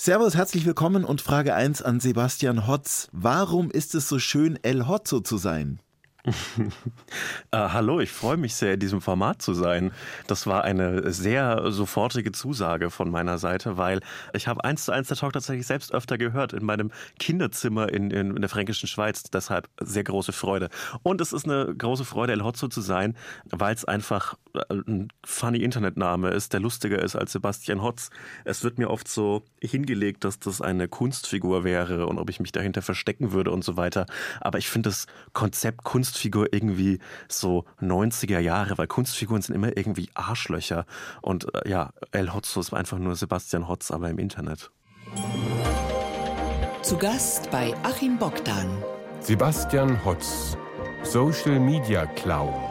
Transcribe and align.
Servus, 0.00 0.36
herzlich 0.36 0.64
willkommen 0.64 1.04
und 1.04 1.20
Frage 1.20 1.56
1 1.56 1.82
an 1.82 1.98
Sebastian 1.98 2.68
Hotz. 2.68 3.08
Warum 3.10 3.68
ist 3.68 3.96
es 3.96 4.08
so 4.08 4.20
schön, 4.20 4.56
El 4.62 4.86
Hotzo 4.86 5.18
zu 5.18 5.38
sein? 5.38 5.80
äh, 7.50 7.56
hallo, 7.56 8.00
ich 8.00 8.10
freue 8.10 8.36
mich 8.36 8.54
sehr, 8.54 8.74
in 8.74 8.80
diesem 8.80 9.00
Format 9.00 9.42
zu 9.42 9.54
sein. 9.54 9.92
Das 10.26 10.46
war 10.46 10.64
eine 10.64 11.12
sehr 11.12 11.70
sofortige 11.70 12.32
Zusage 12.32 12.90
von 12.90 13.10
meiner 13.10 13.38
Seite, 13.38 13.76
weil 13.76 14.00
ich 14.32 14.48
habe 14.48 14.64
eins 14.64 14.84
zu 14.84 14.92
eins 14.92 15.08
der 15.08 15.16
Talk 15.16 15.32
tatsächlich 15.32 15.66
selbst 15.66 15.92
öfter 15.92 16.18
gehört 16.18 16.52
in 16.52 16.64
meinem 16.64 16.90
Kinderzimmer 17.18 17.92
in, 17.92 18.10
in, 18.10 18.34
in 18.34 18.40
der 18.40 18.48
fränkischen 18.48 18.88
Schweiz. 18.88 19.22
Deshalb 19.24 19.68
sehr 19.80 20.04
große 20.04 20.32
Freude. 20.32 20.68
Und 21.02 21.20
es 21.20 21.32
ist 21.32 21.44
eine 21.44 21.74
große 21.74 22.04
Freude, 22.04 22.32
El 22.32 22.44
Hotzo 22.44 22.68
zu 22.68 22.80
sein, 22.80 23.16
weil 23.44 23.74
es 23.74 23.84
einfach 23.84 24.34
äh, 24.54 24.74
ein 24.74 25.08
funny 25.24 25.58
Internetname 25.58 26.30
ist, 26.30 26.52
der 26.52 26.60
lustiger 26.60 27.00
ist 27.00 27.16
als 27.16 27.32
Sebastian 27.32 27.82
Hotz. 27.82 28.10
Es 28.44 28.64
wird 28.64 28.78
mir 28.78 28.90
oft 28.90 29.08
so 29.08 29.44
hingelegt, 29.60 30.24
dass 30.24 30.38
das 30.38 30.60
eine 30.60 30.88
Kunstfigur 30.88 31.64
wäre 31.64 32.06
und 32.06 32.18
ob 32.18 32.30
ich 32.30 32.40
mich 32.40 32.52
dahinter 32.52 32.82
verstecken 32.82 33.32
würde 33.32 33.50
und 33.50 33.64
so 33.64 33.76
weiter. 33.76 34.06
Aber 34.40 34.58
ich 34.58 34.68
finde 34.68 34.90
das 34.90 35.06
Konzept 35.32 35.84
Kunst 35.84 36.17
Kunstfigur 36.18 36.52
irgendwie 36.52 36.98
so 37.28 37.64
90er 37.80 38.40
Jahre, 38.40 38.76
weil 38.76 38.88
Kunstfiguren 38.88 39.40
sind 39.40 39.54
immer 39.54 39.76
irgendwie 39.76 40.08
Arschlöcher. 40.14 40.84
Und 41.22 41.54
äh, 41.54 41.68
ja, 41.68 41.90
El 42.10 42.34
Hotzo 42.34 42.58
ist 42.58 42.74
einfach 42.74 42.98
nur 42.98 43.14
Sebastian 43.14 43.68
Hotz, 43.68 43.92
aber 43.92 44.10
im 44.10 44.18
Internet. 44.18 44.70
Zu 46.82 46.96
Gast 46.96 47.50
bei 47.52 47.72
Achim 47.84 48.18
Bogdan. 48.18 48.66
Sebastian 49.20 50.04
Hotz, 50.04 50.56
Social 51.04 51.60
Media 51.60 52.04
Clown. 52.06 52.67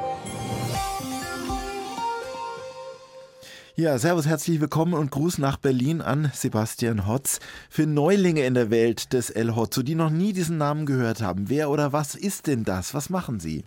Ja, 3.79 3.99
servus, 3.99 4.25
herzlich 4.25 4.59
willkommen 4.59 4.95
und 4.95 5.11
Gruß 5.11 5.37
nach 5.37 5.57
Berlin 5.57 6.01
an 6.01 6.31
Sebastian 6.33 7.05
Hotz. 7.05 7.39
Für 7.69 7.85
Neulinge 7.85 8.43
in 8.43 8.55
der 8.55 8.71
Welt 8.71 9.13
des 9.13 9.29
El 9.29 9.55
Hotzo, 9.55 9.83
die 9.83 9.93
noch 9.93 10.09
nie 10.09 10.33
diesen 10.33 10.57
Namen 10.57 10.87
gehört 10.87 11.21
haben, 11.21 11.47
wer 11.47 11.69
oder 11.69 11.93
was 11.93 12.15
ist 12.15 12.47
denn 12.47 12.63
das? 12.63 12.95
Was 12.95 13.11
machen 13.11 13.39
Sie? 13.39 13.65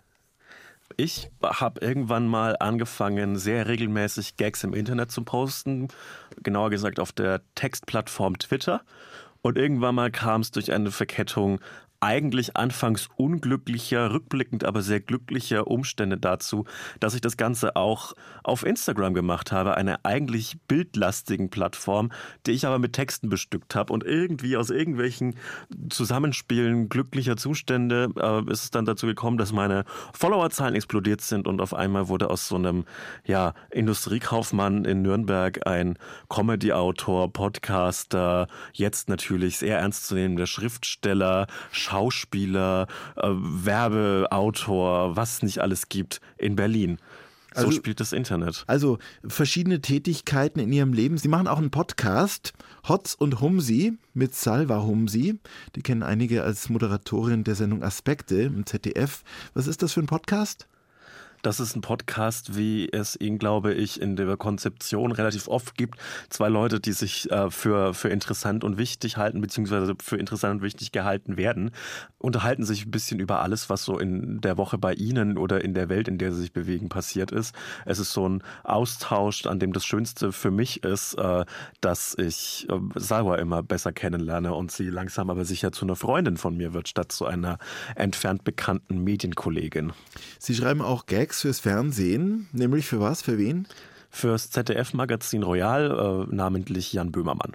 Ich 0.96 1.30
habe 1.44 1.80
irgendwann 1.80 2.26
mal 2.26 2.56
angefangen, 2.58 3.38
sehr 3.38 3.68
regelmäßig 3.68 4.36
Gags 4.36 4.64
im 4.64 4.74
Internet 4.74 5.12
zu 5.12 5.22
posten, 5.22 5.86
genauer 6.42 6.70
gesagt 6.70 6.98
auf 6.98 7.12
der 7.12 7.42
Textplattform 7.54 8.36
Twitter. 8.36 8.82
Und 9.42 9.58
irgendwann 9.58 9.94
mal 9.94 10.10
kam 10.10 10.40
es 10.40 10.50
durch 10.50 10.72
eine 10.72 10.90
Verkettung 10.90 11.60
eigentlich 12.00 12.56
anfangs 12.56 13.08
unglücklicher, 13.16 14.12
rückblickend 14.12 14.64
aber 14.64 14.82
sehr 14.82 15.00
glücklicher 15.00 15.66
Umstände 15.66 16.16
dazu, 16.16 16.64
dass 16.98 17.14
ich 17.14 17.20
das 17.20 17.36
Ganze 17.36 17.76
auch 17.76 18.14
auf 18.42 18.64
Instagram 18.64 19.12
gemacht 19.14 19.52
habe, 19.52 19.76
einer 19.76 20.00
eigentlich 20.02 20.58
bildlastigen 20.66 21.50
Plattform, 21.50 22.10
die 22.46 22.52
ich 22.52 22.66
aber 22.66 22.78
mit 22.78 22.94
Texten 22.94 23.28
bestückt 23.28 23.74
habe. 23.74 23.92
Und 23.92 24.04
irgendwie 24.04 24.56
aus 24.56 24.70
irgendwelchen 24.70 25.36
Zusammenspielen 25.90 26.88
glücklicher 26.88 27.36
Zustände 27.36 28.08
äh, 28.16 28.50
ist 28.50 28.64
es 28.64 28.70
dann 28.70 28.86
dazu 28.86 29.06
gekommen, 29.06 29.36
dass 29.36 29.52
meine 29.52 29.84
Followerzahlen 30.14 30.74
explodiert 30.74 31.20
sind 31.20 31.46
und 31.46 31.60
auf 31.60 31.74
einmal 31.74 32.08
wurde 32.08 32.30
aus 32.30 32.48
so 32.48 32.56
einem 32.56 32.84
ja, 33.24 33.52
Industriekaufmann 33.70 34.84
in 34.84 35.02
Nürnberg 35.02 35.66
ein 35.66 35.98
Comedy-Autor, 36.28 37.32
Podcaster, 37.32 38.46
jetzt 38.72 39.08
natürlich 39.08 39.58
sehr 39.58 39.78
ernstzunehmender 39.78 40.46
Schriftsteller, 40.46 41.46
Schauspieler, 41.90 42.86
äh, 43.16 43.28
Werbeautor, 43.28 45.16
was 45.16 45.34
es 45.34 45.42
nicht 45.42 45.58
alles 45.58 45.88
gibt 45.88 46.20
in 46.38 46.54
Berlin. 46.54 46.98
So 47.52 47.62
also, 47.62 47.72
spielt 47.72 47.98
das 47.98 48.12
Internet. 48.12 48.62
Also 48.68 48.98
verschiedene 49.26 49.80
Tätigkeiten 49.80 50.60
in 50.60 50.72
ihrem 50.72 50.92
Leben. 50.92 51.18
Sie 51.18 51.26
machen 51.26 51.48
auch 51.48 51.58
einen 51.58 51.72
Podcast, 51.72 52.52
Hotz 52.88 53.14
und 53.14 53.40
Humsi 53.40 53.98
mit 54.14 54.36
Salva 54.36 54.84
Humsi. 54.84 55.40
Die 55.74 55.82
kennen 55.82 56.04
einige 56.04 56.44
als 56.44 56.68
Moderatorin 56.68 57.42
der 57.42 57.56
Sendung 57.56 57.82
Aspekte 57.82 58.42
im 58.42 58.66
ZDF. 58.66 59.24
Was 59.54 59.66
ist 59.66 59.82
das 59.82 59.92
für 59.92 60.00
ein 60.00 60.06
Podcast? 60.06 60.68
Das 61.42 61.58
ist 61.58 61.74
ein 61.74 61.80
Podcast, 61.80 62.56
wie 62.56 62.90
es 62.92 63.18
ihn, 63.18 63.38
glaube 63.38 63.72
ich, 63.72 64.00
in 64.00 64.14
der 64.14 64.36
Konzeption 64.36 65.10
relativ 65.10 65.48
oft 65.48 65.74
gibt. 65.74 65.98
Zwei 66.28 66.50
Leute, 66.50 66.80
die 66.80 66.92
sich 66.92 67.30
äh, 67.30 67.50
für, 67.50 67.94
für 67.94 68.10
interessant 68.10 68.62
und 68.62 68.76
wichtig 68.76 69.16
halten, 69.16 69.40
beziehungsweise 69.40 69.94
für 70.02 70.18
interessant 70.18 70.56
und 70.56 70.62
wichtig 70.62 70.92
gehalten 70.92 71.38
werden, 71.38 71.70
unterhalten 72.18 72.64
sich 72.64 72.84
ein 72.84 72.90
bisschen 72.90 73.20
über 73.20 73.40
alles, 73.40 73.70
was 73.70 73.84
so 73.84 73.98
in 73.98 74.42
der 74.42 74.58
Woche 74.58 74.76
bei 74.76 74.92
ihnen 74.92 75.38
oder 75.38 75.64
in 75.64 75.72
der 75.72 75.88
Welt, 75.88 76.08
in 76.08 76.18
der 76.18 76.32
sie 76.32 76.42
sich 76.42 76.52
bewegen, 76.52 76.90
passiert 76.90 77.32
ist. 77.32 77.54
Es 77.86 77.98
ist 77.98 78.12
so 78.12 78.28
ein 78.28 78.42
Austausch, 78.62 79.46
an 79.46 79.58
dem 79.58 79.72
das 79.72 79.86
Schönste 79.86 80.32
für 80.32 80.50
mich 80.50 80.84
ist, 80.84 81.14
äh, 81.14 81.46
dass 81.80 82.14
ich 82.18 82.68
äh, 82.68 82.78
Salwa 82.96 83.36
immer 83.36 83.62
besser 83.62 83.92
kennenlerne 83.92 84.52
und 84.52 84.70
sie 84.72 84.90
langsam 84.90 85.30
aber 85.30 85.46
sicher 85.46 85.72
zu 85.72 85.86
einer 85.86 85.96
Freundin 85.96 86.36
von 86.36 86.54
mir 86.54 86.74
wird, 86.74 86.88
statt 86.88 87.12
zu 87.12 87.24
einer 87.24 87.58
entfernt 87.96 88.44
bekannten 88.44 89.02
Medienkollegin. 89.02 89.94
Sie 90.38 90.54
schreiben 90.54 90.82
auch 90.82 91.06
Gags 91.06 91.29
Gags 91.30 91.42
fürs 91.42 91.60
Fernsehen, 91.60 92.48
nämlich 92.50 92.86
für 92.86 92.98
was, 92.98 93.22
für 93.22 93.38
wen? 93.38 93.68
Fürs 94.10 94.50
ZDF-Magazin 94.50 95.44
Royal, 95.44 96.26
äh, 96.28 96.34
namentlich 96.34 96.92
Jan 96.92 97.12
Böhmermann 97.12 97.52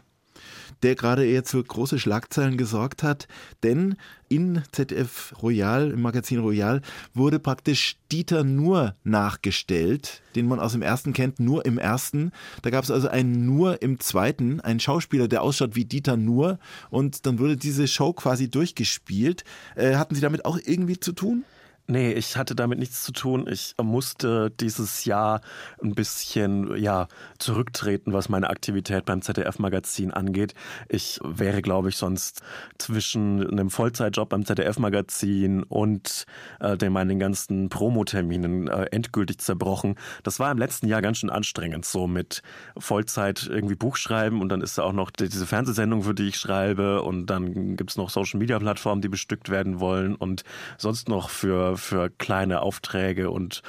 der 0.83 0.95
gerade 0.95 1.25
eher 1.25 1.43
für 1.43 1.63
große 1.63 1.99
Schlagzeilen 1.99 2.57
gesorgt 2.57 3.01
hat, 3.01 3.27
denn 3.63 3.95
in 4.27 4.61
ZDF 4.71 5.33
Royal, 5.41 5.89
im 5.91 6.01
Magazin 6.01 6.39
Royal, 6.39 6.81
wurde 7.13 7.39
praktisch 7.39 7.95
Dieter 8.11 8.43
Nur 8.43 8.95
nachgestellt, 9.03 10.21
den 10.35 10.47
man 10.47 10.59
aus 10.59 10.73
dem 10.73 10.81
ersten 10.81 11.13
kennt, 11.13 11.39
nur 11.39 11.65
im 11.65 11.77
ersten. 11.77 12.31
Da 12.61 12.71
gab 12.71 12.83
es 12.83 12.91
also 12.91 13.07
einen 13.07 13.45
Nur 13.45 13.81
im 13.81 13.99
zweiten, 14.01 14.59
einen 14.59 14.81
Schauspieler, 14.81 15.27
der 15.27 15.43
ausschaut 15.43 15.75
wie 15.75 15.85
Dieter 15.85 16.17
Nur 16.17 16.59
und 16.89 17.25
dann 17.25 17.39
wurde 17.39 17.55
diese 17.55 17.87
Show 17.87 18.11
quasi 18.11 18.49
durchgespielt. 18.49 19.43
Äh, 19.75 19.95
hatten 19.95 20.13
Sie 20.13 20.21
damit 20.21 20.45
auch 20.45 20.59
irgendwie 20.63 20.99
zu 20.99 21.13
tun? 21.13 21.45
Nee, 21.87 22.13
ich 22.13 22.35
hatte 22.35 22.55
damit 22.55 22.79
nichts 22.79 23.03
zu 23.03 23.11
tun. 23.11 23.45
Ich 23.47 23.75
musste 23.79 24.49
dieses 24.49 25.05
Jahr 25.05 25.41
ein 25.83 25.93
bisschen 25.93 26.75
ja, 26.77 27.07
zurücktreten, 27.37 28.11
was 28.11 28.27
meine 28.27 28.49
Aktivität 28.49 29.05
beim 29.05 29.21
ZDF-Magazin 29.21 30.09
angeht. 30.09 30.55
Ich 30.89 31.19
wäre, 31.23 31.61
glaube 31.61 31.89
ich, 31.89 31.97
sonst 31.97 32.41
zwischen 32.79 33.47
einem 33.47 33.69
Vollzeitjob 33.69 34.29
beim 34.29 34.45
ZDF-Magazin 34.45 35.61
und 35.61 36.25
äh, 36.59 36.75
den 36.75 36.91
meinen 36.91 37.19
ganzen 37.19 37.69
Promoterminen 37.69 38.67
äh, 38.67 38.85
endgültig 38.85 39.37
zerbrochen. 39.37 39.93
Das 40.23 40.39
war 40.39 40.51
im 40.51 40.57
letzten 40.57 40.87
Jahr 40.87 41.03
ganz 41.03 41.19
schön 41.19 41.29
anstrengend, 41.29 41.85
so 41.85 42.07
mit 42.07 42.41
Vollzeit 42.79 43.45
irgendwie 43.47 43.75
Buch 43.75 43.97
schreiben 43.97 44.41
und 44.41 44.49
dann 44.49 44.61
ist 44.61 44.79
da 44.79 44.83
auch 44.83 44.93
noch 44.93 45.11
diese 45.11 45.45
Fernsehsendung, 45.45 46.01
für 46.01 46.15
die 46.15 46.29
ich 46.29 46.37
schreibe 46.37 47.03
und 47.03 47.27
dann 47.27 47.75
gibt's 47.75 47.95
noch 47.95 48.09
Social-Media-Plattformen, 48.09 49.03
die 49.03 49.09
bestückt 49.09 49.49
werden 49.49 49.79
wollen 49.79 50.15
und 50.15 50.43
sonst 50.79 51.09
noch 51.09 51.29
für 51.29 51.74
für, 51.77 52.09
kleine 52.09 52.61
Aufträge 52.61 53.29
und 53.29 53.61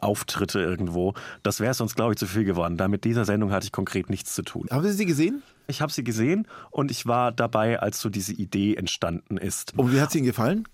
Auftritte 0.00 0.60
irgendwo. 0.60 1.14
Das 1.42 1.60
wäre 1.60 1.74
sonst, 1.74 1.96
glaube 1.96 2.12
ich, 2.12 2.18
zu 2.18 2.26
viel 2.26 2.44
geworden. 2.44 2.76
Da 2.76 2.88
mit 2.88 3.04
dieser 3.04 3.24
Sendung 3.24 3.52
hatte 3.52 3.66
ich 3.66 3.72
konkret 3.72 4.10
nichts 4.10 4.34
zu 4.34 4.42
tun. 4.42 4.66
Haben 4.70 4.84
Sie 4.84 4.92
sie 4.92 5.06
gesehen? 5.06 5.42
Ich 5.70 5.82
habe 5.82 5.92
sie 5.92 6.02
gesehen 6.02 6.48
und 6.70 6.90
ich 6.90 7.06
war 7.06 7.30
dabei, 7.30 7.78
als 7.78 8.00
so 8.00 8.08
diese 8.08 8.32
Idee 8.32 8.74
entstanden 8.74 9.36
ist. 9.36 9.74
Und 9.76 9.92
wie 9.92 10.00
hat 10.00 10.10
sie 10.10 10.18
Ihnen 10.18 10.26
gefallen? 10.26 10.66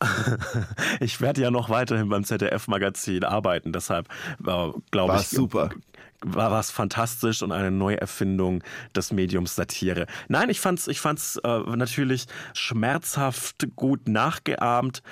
ich 1.00 1.20
werde 1.20 1.40
ja 1.40 1.50
noch 1.50 1.70
weiterhin 1.70 2.08
beim 2.08 2.24
ZDF-Magazin 2.24 3.24
arbeiten, 3.24 3.72
deshalb 3.72 4.08
äh, 4.44 4.70
glaube 4.90 5.16
ich. 5.20 5.28
super. 5.28 5.70
War 6.22 6.50
was 6.50 6.70
fantastisch 6.70 7.42
und 7.42 7.52
eine 7.52 7.70
Neuerfindung 7.70 8.64
des 8.94 9.12
Mediums 9.12 9.54
Satire. 9.54 10.06
Nein, 10.28 10.48
ich 10.48 10.60
fand's, 10.60 10.88
ich 10.88 11.00
fand's 11.00 11.36
äh, 11.44 11.58
natürlich 11.76 12.26
schmerzhaft 12.54 13.68
gut 13.76 14.08
nachgeahmt, 14.08 15.02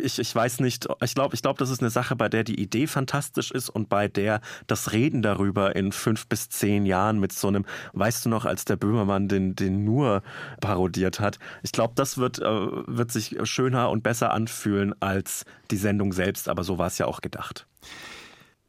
ich, 0.00 0.18
ich 0.18 0.34
weiß 0.34 0.60
nicht, 0.60 0.88
ich 1.02 1.14
glaube, 1.14 1.34
ich 1.34 1.42
glaube, 1.42 1.58
das 1.58 1.70
ist 1.70 1.80
eine 1.80 1.90
Sache, 1.90 2.14
bei 2.14 2.28
der 2.28 2.44
die 2.44 2.60
Idee 2.60 2.86
fantastisch 2.86 3.50
ist 3.50 3.68
und 3.68 3.88
bei 3.88 4.08
der 4.08 4.40
das 4.66 4.92
Reden 4.92 5.22
darüber 5.22 5.74
in 5.74 5.90
fünf 5.92 6.26
bis 6.28 6.48
zehn 6.48 6.86
Jahren 6.86 7.18
mit 7.18 7.32
so 7.32 7.48
einem, 7.48 7.64
weißt 7.92 8.24
du 8.24 8.28
noch, 8.28 8.44
als 8.44 8.64
der 8.64 8.76
Böhmermann 8.76 9.28
den, 9.28 9.56
den 9.56 9.84
nur 9.84 10.22
parodiert 10.60 11.18
hat. 11.18 11.38
Ich 11.62 11.72
glaube, 11.72 11.94
das 11.96 12.18
wird, 12.18 12.38
äh, 12.38 12.44
wird 12.44 13.10
sich 13.10 13.36
schöner 13.44 13.90
und 13.90 14.02
besser 14.02 14.32
anfühlen 14.32 14.94
als 15.00 15.44
die 15.70 15.76
Sendung 15.76 16.12
selbst, 16.12 16.48
aber 16.48 16.62
so 16.62 16.78
war 16.78 16.86
es 16.86 16.98
ja 16.98 17.06
auch 17.06 17.20
gedacht. 17.20 17.66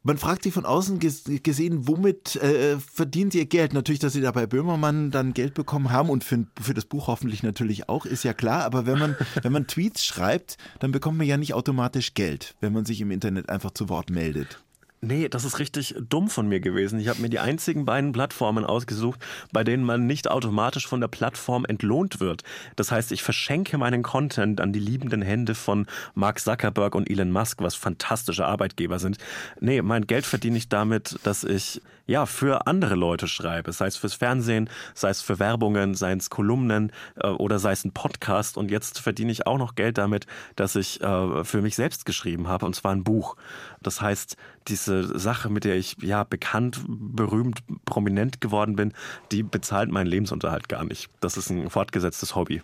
Man 0.07 0.19
fragt 0.19 0.43
sich 0.43 0.53
von 0.53 0.67
außen 0.67 0.99
gesehen, 0.99 1.87
womit 1.87 2.35
äh, 2.35 2.77
verdient 2.77 3.33
ihr 3.33 3.47
Geld? 3.47 3.73
Natürlich, 3.73 3.97
dass 3.97 4.13
sie 4.13 4.21
da 4.21 4.31
bei 4.31 4.45
Böhmermann 4.45 5.09
dann 5.09 5.33
Geld 5.33 5.55
bekommen 5.55 5.89
haben 5.89 6.11
und 6.11 6.23
für, 6.23 6.45
für 6.61 6.75
das 6.75 6.85
Buch 6.85 7.07
hoffentlich 7.07 7.41
natürlich 7.41 7.89
auch, 7.89 8.05
ist 8.05 8.23
ja 8.23 8.35
klar. 8.35 8.65
Aber 8.65 8.85
wenn 8.85 8.99
man, 8.99 9.15
wenn 9.41 9.51
man 9.51 9.65
Tweets 9.65 10.05
schreibt, 10.05 10.59
dann 10.79 10.91
bekommt 10.91 11.17
man 11.17 11.25
ja 11.25 11.37
nicht 11.37 11.55
automatisch 11.55 12.13
Geld, 12.13 12.53
wenn 12.61 12.71
man 12.71 12.85
sich 12.85 13.01
im 13.01 13.09
Internet 13.09 13.49
einfach 13.49 13.71
zu 13.71 13.89
Wort 13.89 14.11
meldet. 14.11 14.63
Nee, 15.05 15.29
das 15.29 15.45
ist 15.45 15.59
richtig 15.59 15.93
dumm 16.09 16.29
von 16.29 16.49
mir 16.49 16.59
gewesen. 16.59 16.99
Ich 16.99 17.09
habe 17.09 17.21
mir 17.21 17.29
die 17.29 17.37
einzigen 17.37 17.85
beiden 17.85 18.11
Plattformen 18.11 18.65
ausgesucht, 18.65 19.19
bei 19.51 19.63
denen 19.63 19.83
man 19.83 20.07
nicht 20.07 20.27
automatisch 20.27 20.87
von 20.87 20.99
der 20.99 21.07
Plattform 21.07 21.63
entlohnt 21.63 22.19
wird. 22.19 22.41
Das 22.75 22.91
heißt, 22.91 23.11
ich 23.11 23.21
verschenke 23.21 23.77
meinen 23.77 24.01
Content 24.01 24.59
an 24.59 24.73
die 24.73 24.79
liebenden 24.79 25.21
Hände 25.21 25.53
von 25.53 25.85
Mark 26.15 26.39
Zuckerberg 26.39 26.95
und 26.95 27.07
Elon 27.07 27.29
Musk, 27.29 27.61
was 27.61 27.75
fantastische 27.75 28.47
Arbeitgeber 28.47 28.97
sind. 28.97 29.19
Nee, 29.59 29.83
mein 29.83 30.07
Geld 30.07 30.25
verdiene 30.25 30.57
ich 30.57 30.69
damit, 30.69 31.19
dass 31.21 31.43
ich 31.43 31.83
ja 32.07 32.25
für 32.25 32.67
andere 32.67 32.95
Leute 32.95 33.27
schreibe, 33.27 33.71
sei 33.71 33.87
es 33.87 33.97
fürs 33.97 34.13
Fernsehen, 34.13 34.69
sei 34.93 35.09
es 35.09 35.21
für 35.21 35.39
Werbungen, 35.39 35.95
sei 35.95 36.13
es 36.13 36.29
Kolumnen 36.29 36.91
äh, 37.15 37.27
oder 37.27 37.59
sei 37.59 37.71
es 37.71 37.85
ein 37.85 37.91
Podcast. 37.91 38.57
Und 38.57 38.71
jetzt 38.71 38.99
verdiene 38.99 39.31
ich 39.31 39.47
auch 39.47 39.57
noch 39.57 39.75
Geld 39.75 39.97
damit, 39.97 40.25
dass 40.55 40.75
ich 40.75 41.01
äh, 41.01 41.43
für 41.43 41.61
mich 41.61 41.75
selbst 41.75 42.05
geschrieben 42.05 42.47
habe, 42.47 42.65
und 42.65 42.75
zwar 42.75 42.91
ein 42.91 43.03
Buch. 43.03 43.35
Das 43.81 44.01
heißt, 44.01 44.37
diese 44.67 45.17
Sache, 45.17 45.49
mit 45.49 45.63
der 45.63 45.75
ich 45.75 45.97
ja 46.01 46.23
bekannt, 46.23 46.81
berühmt, 46.87 47.59
prominent 47.85 48.41
geworden 48.41 48.75
bin, 48.75 48.93
die 49.31 49.43
bezahlt 49.43 49.91
meinen 49.91 50.07
Lebensunterhalt 50.07 50.69
gar 50.69 50.83
nicht. 50.83 51.09
Das 51.21 51.37
ist 51.37 51.49
ein 51.49 51.69
fortgesetztes 51.69 52.35
Hobby. 52.35 52.61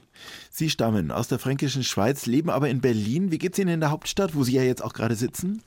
Sie 0.50 0.70
stammen 0.70 1.12
aus 1.12 1.28
der 1.28 1.40
fränkischen 1.40 1.84
Schweiz, 1.84 2.26
leben 2.26 2.50
aber 2.50 2.70
in 2.70 2.82
Berlin. 2.82 3.32
Wie 3.32 3.38
geht's 3.38 3.60
Ihnen 3.60 3.76
in 3.76 3.80
der 3.80 3.92
Hauptstadt, 3.92 4.36
wo 4.36 4.44
Sie 4.44 4.54
ja 4.54 4.64
jetzt 4.64 4.84
auch 4.84 4.94
gerade 4.94 5.16
sitzen? 5.16 5.62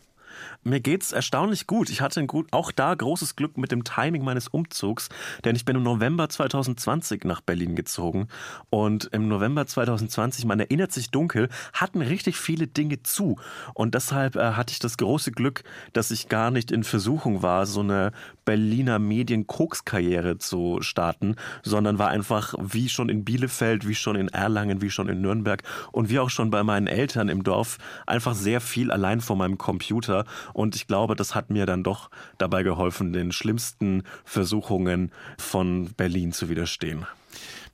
Mir 0.63 0.81
geht's 0.81 1.13
erstaunlich 1.13 1.67
gut. 1.67 1.91
Ich 1.91 2.01
hatte 2.01 2.25
gut, 2.27 2.53
auch 2.53 2.73
da 2.73 2.95
großes 2.95 3.37
Glück 3.37 3.59
mit 3.59 3.73
dem 3.73 3.85
Timing 3.85 4.25
meines 4.25 4.49
Umzugs, 4.49 5.09
denn 5.45 5.57
ich 5.57 5.65
bin 5.65 5.77
im 5.77 5.83
November 5.83 6.29
2020 6.29 7.25
nach 7.25 7.41
Berlin 7.41 7.77
gezogen 7.77 8.29
und 8.71 9.05
im 9.13 9.29
November 9.29 9.67
2020, 9.67 10.45
man 10.45 10.61
erinnert 10.61 10.93
sich 10.93 11.11
dunkel, 11.11 11.49
hatten 11.73 12.03
richtig 12.03 12.37
viele 12.37 12.67
Dinge 12.67 13.03
zu 13.03 13.37
und 13.75 13.95
deshalb 13.95 14.37
äh, 14.37 14.53
hatte 14.53 14.73
ich 14.73 14.79
das 14.79 14.97
große 14.97 15.33
Glück, 15.33 15.65
dass 15.93 16.11
ich 16.11 16.29
gar 16.29 16.51
nicht 16.51 16.71
in 16.71 16.85
Versuchung 16.85 17.43
war, 17.43 17.67
so 17.67 17.81
eine 17.81 18.13
Berliner 18.45 18.99
Medien-Koks-Karriere 18.99 20.39
zu 20.39 20.79
starten, 20.81 21.37
sondern 21.63 21.99
war 21.99 22.09
einfach 22.09 22.55
wie 22.61 22.89
schon 22.89 23.09
in 23.09 23.25
Bielefeld, 23.25 23.87
wie 23.87 23.95
schon 23.95 24.17
in 24.17 24.29
Erlangen, 24.29 24.83
wie 24.83 24.91
schon 24.91 25.09
in 25.09 25.21
Nürnberg 25.21 25.63
und 25.93 26.11
wie 26.11 26.19
auch 26.19 26.31
schon 26.31 26.51
bei 26.51 26.63
meinen 26.63 26.87
Eltern 26.87 27.29
im 27.29 27.43
Dorf 27.43 27.79
einfach 28.07 28.35
sehr 28.35 28.61
viel 28.61 28.91
allein 28.91 29.21
vor 29.21 29.37
meinem 29.37 29.59
Computer 29.59 30.25
und 30.53 30.77
ich 30.77 30.87
glaube, 30.87 31.17
das 31.17 31.35
hat 31.35 31.51
mir 31.51 31.67
dann 31.67 31.83
doch 31.83 32.11
dabei 32.39 32.63
geholfen, 32.63 33.13
den 33.13 33.33
schlimmsten 33.33 34.03
Versuchungen 34.25 35.11
von 35.39 35.91
Berlin 35.97 36.33
zu 36.33 36.49
widerstehen. 36.49 37.07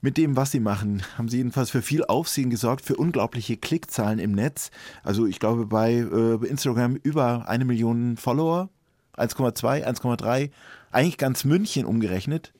Mit 0.03 0.17
dem, 0.17 0.35
was 0.35 0.49
Sie 0.49 0.59
machen, 0.59 1.03
haben 1.15 1.29
Sie 1.29 1.37
jedenfalls 1.37 1.69
für 1.69 1.83
viel 1.83 2.03
Aufsehen 2.03 2.49
gesorgt, 2.49 2.83
für 2.83 2.95
unglaubliche 2.95 3.57
Klickzahlen 3.57 4.17
im 4.17 4.31
Netz. 4.31 4.71
Also 5.03 5.27
ich 5.27 5.39
glaube 5.39 5.67
bei 5.67 5.93
äh, 5.93 6.45
Instagram 6.47 6.95
über 6.95 7.47
eine 7.47 7.65
Million 7.65 8.17
Follower, 8.17 8.69
1,2, 9.17 9.85
1,3, 9.85 10.51
eigentlich 10.91 11.17
ganz 11.17 11.43
München 11.43 11.85
umgerechnet. 11.85 12.53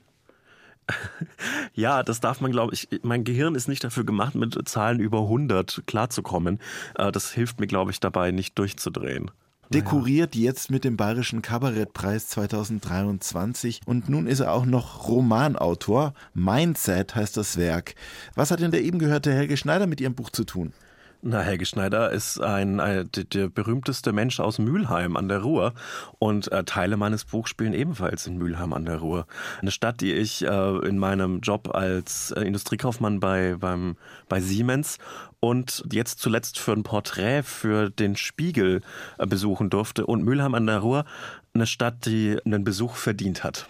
Ja, 1.74 2.04
das 2.04 2.20
darf 2.20 2.42
man, 2.42 2.52
glaube 2.52 2.74
ich, 2.74 2.90
mein 3.02 3.24
Gehirn 3.24 3.56
ist 3.56 3.70
nicht 3.70 3.82
dafür 3.82 4.04
gemacht, 4.04 4.36
mit 4.36 4.58
Zahlen 4.68 5.00
über 5.00 5.20
100 5.22 5.84
klarzukommen. 5.86 6.60
Äh, 6.96 7.14
das 7.14 7.32
hilft 7.32 7.62
mir, 7.62 7.68
glaube 7.68 7.92
ich, 7.92 8.02
dabei, 8.02 8.32
nicht 8.32 8.60
durchzudrehen 8.60 9.32
dekoriert 9.74 10.36
jetzt 10.36 10.70
mit 10.70 10.84
dem 10.84 10.98
Bayerischen 10.98 11.42
Kabarettpreis 11.42 12.28
2023 12.28 13.82
und 13.86 14.10
nun 14.10 14.28
ist 14.28 14.42
er 14.42 14.52
auch 14.52 14.66
noch 14.66 15.08
Romanautor. 15.08 16.14
Mindset 16.34 17.16
heißt 17.16 17.38
das 17.38 17.58
Werk. 17.58 17.96
Was 18.36 18.52
hat 18.52 18.60
denn 18.60 18.72
der 18.72 18.84
eben 18.84 19.00
gehörte 19.00 19.34
Helge 19.34 19.56
Schneider 19.56 19.88
mit 19.88 20.02
Ihrem 20.02 20.16
Buch 20.16 20.30
zu 20.30 20.44
tun? 20.44 20.74
Na, 21.24 21.42
Helge 21.42 21.68
Schneider 21.68 22.10
ist 22.10 22.42
ein, 22.42 22.80
ein 22.80 23.08
der 23.14 23.48
berühmteste 23.48 24.12
Mensch 24.12 24.40
aus 24.40 24.58
Mülheim 24.58 25.16
an 25.16 25.28
der 25.28 25.44
Ruhr 25.44 25.76
und 26.18 26.52
äh, 26.52 26.64
Teile 26.64 26.98
meines 26.98 27.26
Buchs 27.26 27.52
spielen 27.52 27.76
ebenfalls 27.76 28.26
in 28.26 28.40
Mülheim 28.40 28.74
an 28.74 28.86
der 28.86 28.98
Ruhr. 28.98 29.28
Eine 29.62 29.70
Stadt, 29.70 30.02
die 30.02 30.14
ich 30.14 30.44
äh, 30.44 30.78
in 30.80 30.98
meinem 30.98 31.42
Job 31.42 31.76
als 31.76 32.32
äh, 32.32 32.42
Industriekaufmann 32.42 33.20
bei, 33.20 33.56
beim, 33.60 33.98
bei 34.30 34.42
Siemens 34.42 34.98
und 35.40 35.84
jetzt 35.92 36.22
zuletzt 36.22 36.58
für 36.58 36.72
ein 36.72 36.82
Porträt 36.82 37.44
für 37.44 37.92
den 37.92 38.16
Spiegel 38.16 38.82
äh, 39.20 39.28
besuchen 39.28 39.70
durfte. 39.70 40.08
Und 40.08 40.24
Mülheim 40.24 40.56
an 40.56 40.66
der 40.66 40.80
Ruhr, 40.80 41.06
eine 41.54 41.68
Stadt, 41.68 42.08
die 42.08 42.40
einen 42.44 42.64
Besuch 42.64 42.96
verdient 42.96 43.44
hat 43.44 43.68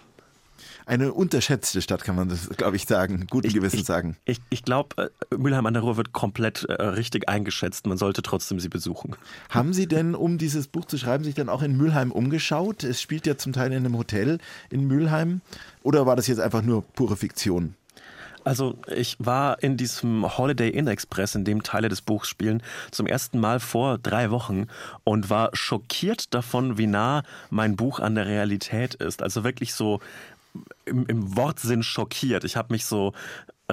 eine 0.86 1.12
unterschätzte 1.12 1.82
Stadt, 1.82 2.04
kann 2.04 2.16
man 2.16 2.28
das, 2.28 2.48
glaube 2.50 2.76
ich, 2.76 2.86
sagen, 2.86 3.26
guten 3.30 3.46
ich, 3.46 3.54
Gewissens 3.54 3.86
sagen. 3.86 4.16
Ich, 4.24 4.40
ich 4.50 4.62
glaube, 4.64 5.12
äh, 5.30 5.36
Mülheim 5.36 5.66
an 5.66 5.74
der 5.74 5.82
Ruhr 5.82 5.96
wird 5.96 6.12
komplett 6.12 6.64
äh, 6.64 6.82
richtig 6.82 7.28
eingeschätzt. 7.28 7.86
Man 7.86 7.98
sollte 7.98 8.22
trotzdem 8.22 8.60
sie 8.60 8.68
besuchen. 8.68 9.16
Haben 9.48 9.72
Sie 9.72 9.86
denn, 9.86 10.14
um 10.14 10.38
dieses 10.38 10.68
Buch 10.68 10.84
zu 10.84 10.98
schreiben, 10.98 11.24
sich 11.24 11.34
dann 11.34 11.48
auch 11.48 11.62
in 11.62 11.76
Mülheim 11.76 12.12
umgeschaut? 12.12 12.84
Es 12.84 13.00
spielt 13.00 13.26
ja 13.26 13.36
zum 13.36 13.52
Teil 13.52 13.72
in 13.72 13.78
einem 13.78 13.96
Hotel 13.96 14.38
in 14.70 14.86
Mülheim. 14.86 15.40
Oder 15.82 16.06
war 16.06 16.16
das 16.16 16.26
jetzt 16.26 16.40
einfach 16.40 16.62
nur 16.62 16.82
pure 16.82 17.16
Fiktion? 17.16 17.74
Also 18.44 18.76
ich 18.94 19.16
war 19.18 19.62
in 19.62 19.76
diesem 19.76 20.36
Holiday 20.36 20.68
Inn 20.68 20.88
Express, 20.88 21.34
in 21.34 21.44
dem 21.44 21.62
Teile 21.62 21.88
des 21.88 22.02
Buchs 22.02 22.28
spielen, 22.28 22.62
zum 22.90 23.06
ersten 23.06 23.38
Mal 23.38 23.60
vor 23.60 23.98
drei 23.98 24.30
Wochen 24.30 24.66
und 25.04 25.30
war 25.30 25.50
schockiert 25.52 26.34
davon, 26.34 26.76
wie 26.78 26.86
nah 26.86 27.22
mein 27.50 27.76
Buch 27.76 28.00
an 28.00 28.14
der 28.14 28.26
Realität 28.26 28.94
ist. 28.94 29.22
Also 29.22 29.44
wirklich 29.44 29.74
so 29.74 30.00
im, 30.84 31.06
im 31.06 31.36
Wortsinn 31.36 31.82
schockiert. 31.82 32.44
Ich 32.44 32.56
habe 32.56 32.72
mich 32.72 32.84
so 32.84 33.12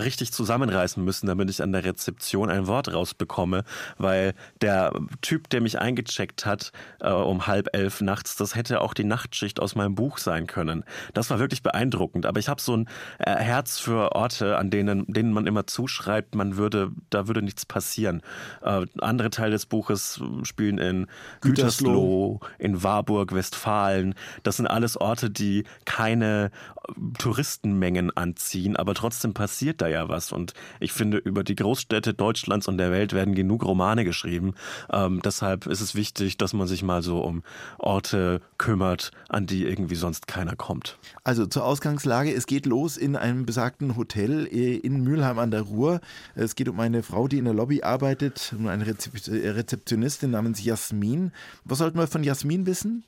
richtig 0.03 0.31
zusammenreißen 0.31 1.03
müssen, 1.03 1.27
damit 1.27 1.49
ich 1.49 1.61
an 1.61 1.71
der 1.71 1.83
Rezeption 1.83 2.49
ein 2.49 2.67
Wort 2.67 2.91
rausbekomme, 2.93 3.63
weil 3.97 4.33
der 4.61 4.93
Typ, 5.21 5.49
der 5.49 5.61
mich 5.61 5.79
eingecheckt 5.79 6.45
hat 6.45 6.71
äh, 7.01 7.11
um 7.11 7.47
halb 7.47 7.69
elf 7.73 8.01
nachts, 8.01 8.35
das 8.35 8.55
hätte 8.55 8.81
auch 8.81 8.93
die 8.93 9.03
Nachtschicht 9.03 9.59
aus 9.59 9.75
meinem 9.75 9.95
Buch 9.95 10.17
sein 10.17 10.47
können. 10.47 10.83
Das 11.13 11.29
war 11.29 11.39
wirklich 11.39 11.63
beeindruckend. 11.63 12.25
Aber 12.25 12.39
ich 12.39 12.49
habe 12.49 12.61
so 12.61 12.75
ein 12.75 12.89
äh, 13.19 13.35
Herz 13.35 13.79
für 13.79 14.15
Orte, 14.15 14.57
an 14.57 14.69
denen, 14.69 15.05
denen 15.07 15.33
man 15.33 15.47
immer 15.47 15.67
zuschreibt, 15.67 16.35
man 16.35 16.57
würde, 16.57 16.91
da 17.09 17.27
würde 17.27 17.41
nichts 17.41 17.65
passieren. 17.65 18.21
Äh, 18.61 18.85
andere 18.99 19.29
Teile 19.29 19.51
des 19.51 19.65
Buches 19.65 20.21
spielen 20.43 20.77
in 20.77 21.07
Gütersloh, 21.41 22.39
in 22.57 22.83
Warburg, 22.83 23.33
Westfalen. 23.33 24.15
Das 24.43 24.57
sind 24.57 24.67
alles 24.67 24.97
Orte, 24.97 25.29
die 25.29 25.65
keine 25.85 26.51
äh, 26.87 26.91
Touristenmengen 27.17 28.15
anziehen, 28.15 28.75
aber 28.75 28.93
trotzdem 28.93 29.33
passiert 29.33 29.81
da 29.81 29.87
ja 29.89 30.09
was. 30.09 30.31
Und 30.31 30.53
ich 30.79 30.93
finde, 30.93 31.17
über 31.17 31.43
die 31.43 31.55
Großstädte 31.55 32.13
Deutschlands 32.13 32.67
und 32.67 32.77
der 32.77 32.91
Welt 32.91 33.13
werden 33.13 33.35
genug 33.35 33.65
Romane 33.65 34.05
geschrieben. 34.05 34.53
Ähm, 34.91 35.21
deshalb 35.23 35.65
ist 35.65 35.81
es 35.81 35.95
wichtig, 35.95 36.37
dass 36.37 36.53
man 36.53 36.67
sich 36.67 36.83
mal 36.83 37.01
so 37.01 37.19
um 37.19 37.43
Orte 37.77 38.41
kümmert, 38.57 39.11
an 39.27 39.45
die 39.45 39.65
irgendwie 39.65 39.95
sonst 39.95 40.27
keiner 40.27 40.55
kommt. 40.55 40.97
Also 41.23 41.45
zur 41.45 41.65
Ausgangslage, 41.65 42.33
es 42.33 42.45
geht 42.45 42.65
los 42.65 42.97
in 42.97 43.15
einem 43.15 43.45
besagten 43.45 43.95
Hotel 43.95 44.47
äh, 44.47 44.75
in 44.77 45.03
Mülheim 45.03 45.39
an 45.39 45.51
der 45.51 45.61
Ruhr. 45.61 46.01
Es 46.35 46.55
geht 46.55 46.69
um 46.69 46.79
eine 46.79 47.03
Frau, 47.03 47.27
die 47.27 47.37
in 47.37 47.45
der 47.45 47.53
Lobby 47.53 47.83
arbeitet, 47.83 48.53
um 48.57 48.67
eine 48.67 48.85
Rezeptionistin 48.87 50.31
namens 50.31 50.63
Jasmin. 50.63 51.31
Was 51.63 51.79
sollten 51.79 51.97
wir 51.97 52.07
von 52.07 52.23
Jasmin 52.23 52.65
wissen? 52.65 53.03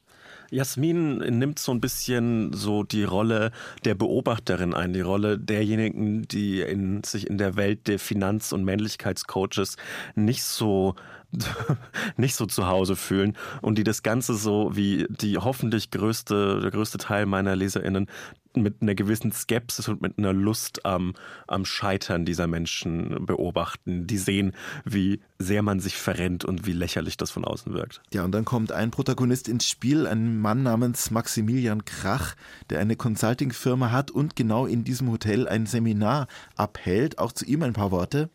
Jasmin 0.52 1.18
nimmt 1.40 1.60
so 1.60 1.72
ein 1.72 1.80
bisschen 1.80 2.52
so 2.52 2.84
die 2.84 3.06
Rolle 3.06 3.52
der 3.86 3.96
Beobachterin 3.96 4.74
ein, 4.74 4.92
die 4.92 5.02
Rolle 5.02 5.40
derjenigen, 5.40 6.28
die 6.28 6.62
in, 6.62 7.04
sich 7.04 7.28
in 7.28 7.38
der 7.38 7.56
Welt 7.56 7.88
der 7.88 8.00
Finanz- 8.00 8.52
und 8.52 8.66
Männlichkeitscoaches 8.66 9.78
nicht 10.16 10.44
so 10.44 10.96
nicht 12.18 12.36
so 12.36 12.46
zu 12.46 12.68
Hause 12.68 12.96
fühlen 12.96 13.38
und 13.62 13.78
die 13.78 13.84
das 13.84 14.04
Ganze 14.04 14.34
so 14.36 14.76
wie 14.76 15.08
die 15.10 15.38
hoffentlich 15.38 15.92
größte, 15.92 16.60
der 16.62 16.72
größte 16.72 16.98
Teil 16.98 17.26
meiner 17.26 17.56
LeserInnen 17.56 18.08
mit 18.56 18.82
einer 18.82 18.96
gewissen 18.96 19.32
Skepsis 19.32 19.88
und 19.88 20.02
mit 20.02 20.18
einer 20.18 20.34
Lust 20.34 20.86
am, 20.86 21.14
am 21.48 21.66
Scheitern 21.66 22.26
dieser 22.26 22.48
Menschen 22.48 23.26
beobachten. 23.26 24.08
Die 24.08 24.18
sehen, 24.18 24.54
wie 24.84 25.22
sehr 25.40 25.62
man 25.62 25.80
sich 25.80 25.96
verrennt 25.96 26.44
und 26.44 26.66
wie 26.66 26.74
lächerlich 26.74 27.18
das 27.18 27.32
von 27.32 27.46
außen 27.46 27.74
wirkt. 27.74 28.02
Ja, 28.14 28.24
und 28.24 28.34
dann 28.34 28.46
kommt 28.46 28.72
ein 28.72 28.92
Protagonist 28.92 29.48
ins 29.48 29.68
Spiel, 29.68 30.06
ein 30.06 30.40
Mann 30.40 30.64
namens 30.64 31.12
Maximilian 31.12 31.86
Krach, 31.86 32.36
der 32.70 32.80
eine 32.80 32.96
Consulting-Firma 32.96 33.92
hat 33.92 34.12
und 34.12 34.36
genau 34.36 34.66
in 34.66 34.84
diesem 34.84 35.10
Hotel 35.10 35.48
ein 35.48 35.66
Seminar 35.66 36.28
abhält. 36.56 37.20
Auch 37.20 37.32
zu 37.32 37.46
ihm 37.46 37.64
ein 37.64 37.74
paar 37.74 37.92
Worte. 37.92 38.30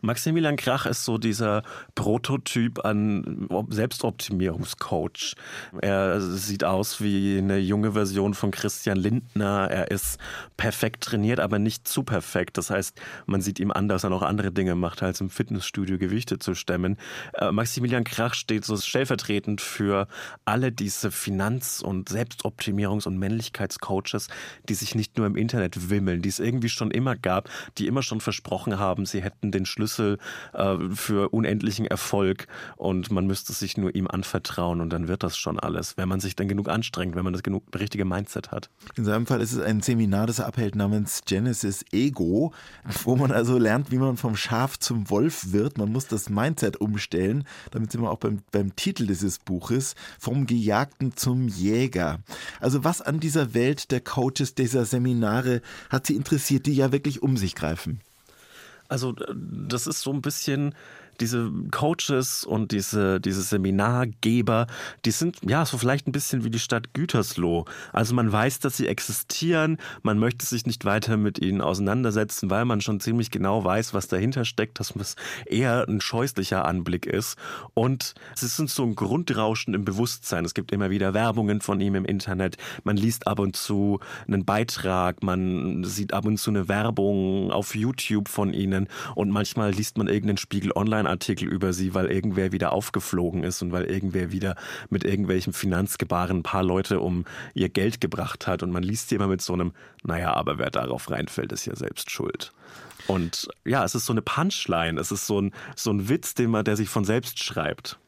Maximilian 0.00 0.56
Krach 0.56 0.86
ist 0.86 1.04
so 1.04 1.18
dieser 1.18 1.62
Prototyp 1.94 2.84
an 2.84 3.48
Selbstoptimierungscoach. 3.68 5.34
Er 5.80 6.20
sieht 6.20 6.64
aus 6.64 7.00
wie 7.00 7.38
eine 7.38 7.58
junge 7.58 7.92
Version 7.92 8.34
von 8.34 8.50
Christian 8.50 8.96
Lindner. 8.96 9.68
Er 9.70 9.90
ist 9.90 10.18
perfekt 10.56 11.04
trainiert, 11.04 11.40
aber 11.40 11.58
nicht 11.58 11.86
zu 11.86 12.02
perfekt. 12.02 12.58
Das 12.58 12.70
heißt, 12.70 13.00
man 13.26 13.40
sieht 13.40 13.60
ihm 13.60 13.70
an, 13.70 13.88
dass 13.88 14.04
er 14.04 14.10
noch 14.10 14.22
andere 14.22 14.52
Dinge 14.52 14.74
macht, 14.74 15.02
als 15.02 15.20
im 15.20 15.30
Fitnessstudio 15.30 15.98
Gewichte 15.98 16.38
zu 16.38 16.54
stemmen. 16.54 16.96
Äh, 17.34 17.52
Maximilian 17.52 18.04
Krach 18.04 18.34
steht 18.34 18.64
so 18.64 18.76
stellvertretend 18.76 19.60
für 19.60 20.08
alle 20.44 20.72
diese 20.72 21.10
Finanz- 21.10 21.82
und 21.82 22.10
Selbstoptimierungs- 22.10 23.06
und 23.06 23.18
Männlichkeitscoaches, 23.18 24.28
die 24.68 24.74
sich 24.74 24.94
nicht 24.94 25.16
nur 25.16 25.26
im 25.26 25.36
Internet 25.36 25.90
wimmeln, 25.90 26.22
die 26.22 26.28
es 26.28 26.38
irgendwie 26.38 26.68
schon 26.68 26.90
immer 26.90 27.16
gab, 27.16 27.48
die 27.78 27.86
immer 27.86 28.02
schon 28.02 28.20
versprochen 28.20 28.78
haben, 28.78 29.06
sie 29.06 29.22
hätten 29.22 29.50
den 29.52 29.59
den 29.60 29.66
Schlüssel 29.66 30.18
äh, 30.52 30.76
für 30.94 31.30
unendlichen 31.30 31.86
Erfolg 31.86 32.46
und 32.76 33.10
man 33.10 33.26
müsste 33.26 33.52
sich 33.52 33.76
nur 33.76 33.94
ihm 33.94 34.06
anvertrauen 34.06 34.80
und 34.80 34.90
dann 34.90 35.08
wird 35.08 35.22
das 35.22 35.36
schon 35.36 35.58
alles, 35.58 35.96
wenn 35.96 36.08
man 36.08 36.20
sich 36.20 36.36
dann 36.36 36.48
genug 36.48 36.68
anstrengt, 36.68 37.14
wenn 37.14 37.24
man 37.24 37.32
das 37.32 37.42
genug 37.42 37.64
richtige 37.78 38.04
Mindset 38.04 38.50
hat. 38.50 38.70
In 38.96 39.04
seinem 39.04 39.26
Fall 39.26 39.40
ist 39.40 39.52
es 39.52 39.60
ein 39.60 39.80
Seminar, 39.80 40.26
das 40.26 40.38
er 40.38 40.46
abhält 40.46 40.74
namens 40.74 41.22
Genesis 41.26 41.84
Ego, 41.92 42.52
wo 43.04 43.16
man 43.16 43.32
also 43.32 43.58
lernt, 43.58 43.90
wie 43.90 43.98
man 43.98 44.16
vom 44.16 44.36
Schaf 44.36 44.78
zum 44.78 45.10
Wolf 45.10 45.52
wird. 45.52 45.78
Man 45.78 45.92
muss 45.92 46.06
das 46.06 46.30
Mindset 46.30 46.80
umstellen. 46.80 47.44
Damit 47.70 47.92
sind 47.92 48.02
wir 48.02 48.10
auch 48.10 48.18
beim, 48.18 48.42
beim 48.52 48.74
Titel 48.76 49.06
dieses 49.06 49.38
Buches, 49.38 49.94
vom 50.18 50.46
Gejagten 50.46 51.16
zum 51.16 51.48
Jäger. 51.48 52.20
Also 52.60 52.84
was 52.84 53.02
an 53.02 53.20
dieser 53.20 53.54
Welt 53.54 53.90
der 53.90 54.00
Coaches, 54.00 54.54
dieser 54.54 54.84
Seminare 54.84 55.60
hat 55.88 56.06
Sie 56.06 56.16
interessiert, 56.16 56.66
die 56.66 56.74
ja 56.74 56.92
wirklich 56.92 57.22
um 57.22 57.36
sich 57.36 57.54
greifen? 57.54 58.00
Also 58.90 59.12
das 59.12 59.86
ist 59.86 60.02
so 60.02 60.12
ein 60.12 60.20
bisschen 60.20 60.74
diese 61.20 61.50
Coaches 61.70 62.44
und 62.44 62.72
diese, 62.72 63.20
diese 63.20 63.42
Seminargeber, 63.42 64.66
die 65.04 65.10
sind 65.10 65.38
ja 65.46 65.66
so 65.66 65.78
vielleicht 65.78 66.06
ein 66.06 66.12
bisschen 66.12 66.44
wie 66.44 66.50
die 66.50 66.58
Stadt 66.58 66.94
Gütersloh. 66.94 67.64
Also 67.92 68.14
man 68.14 68.30
weiß, 68.30 68.60
dass 68.60 68.76
sie 68.76 68.86
existieren, 68.86 69.78
man 70.02 70.18
möchte 70.18 70.46
sich 70.46 70.66
nicht 70.66 70.84
weiter 70.84 71.16
mit 71.16 71.38
ihnen 71.38 71.60
auseinandersetzen, 71.60 72.50
weil 72.50 72.64
man 72.64 72.80
schon 72.80 73.00
ziemlich 73.00 73.30
genau 73.30 73.64
weiß, 73.64 73.94
was 73.94 74.08
dahinter 74.08 74.44
steckt, 74.44 74.80
dass 74.80 74.94
es 74.96 75.16
eher 75.46 75.86
ein 75.88 76.00
scheußlicher 76.00 76.64
Anblick 76.64 77.06
ist. 77.06 77.36
Und 77.74 78.14
es 78.34 78.42
ist 78.42 78.56
so 78.56 78.84
ein 78.84 78.94
Grundrauschen 78.94 79.74
im 79.74 79.84
Bewusstsein. 79.84 80.44
Es 80.44 80.54
gibt 80.54 80.72
immer 80.72 80.90
wieder 80.90 81.14
Werbungen 81.14 81.60
von 81.60 81.80
ihm 81.80 81.94
im 81.94 82.04
Internet. 82.04 82.56
Man 82.84 82.96
liest 82.96 83.26
ab 83.26 83.38
und 83.38 83.56
zu 83.56 84.00
einen 84.26 84.44
Beitrag, 84.44 85.22
man 85.22 85.84
sieht 85.84 86.12
ab 86.12 86.24
und 86.24 86.38
zu 86.38 86.50
eine 86.50 86.68
Werbung 86.68 87.50
auf 87.50 87.74
YouTube 87.74 88.28
von 88.28 88.52
ihnen 88.52 88.88
und 89.14 89.30
manchmal 89.30 89.72
liest 89.72 89.98
man 89.98 90.08
irgendeinen 90.08 90.38
Spiegel 90.38 90.72
Online 90.74 91.09
Artikel 91.10 91.48
über 91.48 91.72
sie, 91.72 91.94
weil 91.94 92.06
irgendwer 92.06 92.52
wieder 92.52 92.72
aufgeflogen 92.72 93.44
ist 93.44 93.60
und 93.60 93.72
weil 93.72 93.84
irgendwer 93.84 94.32
wieder 94.32 94.56
mit 94.88 95.04
irgendwelchen 95.04 95.52
Finanzgebaren 95.52 96.38
ein 96.38 96.42
paar 96.42 96.62
Leute 96.62 97.00
um 97.00 97.26
ihr 97.54 97.68
Geld 97.68 98.00
gebracht 98.00 98.46
hat. 98.46 98.62
Und 98.62 98.70
man 98.70 98.82
liest 98.82 99.10
sie 99.10 99.16
immer 99.16 99.28
mit 99.28 99.42
so 99.42 99.52
einem, 99.52 99.72
naja, 100.02 100.32
aber 100.34 100.58
wer 100.58 100.70
darauf 100.70 101.10
reinfällt, 101.10 101.52
ist 101.52 101.66
ja 101.66 101.76
selbst 101.76 102.10
schuld. 102.10 102.52
Und 103.06 103.48
ja, 103.64 103.84
es 103.84 103.94
ist 103.94 104.06
so 104.06 104.12
eine 104.12 104.22
Punchline, 104.22 104.98
es 104.98 105.12
ist 105.12 105.26
so 105.26 105.40
ein, 105.40 105.52
so 105.76 105.90
ein 105.90 106.08
Witz, 106.08 106.34
den 106.34 106.50
man, 106.50 106.64
der 106.64 106.76
sich 106.76 106.88
von 106.88 107.04
selbst 107.04 107.42
schreibt. 107.42 107.98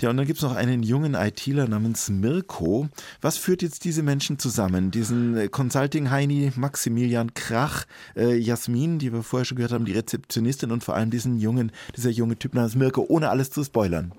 Ja, 0.00 0.10
und 0.10 0.16
dann 0.16 0.26
gibt 0.26 0.38
es 0.38 0.42
noch 0.42 0.54
einen 0.54 0.82
jungen 0.82 1.14
ITler 1.14 1.68
namens 1.68 2.08
Mirko. 2.08 2.88
Was 3.20 3.36
führt 3.36 3.62
jetzt 3.62 3.84
diese 3.84 4.02
Menschen 4.02 4.38
zusammen? 4.38 4.90
Diesen 4.90 5.36
äh, 5.36 5.48
Consulting-Heini 5.48 6.52
Maximilian 6.56 7.34
Krach, 7.34 7.86
äh, 8.16 8.36
Jasmin, 8.36 8.98
die 8.98 9.12
wir 9.12 9.22
vorher 9.22 9.44
schon 9.44 9.56
gehört 9.56 9.72
haben, 9.72 9.84
die 9.84 9.92
Rezeptionistin 9.92 10.72
und 10.72 10.84
vor 10.84 10.94
allem 10.94 11.10
diesen 11.10 11.38
jungen, 11.38 11.72
dieser 11.96 12.10
junge 12.10 12.38
Typ 12.38 12.54
namens 12.54 12.74
Mirko, 12.74 13.04
ohne 13.08 13.30
alles 13.30 13.50
zu 13.50 13.64
spoilern 13.64 14.12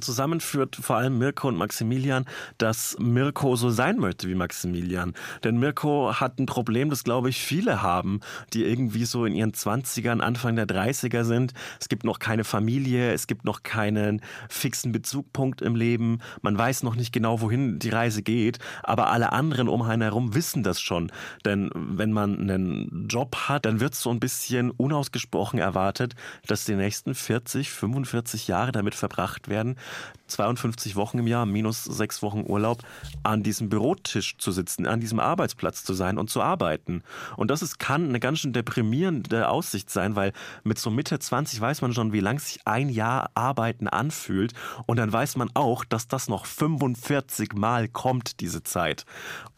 zusammenführt 0.00 0.76
vor 0.76 0.96
allem 0.96 1.18
Mirko 1.18 1.48
und 1.48 1.56
Maximilian, 1.56 2.26
dass 2.58 2.96
Mirko 3.00 3.56
so 3.56 3.70
sein 3.70 3.98
möchte 3.98 4.28
wie 4.28 4.34
Maximilian. 4.34 5.14
Denn 5.42 5.58
Mirko 5.58 6.12
hat 6.14 6.38
ein 6.38 6.46
Problem, 6.46 6.90
das 6.90 7.02
glaube 7.02 7.30
ich 7.30 7.40
viele 7.40 7.82
haben, 7.82 8.20
die 8.52 8.64
irgendwie 8.64 9.04
so 9.04 9.24
in 9.24 9.34
ihren 9.34 9.52
20ern, 9.52 10.20
Anfang 10.20 10.54
der 10.56 10.66
30er 10.66 11.24
sind. 11.24 11.52
Es 11.80 11.88
gibt 11.88 12.04
noch 12.04 12.20
keine 12.20 12.44
Familie, 12.44 13.12
es 13.12 13.26
gibt 13.26 13.44
noch 13.44 13.62
keinen 13.62 14.22
fixen 14.48 14.92
Bezugpunkt 14.92 15.62
im 15.62 15.74
Leben. 15.74 16.20
Man 16.42 16.56
weiß 16.56 16.82
noch 16.84 16.94
nicht 16.94 17.12
genau, 17.12 17.40
wohin 17.40 17.78
die 17.78 17.90
Reise 17.90 18.22
geht, 18.22 18.58
aber 18.82 19.08
alle 19.08 19.32
anderen 19.32 19.68
um 19.68 19.82
einen 19.82 20.02
herum 20.02 20.34
wissen 20.34 20.62
das 20.62 20.80
schon. 20.80 21.10
Denn 21.44 21.70
wenn 21.74 22.12
man 22.12 22.38
einen 22.38 23.08
Job 23.08 23.36
hat, 23.48 23.64
dann 23.64 23.80
wird 23.80 23.94
so 23.94 24.10
ein 24.10 24.20
bisschen 24.20 24.70
unausgesprochen 24.70 25.58
erwartet, 25.58 26.14
dass 26.46 26.64
die 26.64 26.74
nächsten 26.74 27.14
40, 27.14 27.70
45 27.70 28.48
Jahre 28.48 28.72
damit 28.72 28.94
verbracht 28.94 29.48
werden, 29.48 29.76
52 30.26 30.96
Wochen 30.96 31.18
im 31.18 31.26
Jahr, 31.26 31.46
minus 31.46 31.84
sechs 31.84 32.22
Wochen 32.22 32.44
Urlaub, 32.46 32.82
an 33.22 33.42
diesem 33.42 33.68
Bürotisch 33.68 34.36
zu 34.38 34.52
sitzen, 34.52 34.86
an 34.86 35.00
diesem 35.00 35.20
Arbeitsplatz 35.20 35.84
zu 35.84 35.94
sein 35.94 36.18
und 36.18 36.30
zu 36.30 36.40
arbeiten. 36.40 37.02
Und 37.36 37.50
das 37.50 37.62
ist, 37.62 37.78
kann 37.78 38.08
eine 38.08 38.20
ganz 38.20 38.40
schön 38.40 38.52
deprimierende 38.52 39.48
Aussicht 39.48 39.90
sein, 39.90 40.16
weil 40.16 40.32
mit 40.62 40.78
so 40.78 40.90
Mitte 40.90 41.18
20 41.18 41.60
weiß 41.60 41.82
man 41.82 41.92
schon, 41.92 42.12
wie 42.12 42.20
lang 42.20 42.38
sich 42.38 42.60
ein 42.66 42.88
Jahr 42.88 43.30
Arbeiten 43.34 43.88
anfühlt. 43.88 44.52
Und 44.86 44.98
dann 44.98 45.12
weiß 45.12 45.36
man 45.36 45.50
auch, 45.54 45.84
dass 45.84 46.08
das 46.08 46.28
noch 46.28 46.46
45 46.46 47.54
Mal 47.54 47.88
kommt, 47.88 48.40
diese 48.40 48.62
Zeit. 48.62 49.04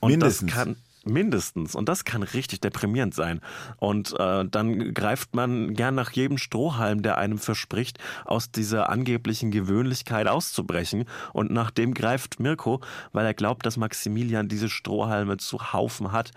Und 0.01 0.11
Mindestens. 0.11 0.53
das 0.53 0.65
kann 0.65 0.77
Mindestens. 1.05 1.75
Und 1.75 1.89
das 1.89 2.05
kann 2.05 2.23
richtig 2.23 2.61
deprimierend 2.61 3.15
sein. 3.15 3.41
Und 3.79 4.15
äh, 4.19 4.45
dann 4.45 4.95
greift 4.95 5.35
man 5.35 5.75
gern 5.75 5.97
nach 5.97 6.13
jedem 6.13 6.39
Strohhalm, 6.39 7.03
der 7.03 7.19
einem 7.19 7.39
verspricht, 7.39 7.99
aus 8.25 8.53
dieser 8.53 8.89
angeblichen 8.89 9.51
Gewöhnlichkeit 9.51 10.29
auszubrechen. 10.29 11.05
Und 11.33 11.51
nach 11.51 11.71
dem 11.71 11.95
greift 11.95 12.39
Mirko, 12.39 12.81
weil 13.13 13.27
er 13.27 13.35
glaubt, 13.35 13.67
dass 13.67 13.77
Maximilian 13.77 14.49
diese 14.49 14.69
Strohhalme 14.69 15.39
zu 15.39 15.73
Haufen 15.73 16.13
hat. 16.13 16.31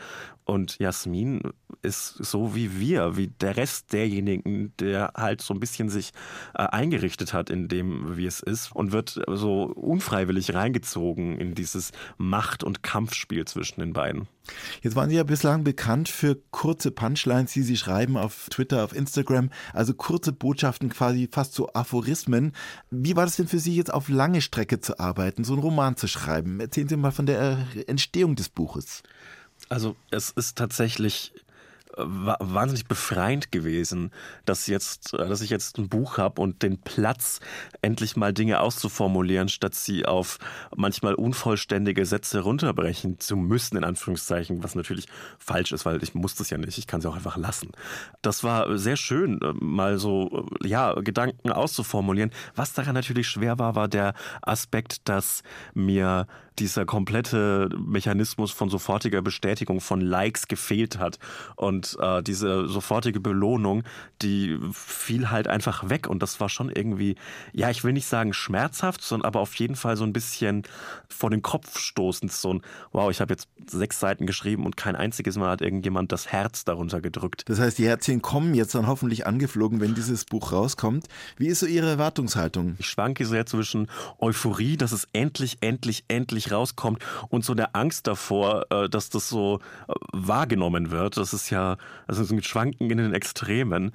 Und 0.46 0.78
Jasmin 0.78 1.42
ist 1.82 2.24
so 2.24 2.56
wie 2.56 2.80
wir, 2.80 3.18
wie 3.18 3.28
der 3.28 3.58
Rest 3.58 3.94
derjenigen, 3.94 4.74
der 4.80 5.12
halt 5.16 5.42
so 5.42 5.56
ein 5.56 5.60
bisschen 5.60 5.90
sich 5.90 6.12
äh, 6.54 6.64
eingerichtet 6.64 7.34
hat 7.34 7.50
in 7.50 7.68
dem, 7.68 8.16
wie 8.16 8.28
es 8.28 8.42
ist 8.42 8.72
und 8.76 8.92
wird 8.92 9.20
so 9.28 9.64
unfreiwillig 9.64 10.54
reingezogen 10.54 11.40
in 11.40 11.56
dieses 11.56 11.92
Macht- 12.18 12.64
und 12.64 12.84
Kampfspiel 12.84 13.46
zwischen 13.46 13.80
den 13.80 13.94
beiden. 13.94 14.28
Jetzt 14.82 14.96
waren 14.96 15.10
Sie 15.10 15.16
ja 15.16 15.24
bislang 15.24 15.64
bekannt 15.64 16.10
für 16.10 16.38
kurze 16.52 16.92
Punchlines, 16.92 17.54
die 17.54 17.64
Sie 17.64 17.78
schreiben 17.78 18.16
auf 18.16 18.48
Twitter, 18.50 18.84
auf 18.84 18.96
Instagram, 18.96 19.50
also 19.74 19.96
kurze 19.96 20.32
Botschaften, 20.32 20.90
quasi 20.90 21.28
fast 21.32 21.56
so 21.56 21.70
Aphorismen. 21.74 22.52
Wie 22.92 23.16
war 23.16 23.26
das 23.26 23.38
denn 23.38 23.48
für 23.48 23.58
Sie 23.58 23.76
jetzt 23.76 23.92
auf 23.92 24.10
lange 24.10 24.42
Strecke 24.42 24.80
zu 24.80 25.00
arbeiten, 25.00 25.44
so 25.44 25.54
einen 25.54 25.64
Roman 25.64 25.98
zu 25.98 26.08
schreiben? 26.08 26.60
Erzählen 26.60 26.88
Sie 26.88 26.98
mal 26.98 27.12
von 27.12 27.26
der 27.26 27.66
Entstehung 27.88 28.36
des 28.36 28.50
Buches. 28.50 29.02
Also 29.70 29.96
es 30.12 30.32
ist 30.32 30.58
tatsächlich 30.58 31.34
wahnsinnig 31.98 32.88
befreiend 32.88 33.52
gewesen, 33.52 34.12
dass 34.46 34.68
jetzt, 34.68 35.14
dass 35.14 35.42
ich 35.42 35.50
jetzt 35.50 35.78
ein 35.78 35.88
Buch 35.88 36.18
habe 36.18 36.42
und 36.42 36.62
den 36.62 36.78
Platz, 36.78 37.40
endlich 37.82 38.16
mal 38.16 38.34
Dinge 38.34 38.60
auszuformulieren, 38.60 39.50
statt 39.50 39.76
sie 39.76 40.06
auf 40.06 40.40
manchmal 40.76 41.14
unvollständige 41.14 42.06
Sätze 42.06 42.42
runterbrechen 42.42 43.20
zu 43.20 43.36
müssen, 43.36 43.78
in 43.78 43.84
Anführungszeichen, 43.84 44.64
was 44.64 44.76
natürlich 44.76 45.08
falsch 45.40 45.72
ist, 45.72 45.86
weil 45.86 46.04
ich 46.04 46.14
muss 46.14 46.36
das 46.36 46.50
ja 46.50 46.58
nicht, 46.58 46.78
ich 46.78 46.88
kann 46.88 47.02
sie 47.02 47.10
auch 47.10 47.16
einfach 47.16 47.38
lassen. 47.38 47.72
Das 48.22 48.44
war 48.44 48.78
sehr 48.78 48.98
schön, 48.98 49.40
mal 49.60 49.98
so, 49.98 50.48
ja, 50.64 50.94
Gedanken 50.96 51.52
auszuformulieren. 51.52 52.32
Was 52.56 52.74
daran 52.74 52.96
natürlich 52.96 53.28
schwer 53.28 53.60
war, 53.60 53.76
war 53.76 53.88
der 53.88 54.14
Aspekt, 54.42 55.08
dass 55.08 55.44
mir 55.74 56.28
dieser 56.60 56.86
komplette 56.86 57.70
Mechanismus 57.78 58.52
von 58.52 58.70
sofortiger 58.70 59.22
Bestätigung 59.22 59.82
von 59.82 60.02
Likes 60.02 60.48
gefehlt 60.48 61.00
hat. 61.00 61.20
Und 61.56 61.98
äh, 62.00 62.24
diese 62.24 62.68
sofortige 62.68 63.20
Belohnung, 63.20 63.84
die 64.22 64.58
fiel 64.72 65.30
halt 65.32 65.48
einfach 65.48 65.90
weg. 65.90 66.08
Und 66.08 66.22
das 66.22 66.40
war 66.40 66.50
schon 66.50 66.70
irgendwie, 66.70 67.16
ja, 67.54 67.70
ich 67.70 67.84
will 67.84 67.94
nicht 67.94 68.08
sagen 68.08 68.34
schmerzhaft, 68.34 69.02
sondern 69.02 69.28
aber 69.28 69.40
auf 69.40 69.56
jeden 69.56 69.76
Fall 69.76 69.98
so 69.98 70.04
ein 70.04 70.14
bisschen 70.14 70.64
vor 71.10 71.30
den 71.30 71.42
Kopf 71.42 71.80
stoßend. 71.80 72.32
So 72.32 72.54
ein, 72.54 72.62
wow, 72.92 73.12
ich 73.12 73.22
habe 73.22 73.34
jetzt 73.34 73.48
sechs 73.68 74.00
Seiten 74.00 74.26
geschrieben 74.26 74.66
und 74.66 74.78
kein 74.78 74.96
einziges 74.96 75.38
Mal 75.38 75.50
hat 75.50 75.62
irgendjemand 75.62 76.12
das 76.12 76.28
Herz 76.28 76.64
darunter 76.64 77.02
gedrückt. 77.02 77.44
Das 77.48 77.60
heißt, 77.60 77.78
die 77.78 77.88
Herzchen 77.88 78.22
kommen 78.22 78.54
jetzt 78.54 78.76
dann 78.76 78.88
hoffentlich 78.88 79.28
angeflogen, 79.28 79.82
wenn 79.82 79.96
dieses 79.96 80.26
Buch 80.26 80.52
rauskommt. 80.52 81.08
Wie 81.38 81.48
ist 81.48 81.60
so 81.60 81.66
Ihre 81.66 81.90
Erwartungshaltung? 81.90 82.76
Ich 82.80 82.88
schwanke 82.88 83.26
sehr 83.26 83.46
zwischen 83.46 83.88
Euphorie, 84.20 84.78
dass 84.78 84.92
es 84.92 85.08
endlich, 85.14 85.58
endlich, 85.62 86.06
endlich 86.08 86.45
endlich 86.46 86.52
rauskommt 86.52 87.04
und 87.30 87.44
so 87.44 87.54
der 87.54 87.76
Angst 87.76 88.08
davor, 88.08 88.66
äh, 88.70 88.90
dass 88.90 89.10
das 89.10 89.30
so 89.30 89.60
äh, 89.88 89.94
wahrgenommen 90.14 90.92
wird. 90.92 91.18
Das 91.18 91.34
ist 91.34 91.50
ja, 91.50 91.78
also 92.08 92.24
so 92.24 92.36
ein 92.36 92.44
Schwanken 92.44 92.90
in 92.90 92.98
den 92.98 93.14
Extremen. 93.14 93.92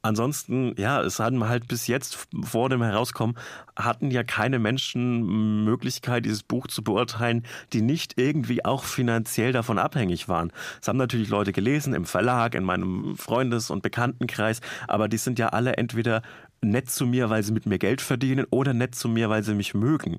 Ansonsten, 0.00 0.74
ja, 0.78 1.02
es 1.02 1.18
hatten 1.18 1.48
halt 1.48 1.66
bis 1.66 1.88
jetzt 1.88 2.28
vor 2.42 2.68
dem 2.68 2.82
Herauskommen, 2.82 3.36
hatten 3.76 4.12
ja 4.12 4.22
keine 4.22 4.60
Menschen 4.60 5.64
Möglichkeit, 5.64 6.24
dieses 6.24 6.44
Buch 6.44 6.68
zu 6.68 6.84
beurteilen, 6.84 7.42
die 7.72 7.82
nicht 7.82 8.14
irgendwie 8.16 8.64
auch 8.64 8.84
finanziell 8.84 9.52
davon 9.52 9.76
abhängig 9.76 10.28
waren. 10.28 10.52
Es 10.80 10.86
haben 10.86 10.98
natürlich 10.98 11.28
Leute 11.30 11.52
gelesen 11.52 11.94
im 11.94 12.04
Verlag, 12.04 12.54
in 12.54 12.62
meinem 12.62 13.16
Freundes- 13.16 13.70
und 13.70 13.82
Bekanntenkreis, 13.82 14.60
aber 14.86 15.08
die 15.08 15.18
sind 15.18 15.40
ja 15.40 15.48
alle 15.48 15.76
entweder 15.76 16.22
nett 16.60 16.90
zu 16.90 17.04
mir, 17.04 17.28
weil 17.28 17.42
sie 17.42 17.52
mit 17.52 17.66
mir 17.66 17.78
Geld 17.78 18.00
verdienen 18.00 18.46
oder 18.50 18.74
nett 18.74 18.94
zu 18.94 19.08
mir, 19.08 19.30
weil 19.30 19.42
sie 19.42 19.54
mich 19.54 19.74
mögen. 19.74 20.18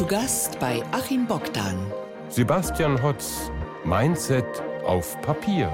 Zu 0.00 0.06
Gast 0.06 0.58
bei 0.58 0.82
Achim 0.92 1.26
Bogdan. 1.26 1.76
Sebastian 2.30 3.02
Hotz. 3.02 3.50
Mindset 3.84 4.46
auf 4.82 5.20
Papier. 5.20 5.70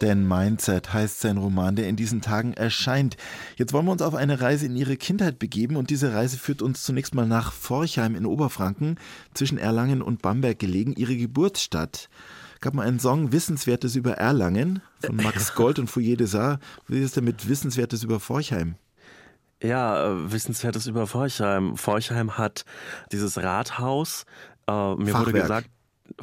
Denn 0.00 0.28
Mindset 0.28 0.92
heißt 0.92 1.22
sein 1.22 1.38
Roman, 1.38 1.74
der 1.74 1.88
in 1.88 1.96
diesen 1.96 2.20
Tagen 2.20 2.52
erscheint. 2.52 3.16
Jetzt 3.56 3.72
wollen 3.72 3.86
wir 3.86 3.90
uns 3.90 4.00
auf 4.00 4.14
eine 4.14 4.40
Reise 4.40 4.66
in 4.66 4.76
ihre 4.76 4.96
Kindheit 4.96 5.40
begeben 5.40 5.74
und 5.74 5.90
diese 5.90 6.14
Reise 6.14 6.38
führt 6.38 6.62
uns 6.62 6.84
zunächst 6.84 7.16
mal 7.16 7.26
nach 7.26 7.50
Forchheim 7.50 8.14
in 8.14 8.24
Oberfranken, 8.24 9.00
zwischen 9.34 9.58
Erlangen 9.58 10.02
und 10.02 10.22
Bamberg 10.22 10.60
gelegen, 10.60 10.92
ihre 10.92 11.16
Geburtsstadt. 11.16 12.08
gab 12.60 12.74
mal 12.74 12.86
einen 12.86 13.00
Song 13.00 13.32
Wissenswertes 13.32 13.96
über 13.96 14.12
Erlangen 14.12 14.82
von 15.04 15.16
Max 15.16 15.52
Gold 15.56 15.80
und 15.80 15.90
Fouillet 15.90 16.20
de 16.20 16.28
Saar. 16.28 16.60
Wie 16.86 17.00
ist 17.00 17.16
denn 17.16 17.24
mit 17.24 17.48
Wissenswertes 17.48 18.04
über 18.04 18.20
Forchheim? 18.20 18.76
Ja, 19.62 20.12
äh, 20.12 20.32
Wissenswertes 20.32 20.86
über 20.86 21.06
Forchheim. 21.06 21.76
Forchheim 21.76 22.36
hat 22.36 22.64
dieses 23.12 23.42
Rathaus. 23.42 24.24
Äh, 24.68 24.72
mir 24.72 25.12
Fachwerk. 25.12 25.18
wurde 25.18 25.32
gesagt, 25.32 25.70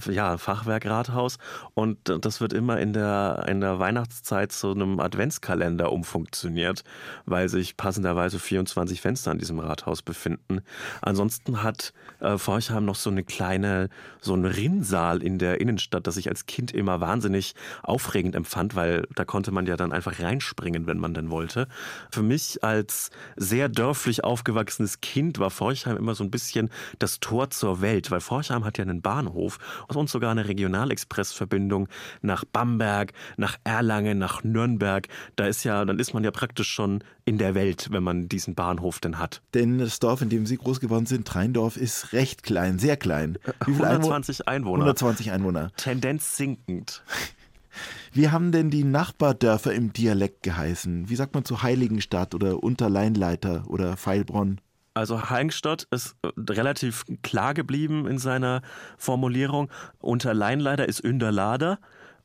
ja, 0.09 0.37
Fachwerkrathaus 0.37 1.37
und 1.73 1.97
das 2.21 2.41
wird 2.41 2.53
immer 2.53 2.79
in 2.79 2.93
der, 2.93 3.45
in 3.47 3.61
der 3.61 3.79
Weihnachtszeit 3.79 4.51
zu 4.51 4.71
einem 4.71 4.99
Adventskalender 4.99 5.91
umfunktioniert, 5.91 6.83
weil 7.25 7.49
sich 7.49 7.77
passenderweise 7.77 8.39
24 8.39 9.01
Fenster 9.01 9.31
an 9.31 9.37
diesem 9.37 9.59
Rathaus 9.59 10.01
befinden. 10.01 10.61
Ansonsten 11.01 11.63
hat 11.63 11.93
äh, 12.19 12.37
Forchheim 12.37 12.85
noch 12.85 12.95
so 12.95 13.09
eine 13.09 13.23
kleine, 13.23 13.89
so 14.21 14.33
einen 14.33 14.45
Rinnsal 14.45 15.21
in 15.21 15.37
der 15.37 15.61
Innenstadt, 15.61 16.07
das 16.07 16.17
ich 16.17 16.29
als 16.29 16.45
Kind 16.45 16.71
immer 16.71 17.01
wahnsinnig 17.01 17.55
aufregend 17.83 18.35
empfand, 18.35 18.75
weil 18.75 19.07
da 19.15 19.25
konnte 19.25 19.51
man 19.51 19.65
ja 19.65 19.77
dann 19.77 19.91
einfach 19.91 20.19
reinspringen, 20.19 20.87
wenn 20.87 20.97
man 20.97 21.13
denn 21.13 21.29
wollte. 21.29 21.67
Für 22.11 22.23
mich 22.23 22.63
als 22.63 23.11
sehr 23.35 23.69
dörflich 23.69 24.23
aufgewachsenes 24.23 25.01
Kind 25.01 25.39
war 25.39 25.49
Forchheim 25.49 25.97
immer 25.97 26.15
so 26.15 26.23
ein 26.23 26.31
bisschen 26.31 26.69
das 26.99 27.19
Tor 27.19 27.49
zur 27.49 27.81
Welt, 27.81 28.11
weil 28.11 28.21
Forchheim 28.21 28.65
hat 28.65 28.77
ja 28.77 28.83
einen 28.83 29.01
Bahnhof 29.01 29.59
und 29.87 30.09
sogar 30.09 30.31
eine 30.31 30.47
Regionalexpressverbindung 30.47 31.87
nach 32.21 32.45
Bamberg, 32.45 33.13
nach 33.37 33.57
Erlangen, 33.63 34.17
nach 34.17 34.43
Nürnberg. 34.43 35.07
Da 35.35 35.45
ist 35.45 35.63
ja, 35.63 35.85
dann 35.85 35.99
ist 35.99 36.13
man 36.13 36.23
ja 36.23 36.31
praktisch 36.31 36.69
schon 36.69 37.03
in 37.25 37.37
der 37.37 37.55
Welt, 37.55 37.87
wenn 37.91 38.03
man 38.03 38.27
diesen 38.27 38.55
Bahnhof 38.55 38.99
denn 38.99 39.19
hat. 39.19 39.41
Denn 39.53 39.77
das 39.77 39.99
Dorf, 39.99 40.21
in 40.21 40.29
dem 40.29 40.45
Sie 40.45 40.57
groß 40.57 40.79
geworden 40.79 41.05
sind, 41.05 41.27
Treindorf, 41.27 41.77
ist 41.77 42.13
recht 42.13 42.43
klein, 42.43 42.79
sehr 42.79 42.97
klein. 42.97 43.37
Wie 43.65 43.73
viele 43.73 43.87
120 43.87 44.47
Einwohner. 44.47 44.83
120 44.83 45.31
Einwohner. 45.31 45.71
Tendenz 45.77 46.35
sinkend. 46.35 47.03
Wie 48.13 48.29
haben 48.29 48.51
denn 48.51 48.69
die 48.69 48.83
Nachbardörfer 48.83 49.73
im 49.73 49.93
Dialekt 49.93 50.43
geheißen? 50.43 51.09
Wie 51.09 51.15
sagt 51.15 51.33
man 51.33 51.45
zu 51.45 51.63
Heiligenstadt 51.63 52.35
oder 52.35 52.61
Unterleinleiter 52.61 53.63
oder 53.67 53.97
Feilbronn? 53.97 54.61
Also 54.93 55.29
Heingstadt 55.29 55.87
ist 55.91 56.15
äh, 56.23 56.29
relativ 56.51 57.05
klar 57.23 57.53
geblieben 57.53 58.07
in 58.07 58.19
seiner 58.19 58.61
Formulierung. 58.97 59.69
Unter 59.99 60.33
Leinleider 60.33 60.87
ist 60.87 61.01
Unterlader, 61.03 61.79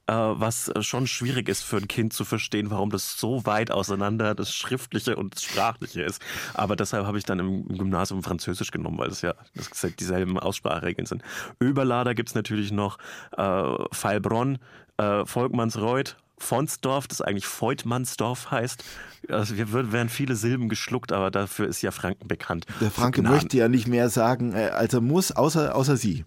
äh, 0.07 0.13
was 0.13 0.71
schon 0.81 1.07
schwierig 1.07 1.49
ist 1.49 1.63
für 1.63 1.79
ein 1.79 1.89
Kind 1.89 2.13
zu 2.13 2.25
verstehen, 2.25 2.71
warum 2.71 2.91
das 2.91 3.19
so 3.19 3.47
weit 3.47 3.71
auseinander 3.71 4.35
das 4.35 4.55
Schriftliche 4.55 5.17
und 5.17 5.37
das 5.37 5.45
Sprachliche 5.45 6.03
ist. 6.03 6.21
Aber 6.55 6.77
deshalb 6.77 7.07
habe 7.07 7.19
ich 7.19 7.25
dann 7.25 7.39
im 7.39 7.69
Gymnasium 7.69 8.23
Französisch 8.23 8.71
genommen, 8.71 8.99
weil 8.99 9.09
das 9.09 9.23
ja 9.23 9.35
das 9.55 9.95
dieselben 9.99 10.39
Ausspracheregeln 10.39 11.07
sind. 11.07 11.23
Überlader 11.61 12.15
gibt's 12.15 12.35
natürlich 12.35 12.71
noch, 12.71 12.99
äh, 13.37 13.65
Feilbronn, 13.93 14.59
äh, 14.99 15.25
Volkmannsreuth, 15.25 16.17
Fonsdorf, 16.39 17.09
das 17.09 17.21
eigentlich 17.21 17.47
Feutmannsdorf 17.47 18.51
heißt. 18.51 18.85
Also 19.31 19.57
wir 19.57 19.73
würden, 19.73 19.93
werden 19.93 20.09
viele 20.09 20.37
Silben 20.37 20.69
geschluckt, 20.69 21.13
aber 21.13 21.31
dafür 21.31 21.69
ist 21.69 21.83
ja 21.83 21.91
Franken 21.91 22.29
bekannt. 22.29 22.67
Der 22.81 22.91
Franke 22.91 23.23
möchte 23.23 23.57
ja 23.57 23.69
nicht 23.69 23.87
mehr 23.87 24.09
sagen, 24.11 24.53
äh, 24.53 24.71
als 24.71 24.95
er 24.95 25.01
muss, 25.01 25.33
außer, 25.33 25.75
außer 25.75 25.97
Sie. 25.97 26.25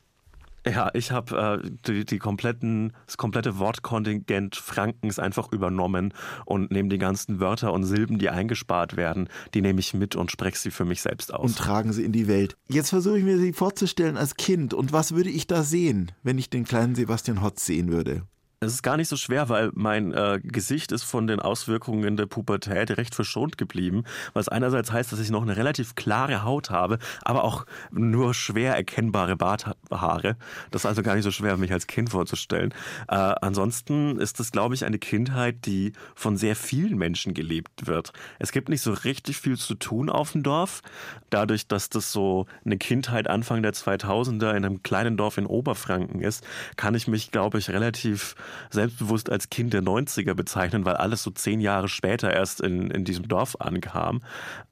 Ja, 0.65 0.91
ich 0.93 1.11
habe 1.11 1.61
äh, 1.63 1.69
die, 1.87 2.05
die 2.05 2.19
kompletten, 2.19 2.93
das 3.07 3.17
komplette 3.17 3.57
Wortkontingent 3.57 4.55
Frankens 4.55 5.17
einfach 5.17 5.51
übernommen 5.51 6.13
und 6.45 6.71
nehme 6.71 6.89
die 6.89 6.99
ganzen 6.99 7.39
Wörter 7.39 7.73
und 7.73 7.83
Silben, 7.83 8.19
die 8.19 8.29
eingespart 8.29 8.95
werden, 8.95 9.27
die 9.55 9.61
nehme 9.61 9.79
ich 9.79 9.95
mit 9.95 10.15
und 10.15 10.29
spreche 10.29 10.57
sie 10.57 10.69
für 10.69 10.85
mich 10.85 11.01
selbst 11.01 11.33
aus. 11.33 11.51
Und 11.51 11.57
tragen 11.57 11.93
sie 11.93 12.03
in 12.03 12.11
die 12.11 12.27
Welt. 12.27 12.57
Jetzt 12.67 12.89
versuche 12.89 13.17
ich 13.17 13.23
mir 13.23 13.39
sie 13.39 13.53
vorzustellen 13.53 14.17
als 14.17 14.35
Kind. 14.35 14.75
Und 14.75 14.93
was 14.93 15.15
würde 15.15 15.31
ich 15.31 15.47
da 15.47 15.63
sehen, 15.63 16.11
wenn 16.21 16.37
ich 16.37 16.51
den 16.51 16.63
kleinen 16.63 16.93
Sebastian 16.93 17.41
Hotz 17.41 17.65
sehen 17.65 17.91
würde? 17.91 18.23
Es 18.63 18.73
ist 18.73 18.83
gar 18.83 18.95
nicht 18.95 19.07
so 19.07 19.17
schwer, 19.17 19.49
weil 19.49 19.71
mein 19.73 20.13
äh, 20.13 20.39
Gesicht 20.43 20.91
ist 20.91 21.01
von 21.01 21.25
den 21.25 21.39
Auswirkungen 21.39 22.15
der 22.15 22.27
Pubertät 22.27 22.95
recht 22.95 23.15
verschont 23.15 23.57
geblieben, 23.57 24.03
was 24.33 24.49
einerseits 24.49 24.91
heißt, 24.91 25.11
dass 25.11 25.19
ich 25.19 25.31
noch 25.31 25.41
eine 25.41 25.57
relativ 25.57 25.95
klare 25.95 26.43
Haut 26.43 26.69
habe, 26.69 26.99
aber 27.23 27.43
auch 27.43 27.65
nur 27.89 28.35
schwer 28.35 28.75
erkennbare 28.75 29.35
Barthaare. 29.35 30.37
Das 30.69 30.83
ist 30.83 30.85
also 30.85 31.01
gar 31.01 31.15
nicht 31.15 31.23
so 31.23 31.31
schwer, 31.31 31.57
mich 31.57 31.73
als 31.73 31.87
Kind 31.87 32.11
vorzustellen. 32.11 32.71
Äh, 33.07 33.15
ansonsten 33.15 34.19
ist 34.19 34.39
das, 34.39 34.51
glaube 34.51 34.75
ich, 34.75 34.85
eine 34.85 34.99
Kindheit, 34.99 35.65
die 35.65 35.93
von 36.13 36.37
sehr 36.37 36.55
vielen 36.55 36.99
Menschen 36.99 37.33
gelebt 37.33 37.87
wird. 37.87 38.13
Es 38.37 38.51
gibt 38.51 38.69
nicht 38.69 38.81
so 38.81 38.93
richtig 38.93 39.39
viel 39.39 39.57
zu 39.57 39.73
tun 39.73 40.07
auf 40.07 40.33
dem 40.33 40.43
Dorf, 40.43 40.83
dadurch, 41.31 41.67
dass 41.67 41.89
das 41.89 42.11
so 42.11 42.45
eine 42.63 42.77
Kindheit 42.77 43.27
Anfang 43.27 43.63
der 43.63 43.73
2000er 43.73 44.51
in 44.51 44.65
einem 44.65 44.83
kleinen 44.83 45.17
Dorf 45.17 45.39
in 45.39 45.47
Oberfranken 45.47 46.21
ist, 46.21 46.45
kann 46.75 46.93
ich 46.93 47.07
mich, 47.07 47.31
glaube 47.31 47.57
ich, 47.57 47.71
relativ 47.71 48.35
selbstbewusst 48.69 49.29
als 49.29 49.49
Kind 49.49 49.73
der 49.73 49.81
90er 49.81 50.33
bezeichnen, 50.33 50.85
weil 50.85 50.95
alles 50.95 51.23
so 51.23 51.31
zehn 51.31 51.61
Jahre 51.61 51.87
später 51.87 52.31
erst 52.33 52.61
in, 52.61 52.91
in 52.91 53.03
diesem 53.05 53.27
Dorf 53.27 53.55
ankam. 53.59 54.21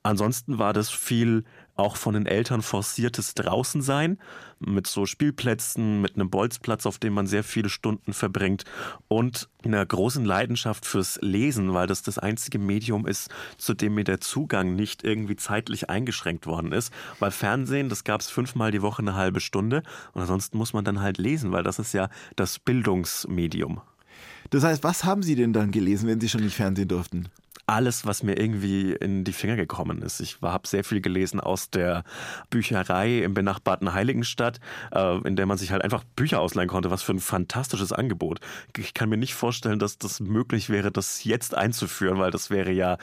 Ansonsten 0.04 0.60
war 0.60 0.74
das 0.74 0.90
viel 0.90 1.44
auch 1.80 1.96
von 1.96 2.14
den 2.14 2.26
Eltern 2.26 2.62
forciertes 2.62 3.34
Draußensein 3.34 4.20
mit 4.60 4.88
so 4.88 5.06
Spielplätzen, 5.06 6.02
mit 6.02 6.16
einem 6.16 6.30
Bolzplatz, 6.30 6.86
auf 6.86 6.98
dem 6.98 7.14
man 7.14 7.28
sehr 7.28 7.44
viele 7.44 7.70
Stunden 7.70 8.14
verbringt 8.14 8.66
und 9.08 9.50
einer 9.64 9.86
großen 9.86 10.26
Leidenschaft 10.26 10.86
fürs 10.86 11.18
Lesen, 11.22 11.74
weil 11.74 11.88
das 11.88 12.04
das 12.04 12.20
einzige 12.20 12.60
Medium 12.60 13.08
ist, 13.08 13.30
zu 13.58 13.74
dem 13.74 13.96
mir 13.96 14.04
der 14.04 14.20
Zugang 14.20 14.76
nicht 14.76 15.04
irgendwie 15.04 15.38
zeitlich 15.38 15.90
eingeschränkt 15.90 16.46
worden 16.46 16.72
ist. 16.72 16.94
Weil 17.20 17.32
Fernsehen, 17.32 17.90
das 17.90 18.04
gab 18.04 18.22
es 18.22 18.30
fünfmal 18.30 18.72
die 18.72 18.82
Woche 18.82 19.02
eine 19.02 19.16
halbe 19.16 19.40
Stunde 19.40 19.84
und 20.14 20.22
ansonsten 20.22 20.58
muss 20.58 20.74
man 20.74 20.84
dann 20.84 21.02
halt 21.02 21.18
lesen, 21.18 21.52
weil 21.52 21.64
das 21.64 21.80
ist 21.80 21.94
ja 21.94 22.10
das 22.36 22.60
Bildungsmedium. 22.60 23.82
Das 24.50 24.64
heißt, 24.64 24.84
was 24.84 25.04
haben 25.04 25.24
Sie 25.24 25.36
denn 25.36 25.54
dann 25.54 25.72
gelesen, 25.72 26.08
wenn 26.08 26.20
Sie 26.20 26.30
schon 26.30 26.44
nicht 26.44 26.56
Fernsehen 26.56 26.88
durften? 26.88 27.30
Alles, 27.70 28.06
was 28.06 28.24
mir 28.24 28.40
irgendwie 28.40 28.94
in 28.94 29.24
die 29.24 29.32
Finger 29.32 29.56
gekommen 29.56 30.02
ist. 30.02 30.20
Ich 30.22 30.40
habe 30.42 30.68
sehr 30.68 30.84
viel 30.84 31.02
gelesen 31.02 31.40
aus 31.40 31.70
der 31.70 32.04
Bücherei 32.50 33.20
im 33.20 33.36
benachbarten 33.36 33.94
Heiligenstadt, 33.94 34.60
äh, 34.92 35.20
in 35.20 35.36
der 35.36 35.46
man 35.46 35.60
sich 35.60 35.72
halt 35.72 35.84
einfach 35.84 36.04
Bücher 36.16 36.40
ausleihen 36.40 36.68
konnte. 36.68 36.90
Was 36.90 37.04
für 37.04 37.14
ein 37.14 37.20
fantastisches 37.20 37.94
Angebot. 37.94 38.40
Ich 38.76 38.96
kann 38.96 39.10
mir 39.10 39.18
nicht 39.18 39.36
vorstellen, 39.36 39.78
dass 39.78 40.00
das 40.00 40.20
möglich 40.20 40.70
wäre, 40.70 40.92
das 40.92 41.24
jetzt 41.24 41.56
einzuführen, 41.56 42.18
weil 42.18 42.32
das 42.32 42.50
wäre 42.50 42.72
ja 42.72 42.98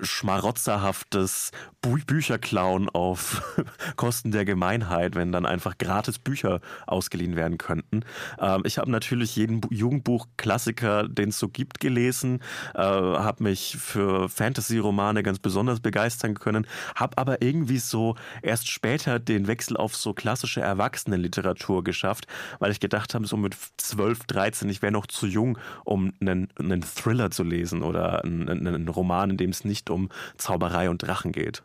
schmarotzerhaftes 0.00 1.50
Bücherklauen 1.80 2.88
auf 2.90 3.42
Kosten 3.96 4.30
der 4.30 4.44
Gemeinheit, 4.44 5.16
wenn 5.16 5.32
dann 5.32 5.46
einfach 5.46 5.78
gratis 5.78 6.20
Bücher 6.20 6.60
ausgeliehen 6.86 7.34
werden 7.34 7.58
könnten. 7.58 8.04
Ähm, 8.38 8.62
ich 8.64 8.78
habe 8.78 8.90
natürlich 8.90 9.34
jeden 9.34 9.60
Jugendbuch-Klassiker, 9.68 11.08
den 11.08 11.30
es 11.30 11.40
so 11.40 11.48
gibt, 11.48 11.80
gelesen, 11.80 12.40
äh, 12.74 12.82
habe 12.82 13.42
mich 13.42 13.76
für 13.80 14.11
Fantasy-Romane 14.28 15.22
ganz 15.22 15.38
besonders 15.38 15.80
begeistern 15.80 16.34
können, 16.34 16.66
habe 16.94 17.18
aber 17.18 17.42
irgendwie 17.42 17.78
so 17.78 18.16
erst 18.42 18.70
später 18.70 19.18
den 19.18 19.46
Wechsel 19.46 19.76
auf 19.76 19.96
so 19.96 20.14
klassische 20.14 20.60
Erwachsenenliteratur 20.60 21.84
geschafft, 21.84 22.26
weil 22.58 22.72
ich 22.72 22.80
gedacht 22.80 23.14
habe, 23.14 23.26
so 23.26 23.36
mit 23.36 23.56
12, 23.76 24.24
13, 24.24 24.68
ich 24.68 24.82
wäre 24.82 24.92
noch 24.92 25.06
zu 25.06 25.26
jung, 25.26 25.58
um 25.84 26.12
einen, 26.20 26.48
einen 26.58 26.82
Thriller 26.82 27.30
zu 27.30 27.42
lesen 27.42 27.82
oder 27.82 28.24
einen, 28.24 28.48
einen 28.48 28.88
Roman, 28.88 29.30
in 29.30 29.36
dem 29.36 29.50
es 29.50 29.64
nicht 29.64 29.90
um 29.90 30.08
Zauberei 30.36 30.90
und 30.90 31.02
Drachen 31.02 31.32
geht. 31.32 31.62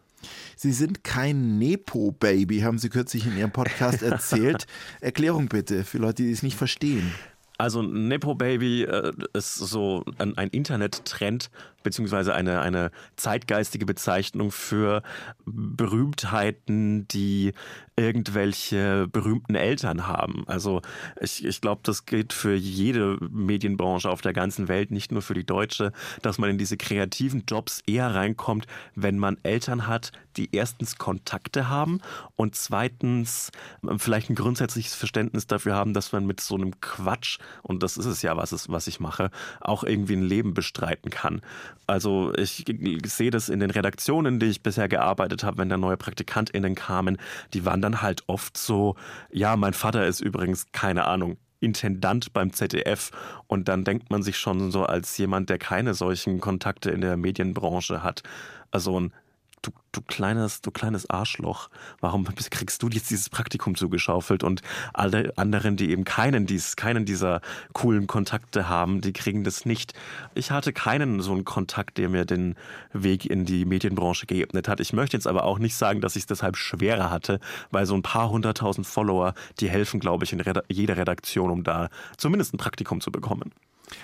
Sie 0.55 0.71
sind 0.71 1.03
kein 1.03 1.57
Nepo-Baby, 1.59 2.61
haben 2.61 2.79
Sie 2.79 2.89
kürzlich 2.89 3.27
in 3.27 3.37
Ihrem 3.37 3.51
Podcast 3.51 4.01
erzählt. 4.01 4.65
Erklärung 5.01 5.47
bitte 5.47 5.83
für 5.83 5.99
Leute, 5.99 6.23
die 6.23 6.31
es 6.31 6.43
nicht 6.43 6.57
verstehen. 6.57 7.13
Also 7.57 7.81
Nepo 7.81 8.35
Baby 8.35 8.83
äh, 8.83 9.11
ist 9.33 9.55
so 9.55 10.05
ein, 10.19 10.37
ein 10.37 10.49
Internet-Trend, 10.49 11.49
beziehungsweise 11.87 12.35
eine, 12.35 12.61
eine 12.61 12.91
zeitgeistige 13.15 13.85
Bezeichnung 13.85 14.51
für 14.51 15.03
Berühmtheiten, 15.45 17.07
die 17.07 17.53
irgendwelche 17.95 19.07
berühmten 19.07 19.55
Eltern 19.55 20.05
haben. 20.05 20.43
Also 20.45 20.81
ich, 21.19 21.43
ich 21.43 21.61
glaube, 21.61 21.81
das 21.83 22.05
gilt 22.05 22.31
für 22.31 22.53
jede 22.53 23.17
Medienbranche 23.31 24.09
auf 24.09 24.21
der 24.21 24.33
ganzen 24.33 24.67
Welt, 24.67 24.91
nicht 24.91 25.11
nur 25.11 25.23
für 25.23 25.33
die 25.33 25.45
deutsche, 25.45 25.91
dass 26.21 26.37
man 26.37 26.51
in 26.51 26.59
diese 26.59 26.77
kreativen 26.77 27.45
Jobs 27.47 27.81
eher 27.87 28.13
reinkommt, 28.13 28.67
wenn 28.93 29.17
man 29.17 29.37
Eltern 29.41 29.87
hat, 29.87 30.11
die 30.37 30.49
erstens 30.51 30.97
Kontakte 30.97 31.69
haben 31.69 31.99
und 32.35 32.55
zweitens 32.55 33.51
vielleicht 33.97 34.29
ein 34.29 34.35
grundsätzliches 34.35 34.93
Verständnis 34.93 35.47
dafür 35.47 35.73
haben, 35.73 35.95
dass 35.95 36.11
man 36.11 36.27
mit 36.27 36.39
so 36.39 36.53
einem 36.53 36.79
Quatsch, 36.79 37.39
und 37.63 37.81
das 37.81 37.97
ist 37.97 38.05
es 38.05 38.21
ja, 38.21 38.37
was, 38.37 38.51
es, 38.51 38.69
was 38.69 38.85
ich 38.85 38.99
mache, 38.99 39.31
auch 39.59 39.83
irgendwie 39.83 40.15
ein 40.15 40.23
Leben 40.23 40.53
bestreiten 40.53 41.09
kann. 41.09 41.41
Also 41.85 42.33
ich 42.35 42.65
sehe 43.05 43.31
das 43.31 43.49
in 43.49 43.59
den 43.59 43.71
Redaktionen, 43.71 44.39
denen 44.39 44.51
ich 44.51 44.63
bisher 44.63 44.87
gearbeitet 44.87 45.43
habe, 45.43 45.59
wenn 45.59 45.69
da 45.69 45.77
neue 45.77 45.97
PraktikantInnen 45.97 46.75
kamen, 46.75 47.17
die 47.53 47.65
waren 47.65 47.81
dann 47.81 48.01
halt 48.01 48.23
oft 48.27 48.57
so, 48.57 48.95
ja, 49.31 49.55
mein 49.55 49.73
Vater 49.73 50.05
ist 50.07 50.19
übrigens, 50.19 50.71
keine 50.71 51.05
Ahnung, 51.05 51.37
Intendant 51.59 52.33
beim 52.33 52.53
ZDF 52.53 53.11
und 53.47 53.67
dann 53.67 53.83
denkt 53.83 54.11
man 54.11 54.21
sich 54.21 54.37
schon 54.37 54.71
so 54.71 54.85
als 54.85 55.17
jemand, 55.17 55.49
der 55.49 55.57
keine 55.57 55.95
solchen 55.95 56.39
Kontakte 56.39 56.91
in 56.91 57.01
der 57.01 57.17
Medienbranche 57.17 58.03
hat, 58.03 58.21
also 58.69 58.99
ein 58.99 59.13
du, 59.61 59.71
du 59.91 60.01
kleines, 60.01 60.61
du 60.61 60.71
kleines 60.71 61.09
Arschloch, 61.09 61.69
warum 61.99 62.25
kriegst 62.25 62.81
du 62.83 62.89
jetzt 62.89 63.09
dieses 63.09 63.29
Praktikum 63.29 63.75
zugeschaufelt 63.75 64.43
und 64.43 64.61
alle 64.93 65.33
anderen, 65.37 65.77
die 65.77 65.91
eben 65.91 66.03
keinen, 66.03 66.45
dies, 66.45 66.75
keinen 66.75 67.05
dieser 67.05 67.41
coolen 67.73 68.07
Kontakte 68.07 68.69
haben, 68.69 69.01
die 69.01 69.13
kriegen 69.13 69.43
das 69.43 69.65
nicht. 69.65 69.93
Ich 70.35 70.51
hatte 70.51 70.73
keinen 70.73 71.21
so 71.21 71.33
einen 71.33 71.45
Kontakt, 71.45 71.97
der 71.97 72.09
mir 72.09 72.25
den 72.25 72.55
Weg 72.93 73.25
in 73.25 73.45
die 73.45 73.65
Medienbranche 73.65 74.25
geebnet 74.25 74.67
hat. 74.67 74.79
Ich 74.79 74.93
möchte 74.93 75.17
jetzt 75.17 75.27
aber 75.27 75.43
auch 75.43 75.59
nicht 75.59 75.75
sagen, 75.75 76.01
dass 76.01 76.15
ich 76.15 76.23
es 76.23 76.27
deshalb 76.27 76.57
schwerer 76.57 77.09
hatte, 77.09 77.39
weil 77.71 77.85
so 77.85 77.95
ein 77.95 78.03
paar 78.03 78.29
hunderttausend 78.29 78.85
Follower, 78.85 79.33
die 79.59 79.69
helfen, 79.69 79.99
glaube 79.99 80.23
ich, 80.25 80.33
in 80.33 80.43
jeder 80.69 80.97
Redaktion, 80.97 81.51
um 81.51 81.63
da 81.63 81.89
zumindest 82.17 82.53
ein 82.53 82.57
Praktikum 82.57 83.01
zu 83.01 83.11
bekommen. 83.11 83.51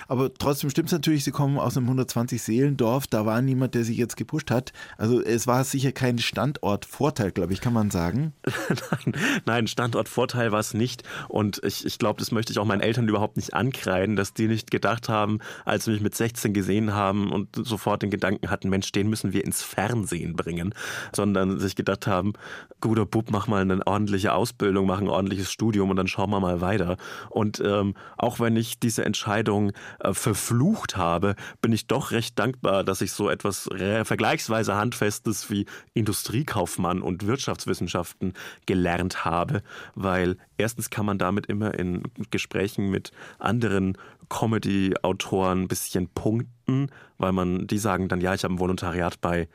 Aber 0.08 0.32
trotzdem 0.32 0.70
stimmt 0.70 0.88
es 0.88 0.92
natürlich, 0.92 1.24
Sie 1.24 1.30
kommen 1.30 1.58
aus 1.58 1.76
einem 1.76 1.90
120-Seelendorf, 1.90 3.06
da 3.06 3.26
war 3.26 3.42
niemand, 3.42 3.74
der 3.74 3.84
Sie 3.84 3.94
jetzt 3.94 4.16
gepusht 4.16 4.50
hat. 4.50 4.72
Also 4.96 5.22
es 5.22 5.46
war 5.46 5.62
sicher 5.64 5.92
kein 5.92 6.18
Standortvorteil, 6.18 7.30
glaube 7.30 7.52
ich, 7.52 7.60
kann 7.60 7.72
man 7.72 7.90
sagen. 7.90 8.32
nein, 8.90 9.16
nein, 9.44 9.66
Standortvorteil 9.66 10.52
war 10.52 10.60
es 10.60 10.74
nicht. 10.74 11.02
Und 11.28 11.60
ich, 11.64 11.84
ich 11.84 11.98
glaube, 11.98 12.18
das 12.18 12.32
möchte 12.32 12.52
ich 12.52 12.58
auch 12.58 12.64
meinen 12.64 12.80
Eltern 12.80 13.08
überhaupt 13.08 13.36
nicht 13.36 13.54
ankreiden, 13.54 14.16
dass 14.16 14.32
die 14.34 14.48
nicht 14.48 14.70
gedacht 14.70 15.08
haben, 15.08 15.40
als 15.64 15.84
sie 15.84 15.92
mich 15.92 16.00
mit 16.00 16.14
16 16.14 16.54
gesehen 16.54 16.94
haben 16.94 17.30
und 17.30 17.48
sofort 17.54 18.02
den 18.02 18.10
Gedanken 18.10 18.50
hatten, 18.50 18.70
Mensch, 18.70 18.90
den 18.92 19.08
müssen 19.08 19.32
wir 19.32 19.44
ins 19.44 19.62
Fernsehen 19.62 20.34
bringen, 20.34 20.74
sondern 21.14 21.58
sich 21.60 21.76
gedacht 21.76 22.06
haben, 22.06 22.32
guter 22.80 23.06
Bub, 23.06 23.30
mach 23.30 23.46
mal 23.46 23.62
eine 23.62 23.86
ordentliche 23.86 24.32
Ausbildung, 24.32 24.86
mach 24.86 25.00
ein 25.00 25.08
ordentliches 25.08 25.50
Studium 25.50 25.90
und 25.90 25.96
dann 25.96 26.08
schauen 26.08 26.30
wir 26.30 26.40
mal 26.40 26.60
weiter. 26.60 26.96
Und 27.30 27.60
ähm, 27.64 27.94
auch 28.16 28.40
wenn 28.40 28.56
ich 28.56 28.78
diese 28.78 29.04
Entscheidung 29.04 29.72
äh, 30.00 30.12
verflucht 30.14 30.96
habe, 30.96 31.34
bin 31.60 31.72
ich 31.72 31.86
doch 31.86 32.10
recht 32.10 32.38
dankbar, 32.38 32.84
dass 32.84 33.00
ich 33.00 33.12
so 33.12 33.28
etwas 33.28 33.68
vergleichsweise 34.04 34.74
Handfestes 34.74 35.50
wie 35.50 35.66
Industriekaufmann 35.92 37.02
und 37.02 37.26
Wirtschaftswissenschaften 37.26 38.34
gelernt 38.66 39.24
habe, 39.24 39.62
weil 39.94 40.36
erstens 40.58 40.90
kann 40.90 41.06
man 41.06 41.18
damit 41.18 41.46
immer 41.46 41.74
in 41.74 42.02
Gesprächen 42.30 42.90
mit 42.90 43.12
anderen 43.38 43.96
Comedy-Autoren 44.28 45.62
ein 45.62 45.68
bisschen 45.68 46.08
punkten, 46.08 46.90
weil 47.18 47.32
man, 47.32 47.66
die 47.66 47.78
sagen 47.78 48.08
dann, 48.08 48.20
ja, 48.20 48.34
ich 48.34 48.44
habe 48.44 48.54
ein 48.54 48.58
Volontariat 48.58 49.20
bei 49.20 49.48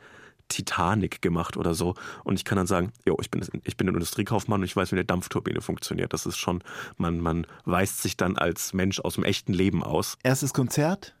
Titanic 0.50 1.22
gemacht 1.22 1.56
oder 1.56 1.74
so. 1.74 1.94
Und 2.24 2.36
ich 2.36 2.44
kann 2.44 2.56
dann 2.56 2.66
sagen, 2.66 2.92
jo, 3.06 3.16
ich 3.20 3.30
bin, 3.30 3.42
ich 3.64 3.76
bin 3.76 3.88
ein 3.88 3.94
Industriekaufmann 3.94 4.60
und 4.60 4.66
ich 4.66 4.76
weiß, 4.76 4.92
wie 4.92 4.96
eine 4.96 5.04
Dampfturbine 5.06 5.62
funktioniert. 5.62 6.12
Das 6.12 6.26
ist 6.26 6.36
schon, 6.36 6.62
man, 6.98 7.20
man 7.20 7.46
weist 7.64 8.02
sich 8.02 8.18
dann 8.18 8.36
als 8.36 8.74
Mensch 8.74 9.00
aus 9.00 9.14
dem 9.14 9.24
echten 9.24 9.54
Leben 9.54 9.82
aus. 9.82 10.18
Erstes 10.22 10.52
Konzert? 10.52 11.14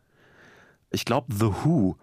Ich 0.90 1.04
glaube, 1.04 1.34
The 1.34 1.46
Who. 1.64 1.96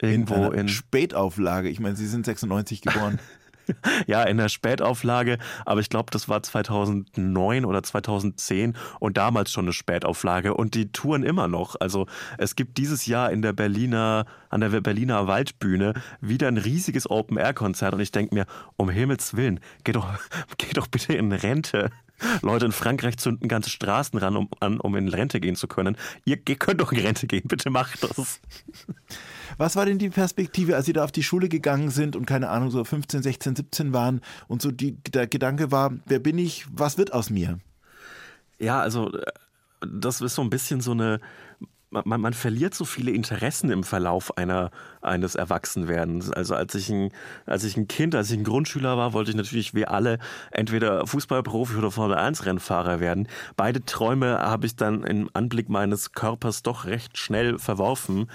Irgendwo 0.00 0.50
in, 0.50 0.60
in 0.60 0.68
Spätauflage. 0.68 1.68
Ich 1.68 1.78
meine, 1.78 1.94
Sie 1.94 2.08
sind 2.08 2.26
96 2.26 2.82
geboren. 2.82 3.20
ja, 4.06 4.22
in 4.22 4.36
der 4.36 4.48
Spätauflage, 4.48 5.38
aber 5.64 5.80
ich 5.80 5.88
glaube, 5.88 6.10
das 6.10 6.28
war 6.28 6.42
2009 6.42 7.64
oder 7.64 7.82
2010 7.82 8.76
und 9.00 9.16
damals 9.16 9.50
schon 9.50 9.66
eine 9.66 9.72
Spätauflage 9.72 10.54
und 10.54 10.74
die 10.74 10.92
touren 10.92 11.22
immer 11.22 11.48
noch. 11.48 11.76
Also 11.80 12.06
es 12.38 12.56
gibt 12.56 12.78
dieses 12.78 13.06
Jahr 13.06 13.30
in 13.30 13.42
der 13.42 13.52
Berliner, 13.52 14.26
an 14.50 14.60
der 14.60 14.80
Berliner 14.80 15.26
Waldbühne 15.26 15.94
wieder 16.20 16.48
ein 16.48 16.58
riesiges 16.58 17.08
Open-Air-Konzert 17.10 17.94
und 17.94 18.00
ich 18.00 18.12
denke 18.12 18.34
mir, 18.34 18.46
um 18.76 18.90
Himmels 18.90 19.36
Willen, 19.36 19.60
geh 19.84 19.92
doch, 19.92 20.06
geh 20.58 20.72
doch 20.72 20.86
bitte 20.86 21.14
in 21.14 21.32
Rente. 21.32 21.90
Leute 22.42 22.66
in 22.66 22.72
Frankreich 22.72 23.16
zünden 23.18 23.48
ganze 23.48 23.70
Straßen 23.70 24.18
ran, 24.18 24.36
um, 24.36 24.48
an, 24.60 24.80
um 24.80 24.96
in 24.96 25.08
Rente 25.08 25.40
gehen 25.40 25.56
zu 25.56 25.68
können. 25.68 25.96
Ihr, 26.24 26.38
ihr 26.48 26.56
könnt 26.56 26.80
doch 26.80 26.92
in 26.92 27.00
Rente 27.00 27.26
gehen, 27.26 27.42
bitte 27.46 27.70
macht 27.70 28.02
das. 28.02 28.40
Was 29.58 29.76
war 29.76 29.86
denn 29.86 29.98
die 29.98 30.10
Perspektive, 30.10 30.76
als 30.76 30.86
Sie 30.86 30.92
da 30.92 31.04
auf 31.04 31.12
die 31.12 31.22
Schule 31.22 31.48
gegangen 31.48 31.90
sind 31.90 32.16
und 32.16 32.26
keine 32.26 32.48
Ahnung, 32.48 32.70
so 32.70 32.82
15, 32.84 33.22
16, 33.22 33.56
17 33.56 33.92
waren 33.92 34.20
und 34.48 34.62
so 34.62 34.70
die, 34.70 34.92
der 34.92 35.26
Gedanke 35.26 35.70
war, 35.70 35.92
wer 36.06 36.18
bin 36.18 36.38
ich, 36.38 36.66
was 36.72 36.98
wird 36.98 37.12
aus 37.12 37.30
mir? 37.30 37.58
Ja, 38.58 38.80
also 38.80 39.12
äh, 39.12 39.22
das 39.86 40.20
ist 40.20 40.34
so 40.34 40.42
ein 40.42 40.50
bisschen 40.50 40.80
so 40.80 40.92
eine 40.92 41.20
man, 41.92 42.20
man 42.20 42.32
verliert 42.32 42.74
so 42.74 42.84
viele 42.84 43.10
Interessen 43.10 43.70
im 43.70 43.84
Verlauf 43.84 44.36
einer, 44.36 44.70
eines 45.02 45.34
Erwachsenwerdens. 45.34 46.30
Also 46.30 46.54
als 46.54 46.74
ich, 46.74 46.88
ein, 46.88 47.10
als 47.46 47.64
ich 47.64 47.76
ein 47.76 47.88
Kind, 47.88 48.14
als 48.14 48.30
ich 48.30 48.38
ein 48.38 48.44
Grundschüler 48.44 48.96
war, 48.96 49.12
wollte 49.12 49.30
ich 49.30 49.36
natürlich 49.36 49.74
wie 49.74 49.86
alle 49.86 50.18
entweder 50.50 51.06
Fußballprofi 51.06 51.76
oder 51.76 51.90
Formel 51.90 52.16
1 52.16 52.46
Rennfahrer 52.46 53.00
werden. 53.00 53.28
Beide 53.56 53.84
Träume 53.84 54.38
habe 54.38 54.66
ich 54.66 54.76
dann 54.76 55.04
im 55.04 55.28
Anblick 55.34 55.68
meines 55.68 56.12
Körpers 56.12 56.62
doch 56.62 56.86
recht 56.86 57.18
schnell 57.18 57.58
verworfen. 57.58 58.28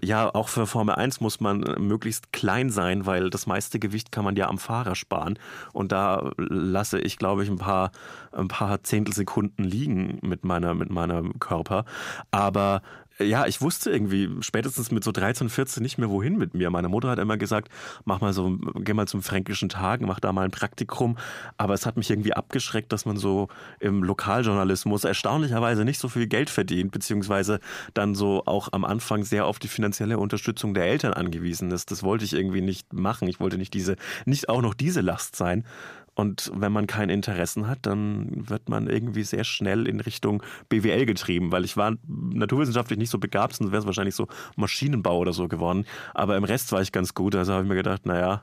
Ja, 0.00 0.34
auch 0.34 0.48
für 0.48 0.66
Formel 0.66 0.96
1 0.96 1.20
muss 1.20 1.40
man 1.40 1.60
möglichst 1.78 2.32
klein 2.32 2.70
sein, 2.70 3.06
weil 3.06 3.30
das 3.30 3.46
meiste 3.46 3.78
Gewicht 3.78 4.12
kann 4.12 4.24
man 4.24 4.36
ja 4.36 4.48
am 4.48 4.58
Fahrer 4.58 4.94
sparen. 4.94 5.38
Und 5.72 5.92
da 5.92 6.32
lasse 6.36 6.98
ich, 6.98 7.16
glaube 7.16 7.44
ich, 7.44 7.48
ein 7.50 7.58
paar, 7.58 7.92
ein 8.32 8.48
paar 8.48 8.82
Zehntelsekunden 8.82 9.64
liegen 9.64 10.18
mit 10.22 10.44
meiner, 10.44 10.74
mit 10.74 10.90
meinem 10.90 11.38
Körper. 11.38 11.84
Aber 12.30 12.82
ja, 13.18 13.46
ich 13.46 13.60
wusste 13.60 13.90
irgendwie 13.90 14.28
spätestens 14.40 14.90
mit 14.90 15.04
so 15.04 15.12
13, 15.12 15.48
14 15.48 15.82
nicht 15.82 15.98
mehr 15.98 16.10
wohin 16.10 16.36
mit 16.36 16.54
mir. 16.54 16.70
Meine 16.70 16.88
Mutter 16.88 17.08
hat 17.08 17.20
immer 17.20 17.36
gesagt, 17.36 17.68
mach 18.04 18.20
mal 18.20 18.32
so, 18.32 18.58
geh 18.80 18.92
mal 18.92 19.06
zum 19.06 19.22
Fränkischen 19.22 19.68
Tag, 19.68 20.00
mach 20.00 20.18
da 20.18 20.32
mal 20.32 20.44
ein 20.44 20.50
Praktikum. 20.50 21.16
Aber 21.56 21.74
es 21.74 21.86
hat 21.86 21.96
mich 21.96 22.10
irgendwie 22.10 22.32
abgeschreckt, 22.32 22.92
dass 22.92 23.04
man 23.04 23.16
so 23.16 23.48
im 23.78 24.02
Lokaljournalismus 24.02 25.04
erstaunlicherweise 25.04 25.84
nicht 25.84 26.00
so 26.00 26.08
viel 26.08 26.26
Geld 26.26 26.50
verdient, 26.50 26.90
beziehungsweise 26.90 27.60
dann 27.94 28.16
so 28.16 28.42
auch 28.46 28.70
am 28.72 28.84
Anfang 28.84 29.22
sehr 29.22 29.46
auf 29.46 29.60
die 29.60 29.68
finanzielle 29.68 30.18
Unterstützung 30.18 30.74
der 30.74 30.86
Eltern 30.86 31.12
angewiesen 31.12 31.70
ist. 31.70 31.92
Das 31.92 32.02
wollte 32.02 32.24
ich 32.24 32.32
irgendwie 32.32 32.62
nicht 32.62 32.92
machen. 32.92 33.28
Ich 33.28 33.38
wollte 33.38 33.58
nicht 33.58 33.74
diese, 33.74 33.94
nicht 34.24 34.48
auch 34.48 34.60
noch 34.60 34.74
diese 34.74 35.02
Last 35.02 35.36
sein. 35.36 35.64
Und 36.14 36.52
wenn 36.54 36.72
man 36.72 36.86
kein 36.86 37.10
Interessen 37.10 37.66
hat, 37.66 37.80
dann 37.82 38.48
wird 38.48 38.68
man 38.68 38.86
irgendwie 38.86 39.24
sehr 39.24 39.42
schnell 39.44 39.88
in 39.88 40.00
Richtung 40.00 40.42
BWL 40.68 41.06
getrieben, 41.06 41.50
weil 41.50 41.64
ich 41.64 41.76
war 41.76 41.94
naturwissenschaftlich 42.06 42.98
nicht 42.98 43.10
so 43.10 43.18
begabt, 43.18 43.56
sonst 43.56 43.72
wäre 43.72 43.80
es 43.80 43.86
wahrscheinlich 43.86 44.14
so 44.14 44.28
Maschinenbau 44.56 45.18
oder 45.18 45.32
so 45.32 45.48
geworden. 45.48 45.86
Aber 46.14 46.36
im 46.36 46.44
Rest 46.44 46.70
war 46.72 46.80
ich 46.80 46.92
ganz 46.92 47.14
gut, 47.14 47.34
also 47.34 47.52
habe 47.52 47.64
ich 47.64 47.68
mir 47.68 47.74
gedacht, 47.74 48.06
naja, 48.06 48.42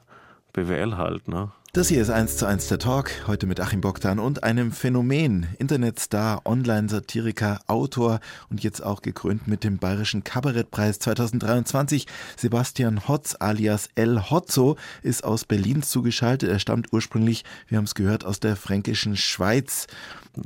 BWL 0.53 0.97
halt, 0.97 1.27
ne? 1.29 1.51
Das 1.73 1.87
hier 1.87 2.01
ist 2.01 2.09
1 2.09 2.35
zu 2.35 2.45
1 2.45 2.67
der 2.67 2.79
Talk, 2.79 3.11
heute 3.27 3.47
mit 3.47 3.61
Achim 3.61 3.79
Bogdan 3.79 4.19
und 4.19 4.43
einem 4.43 4.73
Phänomen, 4.73 5.47
Internetstar, 5.57 6.41
Online-Satiriker, 6.45 7.61
Autor 7.67 8.19
und 8.49 8.61
jetzt 8.61 8.83
auch 8.83 9.01
gekrönt 9.01 9.47
mit 9.47 9.63
dem 9.63 9.77
Bayerischen 9.77 10.25
Kabarettpreis 10.25 10.99
2023. 10.99 12.07
Sebastian 12.35 13.07
Hotz 13.07 13.37
alias 13.39 13.87
El 13.95 14.29
Hotzo 14.29 14.75
ist 15.01 15.23
aus 15.23 15.45
Berlin 15.45 15.81
zugeschaltet. 15.81 16.49
Er 16.49 16.59
stammt 16.59 16.91
ursprünglich, 16.91 17.45
wir 17.69 17.77
haben 17.77 17.85
es 17.85 17.95
gehört, 17.95 18.25
aus 18.25 18.41
der 18.41 18.57
fränkischen 18.57 19.15
Schweiz. 19.15 19.87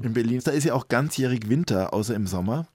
In 0.03 0.13
Berlin, 0.13 0.41
da 0.45 0.51
ist 0.51 0.65
ja 0.65 0.75
auch 0.75 0.89
ganzjährig 0.89 1.49
Winter, 1.49 1.91
außer 1.91 2.13
im 2.13 2.27
Sommer. 2.27 2.67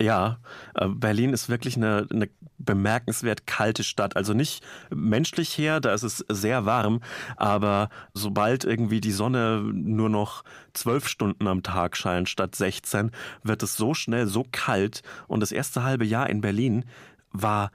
Ja, 0.00 0.38
äh, 0.74 0.86
Berlin 0.88 1.32
ist 1.32 1.48
wirklich 1.48 1.76
eine, 1.76 2.06
eine 2.10 2.28
bemerkenswert 2.58 3.46
kalte 3.46 3.82
Stadt. 3.82 4.16
Also 4.16 4.32
nicht 4.32 4.64
menschlich 4.90 5.56
her, 5.58 5.80
da 5.80 5.92
ist 5.92 6.04
es 6.04 6.24
sehr 6.28 6.66
warm, 6.66 7.00
aber 7.36 7.88
sobald 8.14 8.64
irgendwie 8.64 9.00
die 9.00 9.12
Sonne 9.12 9.60
nur 9.60 10.08
noch 10.08 10.44
zwölf 10.72 11.08
Stunden 11.08 11.48
am 11.48 11.62
Tag 11.62 11.96
scheint 11.96 12.28
statt 12.28 12.54
16, 12.54 13.10
wird 13.42 13.62
es 13.62 13.76
so 13.76 13.94
schnell 13.94 14.26
so 14.26 14.44
kalt. 14.50 15.02
Und 15.26 15.40
das 15.40 15.52
erste 15.52 15.82
halbe 15.82 16.04
Jahr 16.04 16.30
in 16.30 16.40
Berlin 16.40 16.84
war 17.32 17.70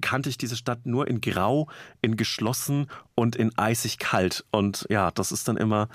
kannte 0.00 0.28
ich 0.28 0.38
diese 0.38 0.56
Stadt 0.56 0.86
nur 0.86 1.08
in 1.08 1.20
grau, 1.20 1.68
in 2.02 2.16
geschlossen 2.16 2.88
und 3.14 3.36
in 3.36 3.56
eisig 3.56 3.98
kalt. 3.98 4.44
Und 4.50 4.86
ja, 4.90 5.10
das 5.10 5.32
ist 5.32 5.48
dann 5.48 5.56
immer 5.56 5.88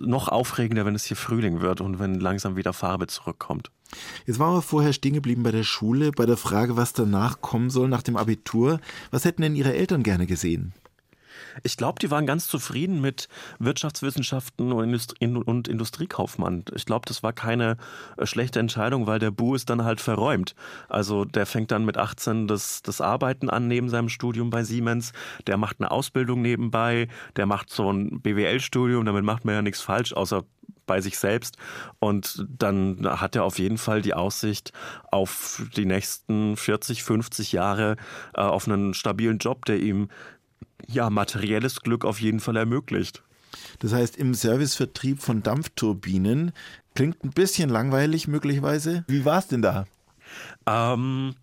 noch 0.00 0.28
aufregender, 0.28 0.86
wenn 0.86 0.94
es 0.94 1.04
hier 1.04 1.16
Frühling 1.16 1.60
wird 1.60 1.80
und 1.80 1.98
wenn 1.98 2.18
langsam 2.20 2.56
wieder 2.56 2.72
Farbe 2.72 3.06
zurückkommt. 3.06 3.70
Jetzt 4.26 4.38
waren 4.38 4.54
wir 4.54 4.62
vorher 4.62 4.92
stehen 4.92 5.14
geblieben 5.14 5.42
bei 5.42 5.52
der 5.52 5.62
Schule, 5.62 6.10
bei 6.10 6.26
der 6.26 6.36
Frage, 6.36 6.76
was 6.76 6.92
danach 6.92 7.40
kommen 7.40 7.70
soll 7.70 7.88
nach 7.88 8.02
dem 8.02 8.16
Abitur. 8.16 8.80
Was 9.10 9.24
hätten 9.24 9.42
denn 9.42 9.54
Ihre 9.54 9.74
Eltern 9.74 10.02
gerne 10.02 10.26
gesehen? 10.26 10.72
Ich 11.62 11.76
glaube, 11.76 11.98
die 12.00 12.10
waren 12.10 12.26
ganz 12.26 12.46
zufrieden 12.48 13.00
mit 13.00 13.28
Wirtschaftswissenschaften 13.58 14.72
und 14.72 15.68
Industriekaufmann. 15.68 16.64
Ich 16.74 16.86
glaube, 16.86 17.04
das 17.06 17.22
war 17.22 17.32
keine 17.32 17.76
äh, 18.16 18.26
schlechte 18.26 18.60
Entscheidung, 18.60 19.06
weil 19.06 19.18
der 19.18 19.30
Bu 19.30 19.54
ist 19.54 19.70
dann 19.70 19.84
halt 19.84 20.00
verräumt. 20.00 20.54
Also 20.88 21.24
der 21.24 21.46
fängt 21.46 21.70
dann 21.70 21.84
mit 21.84 21.96
18 21.96 22.46
das, 22.46 22.82
das 22.82 23.00
Arbeiten 23.00 23.50
an 23.50 23.68
neben 23.68 23.88
seinem 23.88 24.08
Studium 24.08 24.50
bei 24.50 24.64
Siemens. 24.64 25.12
Der 25.46 25.56
macht 25.56 25.80
eine 25.80 25.90
Ausbildung 25.90 26.42
nebenbei. 26.42 27.08
Der 27.36 27.46
macht 27.46 27.70
so 27.70 27.90
ein 27.92 28.20
BWL-Studium. 28.20 29.04
Damit 29.04 29.24
macht 29.24 29.44
man 29.44 29.54
ja 29.54 29.62
nichts 29.62 29.80
falsch, 29.80 30.12
außer 30.12 30.44
bei 30.86 31.00
sich 31.00 31.18
selbst. 31.18 31.56
Und 31.98 32.46
dann 32.48 33.06
hat 33.20 33.36
er 33.36 33.44
auf 33.44 33.58
jeden 33.58 33.78
Fall 33.78 34.02
die 34.02 34.14
Aussicht 34.14 34.72
auf 35.10 35.62
die 35.76 35.84
nächsten 35.84 36.56
40, 36.56 37.02
50 37.02 37.52
Jahre 37.52 37.96
äh, 38.34 38.40
auf 38.40 38.66
einen 38.66 38.94
stabilen 38.94 39.38
Job, 39.38 39.64
der 39.66 39.80
ihm 39.80 40.08
ja, 40.88 41.10
materielles 41.10 41.80
Glück 41.80 42.04
auf 42.04 42.20
jeden 42.20 42.40
Fall 42.40 42.56
ermöglicht. 42.56 43.22
Das 43.78 43.92
heißt, 43.92 44.16
im 44.16 44.34
Servicevertrieb 44.34 45.20
von 45.20 45.42
Dampfturbinen 45.42 46.52
klingt 46.94 47.22
ein 47.24 47.30
bisschen 47.30 47.70
langweilig 47.70 48.28
möglicherweise. 48.28 49.04
Wie 49.08 49.24
war 49.24 49.38
es 49.38 49.48
denn 49.48 49.62
da? 49.62 49.86
Ähm, 50.66 51.34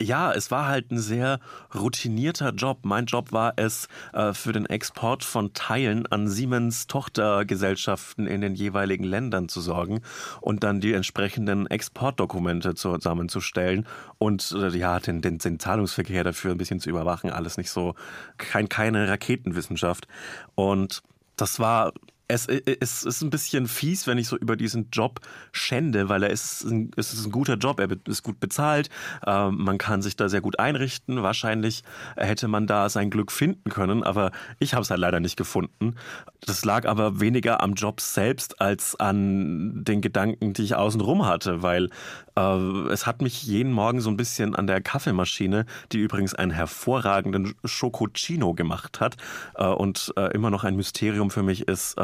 ja, 0.00 0.32
es 0.32 0.50
war 0.50 0.66
halt 0.66 0.90
ein 0.90 0.98
sehr 0.98 1.40
routinierter 1.74 2.50
Job. 2.50 2.78
Mein 2.82 3.06
Job 3.06 3.32
war 3.32 3.52
es, 3.56 3.88
äh, 4.12 4.32
für 4.32 4.52
den 4.52 4.66
Export 4.66 5.24
von 5.24 5.52
Teilen 5.52 6.06
an 6.06 6.28
Siemens 6.28 6.86
Tochtergesellschaften 6.86 8.26
in 8.26 8.40
den 8.40 8.54
jeweiligen 8.54 9.04
Ländern 9.04 9.48
zu 9.48 9.60
sorgen 9.60 10.00
und 10.40 10.64
dann 10.64 10.80
die 10.80 10.94
entsprechenden 10.94 11.66
Exportdokumente 11.66 12.74
zusammenzustellen 12.74 13.86
und 14.18 14.52
äh, 14.52 14.76
ja, 14.76 14.98
den, 15.00 15.20
den, 15.20 15.38
den 15.38 15.58
Zahlungsverkehr 15.58 16.24
dafür 16.24 16.52
ein 16.52 16.58
bisschen 16.58 16.80
zu 16.80 16.88
überwachen. 16.88 17.30
Alles 17.30 17.58
nicht 17.58 17.70
so, 17.70 17.94
kein, 18.38 18.68
keine 18.68 19.08
Raketenwissenschaft. 19.08 20.08
Und 20.54 21.02
das 21.36 21.58
war 21.58 21.92
es, 22.30 22.46
es, 22.46 23.02
ist 23.02 23.22
ein 23.22 23.30
bisschen 23.30 23.66
fies, 23.66 24.06
wenn 24.06 24.18
ich 24.18 24.28
so 24.28 24.36
über 24.36 24.56
diesen 24.56 24.88
Job 24.90 25.20
schände, 25.52 26.08
weil 26.08 26.22
er 26.22 26.30
ist 26.30 26.64
ein, 26.64 26.90
es 26.96 27.12
ist 27.12 27.26
ein 27.26 27.32
guter 27.32 27.54
Job, 27.56 27.80
er 27.80 27.88
ist 28.06 28.22
gut 28.22 28.40
bezahlt, 28.40 28.88
äh, 29.26 29.50
man 29.50 29.78
kann 29.78 30.02
sich 30.02 30.16
da 30.16 30.28
sehr 30.28 30.40
gut 30.40 30.58
einrichten. 30.58 31.22
Wahrscheinlich 31.22 31.82
hätte 32.16 32.48
man 32.48 32.66
da 32.66 32.88
sein 32.88 33.10
Glück 33.10 33.32
finden 33.32 33.70
können, 33.70 34.02
aber 34.02 34.30
ich 34.58 34.74
habe 34.74 34.82
es 34.82 34.90
halt 34.90 35.00
leider 35.00 35.20
nicht 35.20 35.36
gefunden. 35.36 35.96
Das 36.40 36.64
lag 36.64 36.86
aber 36.86 37.20
weniger 37.20 37.62
am 37.62 37.74
Job 37.74 38.00
selbst 38.00 38.60
als 38.60 38.98
an 38.98 39.84
den 39.84 40.00
Gedanken, 40.00 40.52
die 40.52 40.62
ich 40.62 40.74
außenrum 40.74 41.26
hatte, 41.26 41.62
weil 41.62 41.90
äh, 42.36 42.88
es 42.90 43.06
hat 43.06 43.22
mich 43.22 43.42
jeden 43.42 43.72
Morgen 43.72 44.00
so 44.00 44.10
ein 44.10 44.16
bisschen 44.16 44.54
an 44.54 44.66
der 44.66 44.80
Kaffeemaschine, 44.80 45.66
die 45.92 45.98
übrigens 45.98 46.34
einen 46.34 46.50
hervorragenden 46.50 47.54
Schokocino 47.64 48.54
gemacht 48.54 49.00
hat 49.00 49.16
äh, 49.56 49.66
und 49.66 50.12
äh, 50.16 50.32
immer 50.32 50.50
noch 50.50 50.64
ein 50.64 50.76
Mysterium 50.76 51.30
für 51.30 51.42
mich 51.42 51.68
ist, 51.68 51.96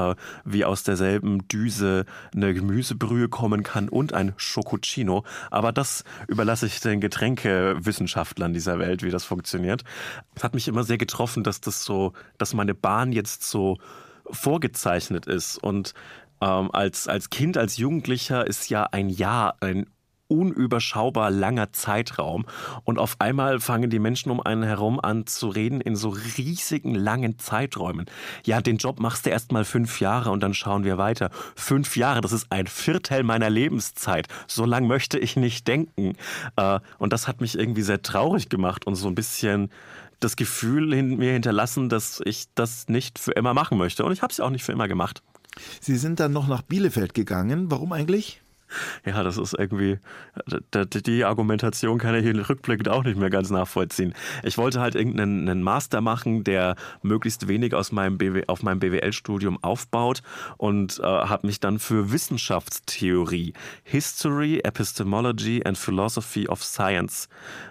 wie 0.44 0.64
aus 0.64 0.82
derselben 0.82 1.46
Düse 1.48 2.04
eine 2.34 2.54
Gemüsebrühe 2.54 3.28
kommen 3.28 3.62
kann 3.62 3.88
und 3.88 4.12
ein 4.12 4.34
Schokocino. 4.36 5.24
Aber 5.50 5.72
das 5.72 6.04
überlasse 6.28 6.66
ich 6.66 6.80
den 6.80 7.00
Getränkewissenschaftlern 7.00 8.52
dieser 8.52 8.78
Welt, 8.78 9.02
wie 9.02 9.10
das 9.10 9.24
funktioniert. 9.24 9.84
Es 10.34 10.44
hat 10.44 10.54
mich 10.54 10.68
immer 10.68 10.84
sehr 10.84 10.98
getroffen, 10.98 11.44
dass 11.44 11.60
das 11.60 11.84
so, 11.84 12.12
dass 12.38 12.54
meine 12.54 12.74
Bahn 12.74 13.12
jetzt 13.12 13.44
so 13.44 13.78
vorgezeichnet 14.30 15.26
ist 15.26 15.58
und 15.58 15.94
ähm, 16.40 16.70
als, 16.72 17.08
als 17.08 17.30
Kind, 17.30 17.56
als 17.56 17.76
Jugendlicher 17.76 18.46
ist 18.46 18.68
ja 18.68 18.84
ein 18.84 19.08
Jahr 19.08 19.56
ein 19.60 19.86
unüberschaubar 20.28 21.30
langer 21.30 21.72
Zeitraum. 21.72 22.46
Und 22.84 22.98
auf 22.98 23.16
einmal 23.18 23.60
fangen 23.60 23.90
die 23.90 23.98
Menschen 23.98 24.30
um 24.30 24.40
einen 24.40 24.62
herum 24.62 25.00
an 25.00 25.26
zu 25.26 25.48
reden 25.48 25.80
in 25.80 25.96
so 25.96 26.08
riesigen 26.08 26.94
langen 26.94 27.38
Zeiträumen. 27.38 28.06
Ja, 28.44 28.60
den 28.60 28.76
Job 28.76 29.00
machst 29.00 29.26
du 29.26 29.30
erst 29.30 29.52
mal 29.52 29.64
fünf 29.64 30.00
Jahre 30.00 30.30
und 30.30 30.40
dann 30.42 30.54
schauen 30.54 30.84
wir 30.84 30.98
weiter. 30.98 31.30
Fünf 31.54 31.96
Jahre, 31.96 32.20
das 32.20 32.32
ist 32.32 32.46
ein 32.50 32.66
Viertel 32.66 33.22
meiner 33.22 33.50
Lebenszeit. 33.50 34.28
So 34.46 34.64
lang 34.64 34.86
möchte 34.86 35.18
ich 35.18 35.36
nicht 35.36 35.66
denken. 35.68 36.14
Äh, 36.56 36.80
und 36.98 37.12
das 37.12 37.28
hat 37.28 37.40
mich 37.40 37.58
irgendwie 37.58 37.82
sehr 37.82 38.02
traurig 38.02 38.48
gemacht 38.48 38.86
und 38.86 38.94
so 38.94 39.08
ein 39.08 39.14
bisschen 39.14 39.70
das 40.20 40.36
Gefühl 40.36 40.92
in 40.92 41.18
mir 41.18 41.32
hinterlassen, 41.32 41.88
dass 41.88 42.22
ich 42.24 42.46
das 42.54 42.88
nicht 42.88 43.18
für 43.18 43.32
immer 43.32 43.54
machen 43.54 43.78
möchte. 43.78 44.04
Und 44.04 44.12
ich 44.12 44.22
habe 44.22 44.32
es 44.32 44.40
auch 44.40 44.50
nicht 44.50 44.64
für 44.64 44.72
immer 44.72 44.88
gemacht. 44.88 45.22
Sie 45.80 45.96
sind 45.96 46.20
dann 46.20 46.32
noch 46.32 46.48
nach 46.48 46.62
Bielefeld 46.62 47.14
gegangen. 47.14 47.70
Warum 47.70 47.92
eigentlich? 47.92 48.42
Ja, 49.04 49.22
das 49.22 49.38
ist 49.38 49.54
irgendwie, 49.54 49.98
die 51.06 51.24
Argumentation 51.24 51.98
kann 51.98 52.14
ich 52.14 52.48
rückblickend 52.48 52.88
auch 52.88 53.04
nicht 53.04 53.18
mehr 53.18 53.30
ganz 53.30 53.50
nachvollziehen. 53.50 54.14
Ich 54.42 54.58
wollte 54.58 54.80
halt 54.80 54.94
irgendeinen 54.94 55.62
Master 55.62 56.00
machen, 56.00 56.44
der 56.44 56.76
möglichst 57.02 57.48
wenig 57.48 57.74
aus 57.74 57.92
meinem 57.92 58.18
BW, 58.18 58.44
auf 58.48 58.62
meinem 58.62 58.80
BWL-Studium 58.80 59.62
aufbaut 59.62 60.22
und 60.56 60.98
äh, 60.98 61.02
habe 61.02 61.46
mich 61.46 61.60
dann 61.60 61.78
für 61.78 62.12
Wissenschaftstheorie, 62.12 63.52
History, 63.84 64.60
Epistemology 64.60 65.62
and 65.64 65.78
Philosophy 65.78 66.48
of 66.48 66.64
Science 66.64 67.28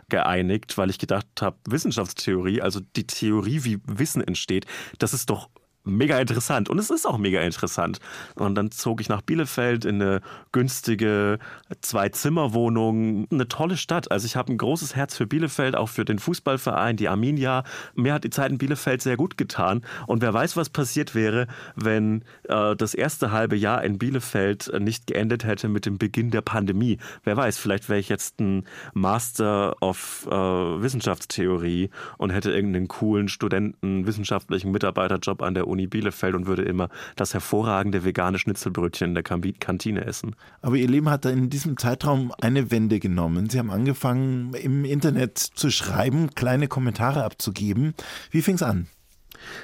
geeinigt, 0.10 0.78
weil 0.78 0.90
ich 0.90 1.00
gedacht 1.00 1.28
habe, 1.42 1.58
Wissenschaftstheorie, 1.68 2.62
also 2.62 2.80
die 2.96 3.08
Theorie, 3.08 3.64
wie 3.64 3.80
Wissen 3.86 4.22
entsteht, 4.22 4.66
das 5.00 5.14
ist 5.14 5.30
doch 5.30 5.50
mega 5.86 6.20
interessant. 6.20 6.70
Und 6.70 6.80
es 6.80 6.90
ist 6.90 7.06
auch 7.06 7.18
mega 7.18 7.42
interessant. 7.42 8.00
Und 8.36 8.56
dann 8.56 8.72
zog 8.72 9.02
ich 9.02 9.10
nach 9.10 9.22
Bielefeld 9.22 9.86
in 9.86 10.02
eine 10.02 10.22
günstige 10.52 11.40
Zwei-Zimmer-Wohnung. 11.82 13.28
Eine 13.32 13.48
tolle 13.48 13.78
Stadt. 13.78 14.12
Also 14.12 14.26
ich 14.26 14.36
habe 14.36 14.52
ein 14.52 14.58
großes 14.58 14.96
Herz 14.96 15.16
für 15.16 15.28
Bielefeld, 15.28 15.76
auch 15.76 15.90
für 15.90 16.06
den 16.06 16.20
Fußballverein, 16.20 16.98
die 16.98 17.08
Arminia. 17.08 17.64
Mir 17.94 18.14
hat 18.14 18.24
die 18.24 18.30
Zeit 18.30 18.52
in 18.52 18.58
Bielefeld 18.58 19.02
sehr 19.02 19.18
gut 19.18 19.38
getan. 19.38 19.84
Und 20.08 20.22
wer 20.22 20.34
weiß, 20.34 20.58
was 20.58 20.70
passiert 20.70 21.16
wäre, 21.16 21.48
wenn 21.76 22.24
äh, 22.44 22.76
das 22.76 22.94
erste 22.94 23.32
halbe 23.32 23.56
Jahr 23.56 23.84
in 23.84 23.98
Bielefeld 23.98 24.72
nicht 24.80 25.08
geendet 25.08 25.46
hätte 25.46 25.68
mit 25.68 25.86
dem 25.86 25.98
Beginn 25.98 26.32
der 26.32 26.42
Pandemie. 26.42 26.98
Wer 27.24 27.38
weiß, 27.38 27.58
vielleicht 27.58 27.90
wäre 27.90 28.00
ich 28.00 28.10
jetzt 28.10 28.40
ein 28.40 28.66
Master 28.94 29.82
of 29.82 30.28
äh, 30.28 30.32
Wissenschaftstheorie 30.32 31.90
und 32.18 32.32
hätte 32.32 32.52
irgendeinen 32.52 32.88
coolen 32.88 33.28
Studenten, 33.28 34.08
wissenschaftlichen 34.08 34.72
Mitarbeiterjob 34.72 35.42
an 35.42 35.54
der 35.54 35.68
Uni 35.68 35.75
Uni 35.76 35.88
Bielefeld 35.88 36.36
und 36.36 36.48
würde 36.48 36.64
immer 36.64 36.90
das 37.16 37.34
hervorragende 37.34 38.04
vegane 38.04 38.40
Schnitzelbrötchen 38.40 39.10
in 39.10 39.14
der 39.16 39.24
Kantine 39.24 40.06
essen. 40.06 40.36
Aber 40.62 40.78
Ihr 40.78 40.88
Leben 40.88 41.10
hat 41.10 41.26
in 41.26 41.50
diesem 41.50 41.78
Zeitraum 41.78 42.32
eine 42.42 42.72
Wende 42.72 43.00
genommen. 43.00 43.50
Sie 43.50 43.60
haben 43.60 43.72
angefangen, 43.72 44.54
im 44.54 44.86
Internet 44.86 45.38
zu 45.38 45.70
schreiben, 45.70 46.34
kleine 46.34 46.68
Kommentare 46.68 47.24
abzugeben. 47.24 47.94
Wie 48.32 48.42
fing 48.42 48.56
es 48.56 48.64
an? 48.64 48.88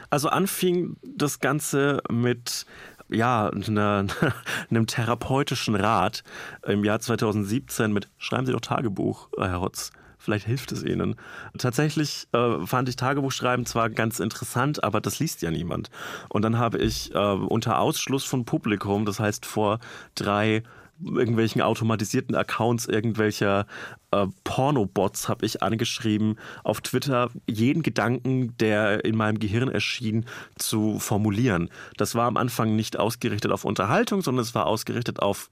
Also 0.09 0.27
anfing 0.27 0.97
das 1.01 1.39
Ganze 1.39 2.01
mit 2.11 2.65
ja, 3.09 3.49
einer, 3.49 4.05
einem 4.69 4.87
therapeutischen 4.87 5.75
Rat 5.75 6.23
im 6.67 6.83
Jahr 6.83 6.99
2017 6.99 7.91
mit 7.91 8.09
Schreiben 8.17 8.45
Sie 8.45 8.51
doch 8.51 8.61
Tagebuch, 8.61 9.29
Herr 9.37 9.61
Hotz. 9.61 9.91
Vielleicht 10.21 10.45
hilft 10.45 10.71
es 10.71 10.83
Ihnen. 10.83 11.15
Tatsächlich 11.57 12.27
äh, 12.31 12.65
fand 12.65 12.87
ich 12.89 12.95
Tagebuchschreiben 12.95 13.65
zwar 13.65 13.89
ganz 13.89 14.19
interessant, 14.19 14.83
aber 14.83 15.01
das 15.01 15.19
liest 15.19 15.41
ja 15.41 15.49
niemand. 15.49 15.89
Und 16.29 16.43
dann 16.43 16.59
habe 16.59 16.77
ich 16.77 17.13
äh, 17.15 17.17
unter 17.17 17.79
Ausschluss 17.79 18.23
von 18.23 18.45
Publikum, 18.45 19.05
das 19.05 19.19
heißt 19.19 19.47
vor 19.47 19.79
drei 20.13 20.61
irgendwelchen 21.03 21.63
automatisierten 21.63 22.35
Accounts 22.35 22.85
irgendwelcher 22.85 23.65
äh, 24.11 24.27
Pornobots 24.43 25.29
habe 25.29 25.45
ich 25.45 25.63
angeschrieben 25.63 26.37
auf 26.63 26.81
Twitter, 26.81 27.31
jeden 27.47 27.81
Gedanken, 27.81 28.55
der 28.57 29.03
in 29.03 29.15
meinem 29.15 29.39
Gehirn 29.39 29.69
erschien, 29.69 30.25
zu 30.57 30.99
formulieren. 30.99 31.69
Das 31.97 32.13
war 32.13 32.27
am 32.27 32.37
Anfang 32.37 32.75
nicht 32.75 32.99
ausgerichtet 32.99 33.51
auf 33.51 33.65
Unterhaltung, 33.65 34.21
sondern 34.21 34.43
es 34.43 34.53
war 34.53 34.67
ausgerichtet 34.67 35.19
auf 35.19 35.49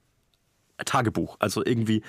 Tagebuch. 0.85 1.37
Also 1.39 1.65
irgendwie, 1.65 2.01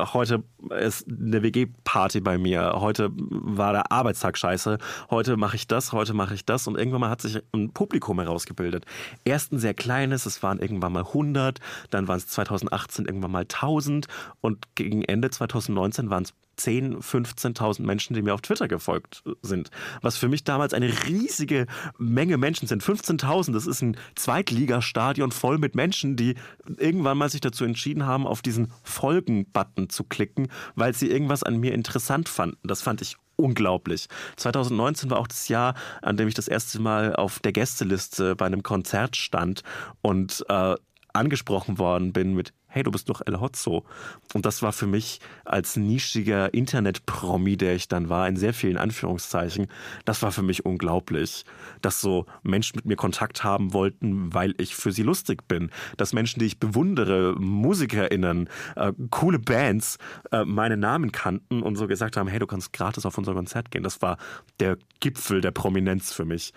heute 0.00 0.42
ist 0.80 1.06
eine 1.08 1.42
WG-Party 1.42 2.20
bei 2.20 2.38
mir, 2.38 2.74
heute 2.76 3.10
war 3.12 3.72
der 3.72 3.92
Arbeitstag 3.92 4.38
scheiße, 4.38 4.78
heute 5.10 5.36
mache 5.36 5.56
ich 5.56 5.66
das, 5.66 5.92
heute 5.92 6.14
mache 6.14 6.34
ich 6.34 6.44
das 6.44 6.66
und 6.66 6.76
irgendwann 6.76 7.00
mal 7.00 7.10
hat 7.10 7.22
sich 7.22 7.42
ein 7.52 7.70
Publikum 7.72 8.20
herausgebildet. 8.20 8.86
Erst 9.24 9.52
ein 9.52 9.58
sehr 9.58 9.74
kleines, 9.74 10.26
es 10.26 10.42
waren 10.42 10.58
irgendwann 10.58 10.92
mal 10.92 11.04
100, 11.04 11.60
dann 11.90 12.08
waren 12.08 12.18
es 12.18 12.28
2018 12.28 13.06
irgendwann 13.06 13.32
mal 13.32 13.42
1000 13.42 14.06
und 14.40 14.74
gegen 14.74 15.02
Ende 15.02 15.30
2019 15.30 16.10
waren 16.10 16.24
es 16.24 16.34
10.000, 16.58 17.02
15.000 17.02 17.82
Menschen, 17.82 18.14
die 18.14 18.22
mir 18.22 18.34
auf 18.34 18.42
Twitter 18.42 18.68
gefolgt 18.68 19.22
sind. 19.42 19.70
Was 20.00 20.16
für 20.16 20.28
mich 20.28 20.44
damals 20.44 20.74
eine 20.74 20.92
riesige 21.06 21.66
Menge 21.98 22.36
Menschen 22.36 22.68
sind. 22.68 22.82
15.000, 22.82 23.52
das 23.52 23.66
ist 23.66 23.82
ein 23.82 23.96
Zweitligastadion 24.14 25.32
voll 25.32 25.58
mit 25.58 25.74
Menschen, 25.74 26.16
die 26.16 26.34
irgendwann 26.76 27.18
mal 27.18 27.28
sich 27.28 27.40
dazu 27.40 27.64
entschieden 27.64 28.06
haben, 28.06 28.26
auf 28.26 28.42
diesen 28.42 28.72
Folgen-Button 28.82 29.88
zu 29.88 30.04
klicken, 30.04 30.48
weil 30.74 30.94
sie 30.94 31.10
irgendwas 31.10 31.42
an 31.42 31.58
mir 31.58 31.72
interessant 31.72 32.28
fanden. 32.28 32.58
Das 32.66 32.82
fand 32.82 33.02
ich 33.02 33.16
unglaublich. 33.36 34.08
2019 34.36 35.10
war 35.10 35.18
auch 35.18 35.26
das 35.26 35.48
Jahr, 35.48 35.74
an 36.00 36.16
dem 36.16 36.28
ich 36.28 36.34
das 36.34 36.48
erste 36.48 36.80
Mal 36.80 37.16
auf 37.16 37.40
der 37.40 37.52
Gästeliste 37.52 38.36
bei 38.36 38.46
einem 38.46 38.62
Konzert 38.62 39.16
stand 39.16 39.62
und 40.00 40.44
äh, 40.48 40.76
angesprochen 41.12 41.78
worden 41.78 42.12
bin 42.12 42.34
mit 42.34 42.52
hey, 42.72 42.82
du 42.82 42.90
bist 42.90 43.08
doch 43.08 43.20
El 43.24 43.40
Hotzo. 43.40 43.84
Und 44.32 44.46
das 44.46 44.62
war 44.62 44.72
für 44.72 44.86
mich 44.86 45.20
als 45.44 45.76
nischiger 45.76 46.52
Internet-Promi, 46.54 47.56
der 47.56 47.74
ich 47.74 47.86
dann 47.86 48.08
war, 48.08 48.26
in 48.28 48.36
sehr 48.36 48.54
vielen 48.54 48.78
Anführungszeichen, 48.78 49.66
das 50.04 50.22
war 50.22 50.32
für 50.32 50.42
mich 50.42 50.64
unglaublich, 50.64 51.44
dass 51.82 52.00
so 52.00 52.26
Menschen 52.42 52.76
mit 52.76 52.86
mir 52.86 52.96
Kontakt 52.96 53.44
haben 53.44 53.74
wollten, 53.74 54.32
weil 54.32 54.54
ich 54.58 54.74
für 54.74 54.92
sie 54.92 55.02
lustig 55.02 55.46
bin. 55.48 55.70
Dass 55.96 56.12
Menschen, 56.12 56.40
die 56.40 56.46
ich 56.46 56.58
bewundere, 56.58 57.34
MusikerInnen, 57.38 58.48
äh, 58.76 58.92
coole 59.10 59.38
Bands, 59.38 59.98
äh, 60.30 60.44
meine 60.44 60.76
Namen 60.76 61.12
kannten 61.12 61.62
und 61.62 61.76
so 61.76 61.86
gesagt 61.86 62.16
haben, 62.16 62.28
hey, 62.28 62.38
du 62.38 62.46
kannst 62.46 62.72
gratis 62.72 63.04
auf 63.04 63.18
unser 63.18 63.34
Konzert 63.34 63.70
gehen. 63.70 63.82
Das 63.82 64.00
war 64.00 64.16
der 64.60 64.78
Gipfel 65.00 65.42
der 65.42 65.50
Prominenz 65.50 66.12
für 66.12 66.24
mich. 66.24 66.54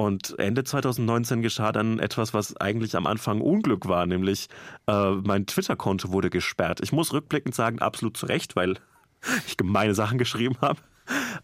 Und 0.00 0.38
Ende 0.38 0.64
2019 0.64 1.42
geschah 1.42 1.72
dann 1.72 1.98
etwas, 1.98 2.32
was 2.32 2.56
eigentlich 2.56 2.96
am 2.96 3.06
Anfang 3.06 3.42
Unglück 3.42 3.86
war, 3.86 4.06
nämlich 4.06 4.48
äh, 4.86 5.10
mein 5.10 5.44
Twitter-Konto 5.44 6.10
wurde 6.10 6.30
gesperrt. 6.30 6.80
Ich 6.82 6.90
muss 6.90 7.12
rückblickend 7.12 7.54
sagen, 7.54 7.80
absolut 7.80 8.16
zu 8.16 8.24
Recht, 8.24 8.56
weil 8.56 8.78
ich 9.46 9.58
gemeine 9.58 9.94
Sachen 9.94 10.16
geschrieben 10.16 10.56
habe. 10.62 10.80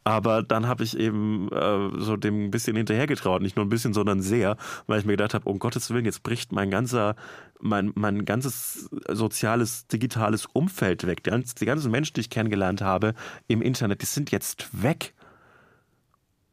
Aber 0.05 0.42
dann 0.42 0.66
habe 0.69 0.85
ich 0.85 0.97
eben 0.97 1.53
äh, 1.53 1.90
so 1.99 2.16
dem 2.16 2.47
ein 2.47 2.51
bisschen 2.51 2.77
hinterhergetraut, 2.77 3.42
nicht 3.42 3.57
nur 3.57 3.66
ein 3.66 3.69
bisschen, 3.69 3.92
sondern 3.92 4.23
sehr, 4.23 4.57
weil 4.87 5.01
ich 5.01 5.05
mir 5.05 5.12
gedacht 5.12 5.35
habe, 5.35 5.51
um 5.51 5.59
Gottes 5.59 5.90
Willen, 5.90 6.07
jetzt 6.07 6.23
bricht 6.23 6.51
mein 6.51 6.71
ganzer, 6.71 7.14
mein, 7.61 7.92
mein 7.95 8.25
ganzes 8.25 8.88
soziales, 9.07 9.87
digitales 9.87 10.47
Umfeld 10.47 11.07
weg. 11.07 11.23
Die, 11.25 11.31
die 11.31 11.66
ganzen 11.66 11.90
Menschen, 11.90 12.14
die 12.14 12.21
ich 12.23 12.31
kennengelernt 12.31 12.81
habe 12.81 13.12
im 13.49 13.61
Internet, 13.61 14.01
die 14.01 14.07
sind 14.07 14.31
jetzt 14.31 14.83
weg. 14.83 15.12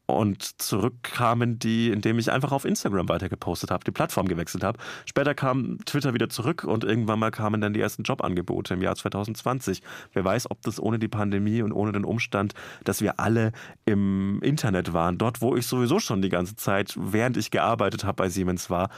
Und 0.06 0.60
zurück 0.60 1.02
kamen 1.02 1.58
die, 1.58 1.90
indem 1.90 2.18
ich 2.18 2.30
einfach 2.30 2.52
auf 2.52 2.66
Instagram 2.66 3.08
weiter 3.08 3.30
gepostet 3.30 3.70
habe, 3.70 3.84
die 3.84 3.90
Plattform 3.90 4.28
gewechselt 4.28 4.62
habe. 4.62 4.78
Später 5.06 5.34
kam 5.34 5.78
Twitter 5.86 6.12
wieder 6.12 6.28
zurück 6.28 6.64
und 6.64 6.84
irgendwann 6.84 7.18
mal 7.18 7.30
kamen 7.30 7.62
dann 7.62 7.72
die 7.72 7.80
ersten 7.80 8.02
Jobangebote 8.02 8.74
im 8.74 8.82
Jahr 8.82 8.96
2020. 8.96 9.82
Wer 10.12 10.24
weiß, 10.24 10.50
ob 10.50 10.60
das 10.60 10.78
ohne 10.78 10.98
die 10.98 11.08
Pandemie 11.08 11.62
und 11.62 11.72
ohne 11.72 11.92
den 11.92 12.04
Umstand, 12.04 12.52
dass 12.84 13.00
wir 13.00 13.18
alle 13.18 13.52
im 13.86 14.40
Internet 14.42 14.92
waren, 14.92 15.16
dort, 15.16 15.40
wo 15.40 15.56
ich 15.56 15.66
sowieso 15.66 15.98
schon 16.00 16.20
die 16.20 16.28
ganze 16.28 16.56
Zeit, 16.56 16.94
während 16.98 17.38
ich 17.38 17.50
gearbeitet 17.50 18.04
habe 18.04 18.16
bei 18.16 18.28
Siemens 18.28 18.68
war, 18.68 18.90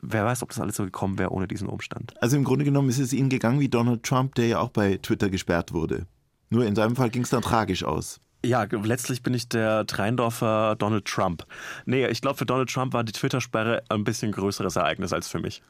wer 0.00 0.24
weiß, 0.24 0.42
ob 0.42 0.48
das 0.48 0.58
alles 0.58 0.76
so 0.76 0.84
gekommen 0.84 1.18
wäre 1.18 1.30
ohne 1.30 1.46
diesen 1.46 1.68
Umstand. 1.68 2.14
Also 2.20 2.36
im 2.36 2.42
Grunde 2.42 2.64
genommen 2.64 2.88
ist 2.88 2.98
es 2.98 3.12
Ihnen 3.12 3.28
gegangen 3.28 3.60
wie 3.60 3.68
Donald 3.68 4.02
Trump, 4.02 4.34
der 4.34 4.48
ja 4.48 4.58
auch 4.58 4.70
bei 4.70 4.96
Twitter 4.96 5.30
gesperrt 5.30 5.72
wurde. 5.72 6.06
Nur 6.50 6.66
in 6.66 6.74
seinem 6.74 6.96
Fall 6.96 7.10
ging 7.10 7.22
es 7.22 7.30
dann 7.30 7.42
tragisch 7.42 7.84
aus. 7.84 8.20
Ja, 8.44 8.66
letztlich 8.70 9.22
bin 9.22 9.34
ich 9.34 9.48
der 9.48 9.86
Treindorfer 9.86 10.74
Donald 10.76 11.04
Trump. 11.04 11.46
Nee, 11.84 12.06
ich 12.08 12.20
glaube, 12.20 12.38
für 12.38 12.46
Donald 12.46 12.70
Trump 12.70 12.92
war 12.92 13.04
die 13.04 13.12
Twitter-Sperre 13.12 13.82
ein 13.88 14.02
bisschen 14.02 14.32
größeres 14.32 14.76
Ereignis 14.76 15.12
als 15.12 15.28
für 15.28 15.38
mich. 15.38 15.62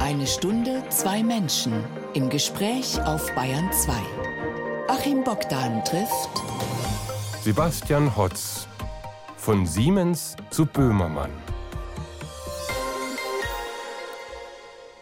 Eine 0.00 0.26
Stunde, 0.26 0.82
zwei 0.88 1.22
Menschen 1.22 1.72
im 2.14 2.30
Gespräch 2.30 3.00
auf 3.02 3.34
Bayern 3.34 3.70
2. 3.72 3.92
Achim 4.88 5.24
Bogdan 5.24 5.84
trifft 5.84 6.42
Sebastian 7.42 8.16
Hotz. 8.16 8.66
Von 9.36 9.66
Siemens 9.66 10.36
zu 10.50 10.64
Böhmermann. 10.64 11.43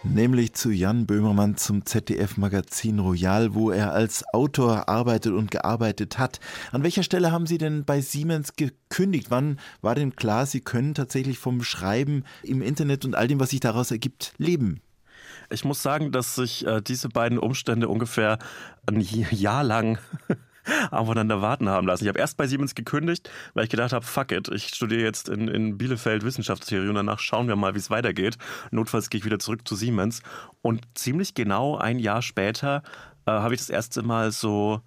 Nämlich 0.04 0.54
zu 0.54 0.70
Jan 0.70 1.06
Böhmermann 1.06 1.56
zum 1.56 1.84
ZDF-Magazin 1.84 2.98
Royal, 2.98 3.54
wo 3.54 3.70
er 3.70 3.92
als 3.92 4.24
Autor 4.32 4.88
arbeitet 4.88 5.32
und 5.32 5.50
gearbeitet 5.50 6.18
hat. 6.18 6.40
An 6.72 6.82
welcher 6.82 7.02
Stelle 7.02 7.32
haben 7.32 7.46
Sie 7.46 7.58
denn 7.58 7.84
bei 7.84 8.00
Siemens 8.00 8.54
gekündigt? 8.56 9.30
Wann 9.30 9.58
war 9.80 9.94
denn 9.94 10.16
klar, 10.16 10.46
Sie 10.46 10.60
können 10.60 10.94
tatsächlich 10.94 11.38
vom 11.38 11.62
Schreiben 11.62 12.24
im 12.42 12.62
Internet 12.62 13.04
und 13.04 13.14
all 13.14 13.28
dem, 13.28 13.40
was 13.40 13.50
sich 13.50 13.60
daraus 13.60 13.90
ergibt, 13.90 14.34
leben? 14.38 14.80
Ich 15.50 15.64
muss 15.64 15.82
sagen, 15.82 16.12
dass 16.12 16.34
sich 16.34 16.66
äh, 16.66 16.80
diese 16.80 17.08
beiden 17.08 17.38
Umstände 17.38 17.88
ungefähr 17.88 18.38
ein 18.86 19.00
Jahr 19.00 19.64
lang 19.64 19.98
aufeinander 20.90 21.42
warten 21.42 21.68
haben 21.68 21.86
lassen. 21.86 22.04
Ich 22.04 22.08
habe 22.08 22.18
erst 22.18 22.36
bei 22.36 22.46
Siemens 22.46 22.74
gekündigt, 22.74 23.30
weil 23.54 23.64
ich 23.64 23.70
gedacht 23.70 23.92
habe, 23.92 24.04
fuck 24.04 24.32
it, 24.32 24.48
ich 24.48 24.68
studiere 24.68 25.02
jetzt 25.02 25.28
in, 25.28 25.48
in 25.48 25.78
Bielefeld 25.78 26.24
Wissenschaftstheorie 26.24 26.88
und 26.88 26.94
danach 26.94 27.18
schauen 27.18 27.48
wir 27.48 27.56
mal, 27.56 27.74
wie 27.74 27.78
es 27.78 27.90
weitergeht. 27.90 28.38
Notfalls 28.70 29.10
gehe 29.10 29.18
ich 29.18 29.24
wieder 29.24 29.38
zurück 29.38 29.66
zu 29.66 29.74
Siemens. 29.74 30.22
Und 30.60 30.82
ziemlich 30.94 31.34
genau 31.34 31.76
ein 31.76 31.98
Jahr 31.98 32.22
später 32.22 32.82
äh, 33.26 33.30
habe 33.30 33.54
ich 33.54 33.60
das 33.60 33.70
erste 33.70 34.02
Mal 34.02 34.32
so 34.32 34.80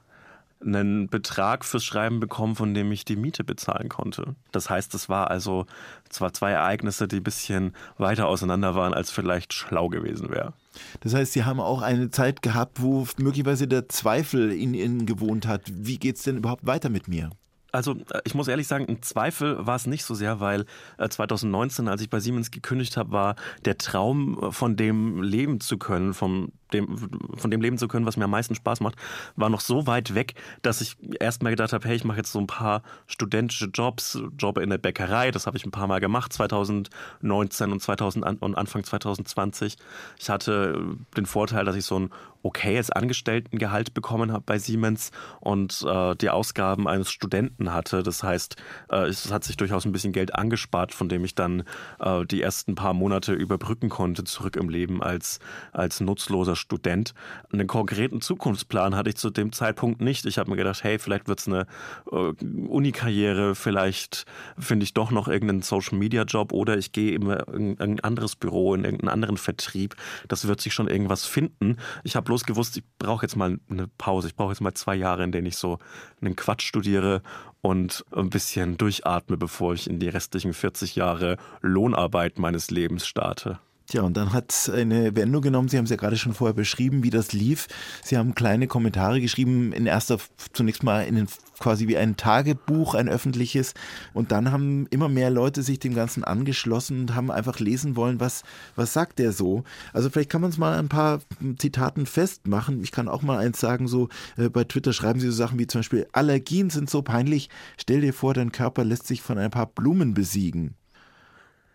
einen 0.65 1.08
Betrag 1.08 1.63
fürs 1.63 1.84
Schreiben 1.84 2.19
bekommen, 2.19 2.56
von 2.56 2.73
dem 2.73 2.91
ich 2.91 3.06
die 3.06 3.15
Miete 3.15 3.43
bezahlen 3.43 3.89
konnte. 3.89 4.36
Das 4.51 4.69
heißt, 4.69 4.93
es 4.95 5.10
war 5.10 5.30
also 5.30 5.65
zwar 6.10 6.34
zwei 6.34 6.51
Ereignisse, 6.51 7.08
die 7.08 7.17
ein 7.17 7.23
bisschen 7.23 7.73
weiter 7.97 8.28
auseinander 8.28 8.75
waren, 8.75 8.93
als 8.93 9.12
vielleicht 9.12 9.54
schlau 9.54 9.89
gewesen 9.89 10.30
wäre. 10.30 10.54
Das 11.01 11.13
heißt, 11.13 11.34
Sie 11.34 11.45
haben 11.45 11.60
auch 11.60 11.82
eine 11.82 12.10
Zeit 12.10 12.41
gehabt, 12.41 12.82
wo 12.82 13.08
möglicherweise 13.17 13.67
der 13.67 13.88
Zweifel 13.89 14.51
in 14.51 14.73
Ihnen 14.73 15.06
gewohnt 15.06 15.47
hat. 15.47 15.62
Wie 15.71 15.97
geht 15.97 16.17
es 16.17 16.23
denn 16.23 16.38
überhaupt 16.38 16.65
weiter 16.65 16.89
mit 16.89 17.08
mir? 17.08 17.30
Also 17.75 17.93
äh, 17.93 18.21
ich 18.23 18.34
muss 18.34 18.47
ehrlich 18.47 18.67
sagen, 18.67 18.86
ein 18.88 19.01
Zweifel 19.01 19.65
war 19.65 19.75
es 19.75 19.86
nicht 19.86 20.06
so 20.06 20.15
sehr, 20.15 20.39
weil 20.39 20.65
2019, 20.97 21.88
äh, 21.88 21.89
als 21.89 22.01
ich 22.01 22.10
bei 22.10 22.19
Siemens 22.19 22.51
gekündigt 22.51 22.97
habe, 22.97 23.12
war 23.12 23.36
der 23.65 23.78
Traum, 23.78 24.39
äh, 24.41 24.51
von 24.51 24.75
dem 24.78 25.21
leben 25.21 25.60
zu 25.60 25.78
können, 25.78 26.13
vom 26.13 26.51
dem, 26.73 27.10
von 27.36 27.51
dem 27.51 27.62
leben 27.62 27.78
zu 27.78 27.88
können, 27.88 28.06
was 28.06 28.17
mir 28.17 28.25
am 28.25 28.32
meisten 28.32 28.56
Spaß 28.56 28.80
macht, 28.82 28.95
war 29.36 29.49
noch 29.49 29.62
so 29.62 29.88
weit 29.88 30.15
weg, 30.15 30.36
dass 30.62 30.82
ich 30.82 30.97
erst 31.19 31.43
mal 31.43 31.49
gedacht 31.49 31.73
habe, 31.73 31.88
hey, 31.88 31.95
ich 31.95 32.04
mache 32.04 32.17
jetzt 32.17 32.32
so 32.32 32.39
ein 32.39 32.47
paar 32.47 32.82
studentische 33.08 33.67
Jobs, 33.67 34.19
Job 34.38 34.58
in 34.58 34.69
der 34.69 34.78
Bäckerei, 34.78 35.32
das 35.32 35.47
habe 35.47 35.58
ich 35.58 35.65
ein 35.65 35.71
paar 35.71 35.88
Mal 35.88 35.99
gemacht, 35.99 36.34
2019 36.34 37.71
und, 37.71 37.82
2000, 37.82 38.41
und 38.41 38.56
Anfang 38.56 38.84
2020. 38.84 39.78
Ich 40.19 40.30
hatte 40.30 40.97
den 41.15 41.25
Vorteil, 41.25 41.65
dass 41.65 41.75
ich 41.75 41.86
so 41.86 41.99
ein 41.99 42.10
okayes 42.45 42.91
Angestelltengehalt 42.91 43.95
bekommen 43.95 44.32
habe 44.32 44.43
bei 44.45 44.60
Siemens 44.60 45.12
und 45.39 45.84
äh, 45.88 46.15
die 46.15 46.30
Ausgaben 46.30 46.88
eines 46.88 47.10
Studenten 47.10 47.73
hatte. 47.73 48.04
Das 48.04 48.21
heißt, 48.21 48.56
äh, 48.89 49.08
es 49.08 49.32
hat 49.32 49.43
sich 49.43 49.58
durchaus 49.58 49.86
ein 49.86 49.91
bisschen 49.91 50.13
Geld 50.13 50.36
angespart, 50.36 50.93
von 50.93 51.10
dem 51.10 51.25
ich 51.25 51.34
dann 51.34 51.63
äh, 51.99 52.23
die 52.25 52.43
ersten 52.43 52.75
paar 52.75 52.93
Monate 52.93 53.34
überbrücken 53.34 53.89
konnte, 53.89 54.23
zurück 54.23 54.58
im 54.58 54.69
Leben 54.69 55.01
als, 55.01 55.39
als 55.71 55.99
nutzloser 56.01 56.55
Student. 56.56 57.13
Einen 57.52 57.68
konkreten 57.68 58.22
Zukunftsplan 58.22 58.96
hatte 58.96 59.10
ich 59.10 59.18
zu 59.18 59.30
dem 59.30 59.52
Zeitpunkt 59.52 60.02
nicht. 60.02 60.26
Ich 60.26 60.38
habe 60.38 60.50
mir 60.50 60.58
gedacht, 60.58 60.84
hey, 60.84 61.00
vielleicht 61.00 61.28
wird 61.28 61.39
es 61.39 61.48
eine 61.48 61.68
äh, 62.12 62.34
Unikarriere, 62.68 63.56
vielleicht 63.56 64.26
finde 64.58 64.84
ich 64.84 64.94
doch 64.94 65.12
noch 65.12 65.28
irgendeinen 65.28 65.62
Social-Media-Job 65.62 66.52
oder 66.54 66.78
ich 66.78 66.91
gehe 66.91 67.15
in 67.15 67.80
ein 67.80 68.00
anderes 68.02 68.36
Büro, 68.36 68.74
in 68.74 68.84
irgendeinen 68.84 69.10
anderen 69.10 69.38
Vertrieb. 69.38 69.96
Das 70.28 70.48
wird 70.48 70.62
sich 70.62 70.74
schon 70.74 70.88
irgendwas 70.88 71.26
finden. 71.26 71.78
Ich 72.04 72.15
habe 72.15 72.26
bloß 72.26 72.46
gewusst, 72.46 72.78
ich 72.78 72.84
brauche 73.00 73.26
jetzt 73.26 73.36
mal 73.36 73.60
eine 73.70 73.88
Pause. 73.98 74.28
Ich 74.28 74.36
brauche 74.36 74.52
jetzt 74.52 74.62
mal 74.62 74.74
zwei 74.74 74.96
Jahre, 74.96 75.24
in 75.24 75.32
denen 75.32 75.48
ich 75.48 75.58
so 75.58 75.80
einen 76.22 76.36
Quatsch 76.36 76.63
studiere 76.63 77.22
und 77.62 78.06
ein 78.12 78.30
bisschen 78.30 78.78
durchatme, 78.78 79.38
bevor 79.38 79.74
ich 79.74 79.89
in 79.89 80.00
die 80.00 80.10
restlichen 80.10 80.54
40 80.54 80.96
Jahre 80.96 81.38
Lohnarbeit 81.62 82.38
meines 82.38 82.70
Lebens 82.70 83.08
starte. 83.08 83.60
Tja, 83.88 84.02
und 84.02 84.17
dann 84.17 84.34
hat 84.34 84.52
es 84.52 84.67
eine 84.67 85.15
Wendung 85.15 85.43
genommen. 85.43 85.69
Sie 85.69 85.78
haben 85.78 85.86
es 85.86 85.91
ja 85.91 85.95
gerade 85.95 86.17
schon 86.17 86.34
vorher 86.34 86.56
beschrieben, 86.56 87.04
wie 87.04 87.12
das 87.12 87.34
lief. 87.34 87.67
Sie 88.04 88.17
haben 88.17 88.34
kleine 88.34 88.65
Kommentare 88.65 89.21
geschrieben, 89.21 89.74
in 89.74 89.86
erster, 89.86 90.17
zunächst 90.54 90.82
mal 90.82 91.02
in 91.02 91.13
den, 91.13 91.28
quasi 91.60 91.88
wie 91.88 91.95
ein 91.95 92.17
Tagebuch, 92.17 92.95
ein 92.95 93.08
öffentliches. 93.08 93.76
Und 94.12 94.32
dann 94.32 94.52
haben 94.52 94.88
immer 94.89 95.08
mehr 95.08 95.30
Leute 95.30 95.62
sich 95.62 95.78
dem 95.78 95.93
Ganzen 95.93 96.24
angeschlossen 96.24 97.02
und 97.02 97.15
haben 97.15 97.30
einfach 97.30 97.60
lesen 97.60 97.95
wollen, 97.95 98.19
was, 98.19 98.41
was 98.76 98.91
sagt 98.91 99.19
der 99.19 99.32
so. 99.32 99.63
Also 99.93 100.10
vielleicht 100.10 100.32
kann 100.32 100.41
man 100.41 100.50
es 100.50 100.58
mal 100.58 100.80
ein 100.80 100.89
paar 100.89 101.21
Zitaten 101.60 102.08
festmachen. 102.08 102.82
Ich 102.82 102.91
kann 102.91 103.08
auch 103.08 103.21
mal 103.21 103.38
eins 103.38 103.60
sagen, 103.60 103.88
so 103.88 104.10
äh, 104.36 104.50
bei 104.50 104.63
Twitter 104.63 104.93
schreiben 104.93 105.19
sie 105.19 105.28
so 105.28 105.34
Sachen 105.34 105.60
wie 105.60 105.67
zum 105.67 105.80
Beispiel, 105.80 106.08
Allergien 106.12 106.71
sind 106.71 106.89
so 106.89 107.04
peinlich, 107.04 107.50
stell 107.78 108.02
dir 108.02 108.13
vor, 108.13 108.34
dein 108.34 108.52
Körper 108.52 108.84
lässt 108.84 109.06
sich 109.06 109.21
von 109.21 109.38
ein 109.38 109.52
paar 109.52 109.67
Blumen 109.67 110.15
besiegen. 110.15 110.76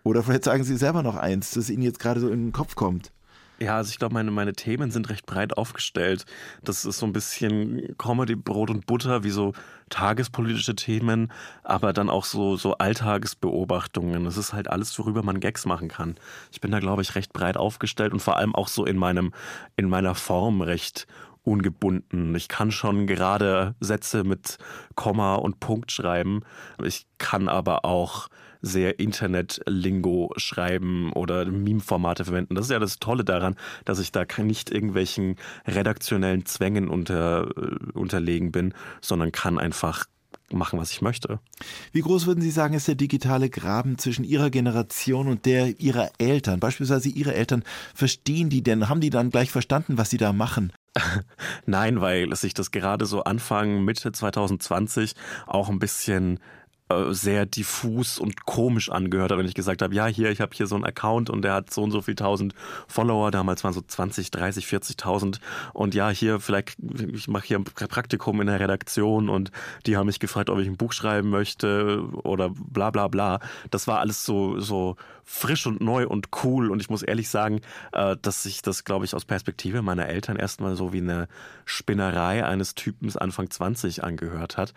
Oder 0.02 0.22
vielleicht 0.22 0.44
sagen 0.44 0.64
Sie 0.64 0.76
selber 0.76 1.02
noch 1.02 1.16
eins, 1.16 1.52
das 1.52 1.70
Ihnen 1.70 1.82
jetzt 1.82 1.98
gerade 1.98 2.20
so 2.20 2.28
in 2.28 2.46
den 2.46 2.52
Kopf 2.52 2.74
kommt. 2.74 3.12
Ja, 3.62 3.76
also 3.76 3.90
ich 3.90 3.98
glaube, 3.98 4.14
meine, 4.14 4.30
meine 4.30 4.54
Themen 4.54 4.90
sind 4.90 5.10
recht 5.10 5.26
breit 5.26 5.58
aufgestellt. 5.58 6.24
Das 6.64 6.86
ist 6.86 6.98
so 6.98 7.04
ein 7.04 7.12
bisschen 7.12 7.94
Comedy, 7.98 8.34
Brot 8.34 8.70
und 8.70 8.86
Butter, 8.86 9.22
wie 9.22 9.30
so 9.30 9.52
tagespolitische 9.90 10.74
Themen, 10.74 11.30
aber 11.62 11.92
dann 11.92 12.08
auch 12.08 12.24
so, 12.24 12.56
so 12.56 12.78
Alltagsbeobachtungen. 12.78 14.24
Das 14.24 14.38
ist 14.38 14.54
halt 14.54 14.70
alles, 14.70 14.98
worüber 14.98 15.22
man 15.22 15.40
Gags 15.40 15.66
machen 15.66 15.88
kann. 15.88 16.14
Ich 16.50 16.62
bin 16.62 16.70
da, 16.70 16.78
glaube 16.78 17.02
ich, 17.02 17.14
recht 17.16 17.34
breit 17.34 17.58
aufgestellt 17.58 18.14
und 18.14 18.20
vor 18.20 18.38
allem 18.38 18.54
auch 18.54 18.68
so 18.68 18.86
in 18.86 18.96
meinem, 18.96 19.34
in 19.76 19.90
meiner 19.90 20.14
Form 20.14 20.62
recht 20.62 21.06
ungebunden. 21.42 22.34
Ich 22.34 22.48
kann 22.48 22.70
schon 22.70 23.06
gerade 23.06 23.74
Sätze 23.80 24.24
mit 24.24 24.56
Komma 24.94 25.34
und 25.34 25.60
Punkt 25.60 25.92
schreiben. 25.92 26.40
Ich 26.82 27.06
kann 27.18 27.48
aber 27.48 27.84
auch 27.84 28.28
sehr 28.62 28.98
Internet-Lingo 28.98 30.32
schreiben 30.36 31.12
oder 31.12 31.44
Meme-Formate 31.44 32.24
verwenden. 32.24 32.54
Das 32.54 32.66
ist 32.66 32.72
ja 32.72 32.78
das 32.78 32.98
Tolle 32.98 33.24
daran, 33.24 33.56
dass 33.84 33.98
ich 33.98 34.12
da 34.12 34.24
nicht 34.38 34.70
irgendwelchen 34.70 35.36
redaktionellen 35.66 36.46
Zwängen 36.46 36.88
unter, 36.88 37.48
äh, 37.56 37.92
unterlegen 37.92 38.52
bin, 38.52 38.74
sondern 39.00 39.32
kann 39.32 39.58
einfach 39.58 40.06
machen, 40.52 40.78
was 40.78 40.90
ich 40.90 41.02
möchte. 41.02 41.38
Wie 41.92 42.00
groß 42.00 42.26
würden 42.26 42.40
Sie 42.40 42.50
sagen, 42.50 42.74
ist 42.74 42.88
der 42.88 42.94
digitale 42.94 43.50
Graben 43.50 43.98
zwischen 43.98 44.24
Ihrer 44.24 44.50
Generation 44.50 45.28
und 45.28 45.46
der 45.46 45.80
Ihrer 45.80 46.10
Eltern? 46.18 46.60
Beispielsweise 46.60 47.08
Ihre 47.08 47.34
Eltern, 47.34 47.62
verstehen 47.94 48.50
die 48.50 48.62
denn, 48.62 48.88
haben 48.88 49.00
die 49.00 49.10
dann 49.10 49.30
gleich 49.30 49.50
verstanden, 49.50 49.98
was 49.98 50.10
Sie 50.10 50.16
da 50.16 50.32
machen? 50.32 50.72
Nein, 51.66 52.00
weil 52.00 52.34
sich 52.40 52.54
das 52.54 52.70
gerade 52.70 53.06
so 53.06 53.22
Anfang, 53.22 53.84
Mitte 53.84 54.10
2020 54.12 55.14
auch 55.46 55.68
ein 55.68 55.78
bisschen 55.78 56.40
sehr 57.10 57.46
diffus 57.46 58.18
und 58.18 58.44
komisch 58.46 58.90
angehört 58.90 59.30
hat, 59.30 59.38
wenn 59.38 59.46
ich 59.46 59.54
gesagt 59.54 59.82
habe, 59.82 59.94
ja, 59.94 60.06
hier, 60.06 60.30
ich 60.30 60.40
habe 60.40 60.54
hier 60.54 60.66
so 60.66 60.74
einen 60.74 60.84
Account 60.84 61.30
und 61.30 61.42
der 61.42 61.54
hat 61.54 61.72
so 61.72 61.82
und 61.82 61.90
so 61.90 62.02
viel 62.02 62.16
tausend 62.16 62.54
Follower, 62.88 63.30
damals 63.30 63.62
waren 63.64 63.72
so 63.72 63.80
20, 63.80 64.30
30, 64.30 64.66
40.000 64.66 65.38
und 65.72 65.94
ja, 65.94 66.10
hier 66.10 66.40
vielleicht, 66.40 66.76
ich 67.12 67.28
mache 67.28 67.46
hier 67.46 67.58
ein 67.58 67.64
Praktikum 67.64 68.40
in 68.40 68.48
der 68.48 68.60
Redaktion 68.60 69.28
und 69.28 69.52
die 69.86 69.96
haben 69.96 70.06
mich 70.06 70.18
gefragt, 70.18 70.50
ob 70.50 70.58
ich 70.58 70.66
ein 70.66 70.76
Buch 70.76 70.92
schreiben 70.92 71.30
möchte 71.30 72.02
oder 72.24 72.50
bla 72.50 72.90
bla 72.90 73.08
bla. 73.08 73.40
Das 73.70 73.86
war 73.86 74.00
alles 74.00 74.24
so, 74.24 74.58
so 74.58 74.96
frisch 75.24 75.66
und 75.66 75.80
neu 75.80 76.08
und 76.08 76.28
cool. 76.42 76.70
Und 76.70 76.80
ich 76.80 76.90
muss 76.90 77.02
ehrlich 77.02 77.28
sagen, 77.28 77.60
äh, 77.92 78.16
dass 78.20 78.42
sich 78.42 78.62
das, 78.62 78.84
glaube 78.84 79.04
ich, 79.04 79.14
aus 79.14 79.24
Perspektive 79.24 79.80
meiner 79.80 80.08
Eltern 80.08 80.36
erstmal 80.36 80.74
so 80.74 80.92
wie 80.92 80.98
eine 80.98 81.28
Spinnerei 81.64 82.44
eines 82.44 82.74
Typens 82.74 83.16
Anfang 83.16 83.48
20 83.48 84.02
angehört 84.02 84.56
hat 84.56 84.74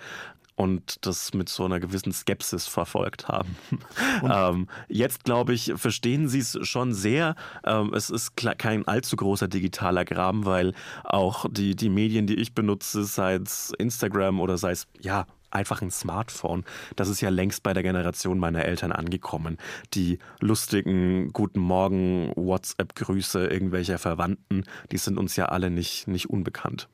und 0.56 1.06
das 1.06 1.34
mit 1.34 1.50
so 1.50 1.66
einer 1.66 1.80
gewissen 1.80 2.12
Skepsis 2.12 2.68
verfolgt 2.68 3.28
haben. 3.28 3.58
ähm, 4.24 4.68
jetzt, 4.88 5.24
glaube 5.24 5.54
ich, 5.54 5.74
verstehen 5.76 6.28
sie 6.28 6.40
es 6.40 6.58
schon 6.62 6.94
sehr. 6.94 7.36
Ähm, 7.66 7.94
es 7.94 8.10
ist 8.10 8.36
kein 8.36 8.88
allzu 8.88 9.16
großer 9.16 9.48
digitaler 9.48 10.06
Graben, 10.06 10.46
weil 10.46 10.74
auch 11.04 11.46
die, 11.50 11.76
die 11.76 11.90
Medien, 11.90 12.28
die 12.28 12.36
ich 12.36 12.54
benutze, 12.54 13.04
sei 13.04 13.36
es 13.36 13.74
Instagram 13.78 14.40
oder 14.40 14.58
sei 14.58 14.72
es, 14.72 14.88
ja, 15.00 15.26
einfach 15.54 15.82
ein 15.82 15.92
Smartphone. 15.92 16.64
Das 16.96 17.10
ist 17.10 17.22
ja 17.22 17.30
längst 17.30 17.64
bei 17.64 17.74
der 17.74 17.84
Generation 17.84 18.40
meiner 18.40 18.66
Eltern 18.66 18.92
angekommen. 18.92 19.58
Die 19.94 20.20
lustigen 20.40 21.32
Guten 21.32 21.60
Morgen 21.60 22.32
WhatsApp-Grüße 22.36 23.48
irgendwelcher 23.48 24.00
Verwandten, 24.00 24.64
die 24.92 24.98
sind 24.98 25.18
uns 25.18 25.36
ja 25.36 25.46
alle 25.46 25.70
nicht, 25.70 26.08
nicht 26.08 26.30
unbekannt. 26.30 26.90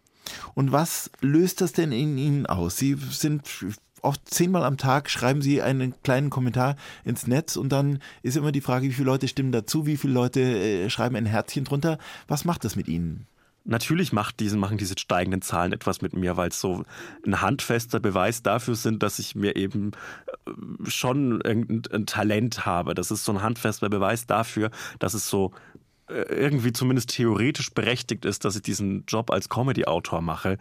Und 0.54 0.72
was 0.72 1.12
löst 1.22 1.62
das 1.62 1.74
denn 1.74 1.92
in 1.92 2.18
Ihnen 2.18 2.46
aus? 2.46 2.78
Sie 2.78 2.96
sind 3.12 3.44
oft 4.02 4.22
zehnmal 4.34 4.64
am 4.64 4.78
Tag 4.78 5.10
schreiben 5.10 5.42
Sie 5.42 5.62
einen 5.62 5.94
kleinen 6.04 6.30
Kommentar 6.30 6.76
ins 7.04 7.28
Netz 7.28 7.56
und 7.56 7.70
dann 7.70 8.00
ist 8.22 8.38
immer 8.38 8.52
die 8.52 8.62
Frage, 8.62 8.88
wie 8.88 8.94
viele 8.94 9.08
Leute 9.08 9.28
stimmen 9.28 9.52
dazu, 9.52 9.86
wie 9.86 9.98
viele 9.98 10.14
Leute 10.14 10.42
äh, 10.42 10.90
schreiben 10.90 11.16
ein 11.16 11.26
Herzchen 11.26 11.66
drunter. 11.66 11.98
Was 12.28 12.46
macht 12.46 12.64
das 12.64 12.76
mit 12.76 12.88
Ihnen? 12.88 13.28
Natürlich 13.66 14.14
macht 14.14 14.40
diese, 14.40 14.58
machen 14.58 14.78
diese 14.78 14.98
steigenden 14.98 15.42
Zahlen 15.42 15.74
etwas 15.74 16.02
mit 16.02 16.14
mir, 16.14 16.38
weil 16.38 16.50
es 16.50 16.60
so 16.60 16.86
ein 17.26 17.42
handfester 17.42 18.00
Beweis 18.00 18.42
dafür 18.42 18.76
sind, 18.76 19.04
dass 19.04 19.20
ich 19.20 19.36
mir 19.36 19.56
eben 19.56 19.92
äh, 20.48 20.90
schon 20.90 21.42
irgendein 21.42 22.06
Talent 22.06 22.66
habe. 22.66 22.96
Das 22.96 23.12
ist 23.12 23.26
so 23.26 23.34
ein 23.34 23.42
handfester 23.42 23.90
Beweis 23.90 24.26
dafür, 24.26 24.72
dass 24.98 25.14
es 25.14 25.30
so 25.30 25.52
irgendwie 26.10 26.74
zumindest 26.74 27.10
theoretisch 27.10 27.72
berechtigt 27.72 28.26
ist, 28.26 28.46
dass 28.46 28.56
ich 28.56 28.62
diesen 28.62 29.06
Job 29.08 29.32
als 29.32 29.50
Comedy-Autor 29.50 30.22
mache, 30.22 30.58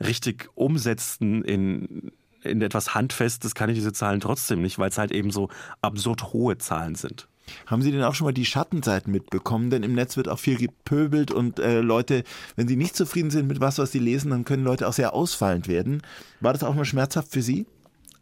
richtig 0.00 0.48
umsetzen 0.54 1.42
in, 1.44 2.12
in 2.42 2.62
etwas 2.62 2.94
Handfestes 2.94 3.54
kann 3.54 3.70
ich 3.70 3.76
diese 3.76 3.92
Zahlen 3.92 4.20
trotzdem 4.20 4.62
nicht, 4.62 4.78
weil 4.78 4.88
es 4.88 4.98
halt 4.98 5.12
eben 5.12 5.30
so 5.30 5.48
absurd 5.80 6.32
hohe 6.32 6.58
Zahlen 6.58 6.94
sind. 6.94 7.28
Haben 7.66 7.82
Sie 7.82 7.90
denn 7.90 8.04
auch 8.04 8.14
schon 8.14 8.26
mal 8.26 8.32
die 8.32 8.44
Schattenseiten 8.44 9.12
mitbekommen? 9.12 9.70
Denn 9.70 9.82
im 9.82 9.94
Netz 9.94 10.16
wird 10.16 10.28
auch 10.28 10.38
viel 10.38 10.56
gepöbelt 10.56 11.30
und 11.32 11.58
äh, 11.58 11.80
Leute, 11.80 12.22
wenn 12.56 12.68
sie 12.68 12.76
nicht 12.76 12.96
zufrieden 12.96 13.30
sind 13.30 13.48
mit 13.48 13.60
was, 13.60 13.78
was 13.78 13.92
sie 13.92 13.98
lesen, 13.98 14.30
dann 14.30 14.44
können 14.44 14.64
Leute 14.64 14.88
auch 14.88 14.92
sehr 14.92 15.12
ausfallend 15.12 15.68
werden. 15.68 16.02
War 16.40 16.52
das 16.52 16.62
auch 16.62 16.74
mal 16.74 16.84
schmerzhaft 16.84 17.32
für 17.32 17.42
Sie? 17.42 17.66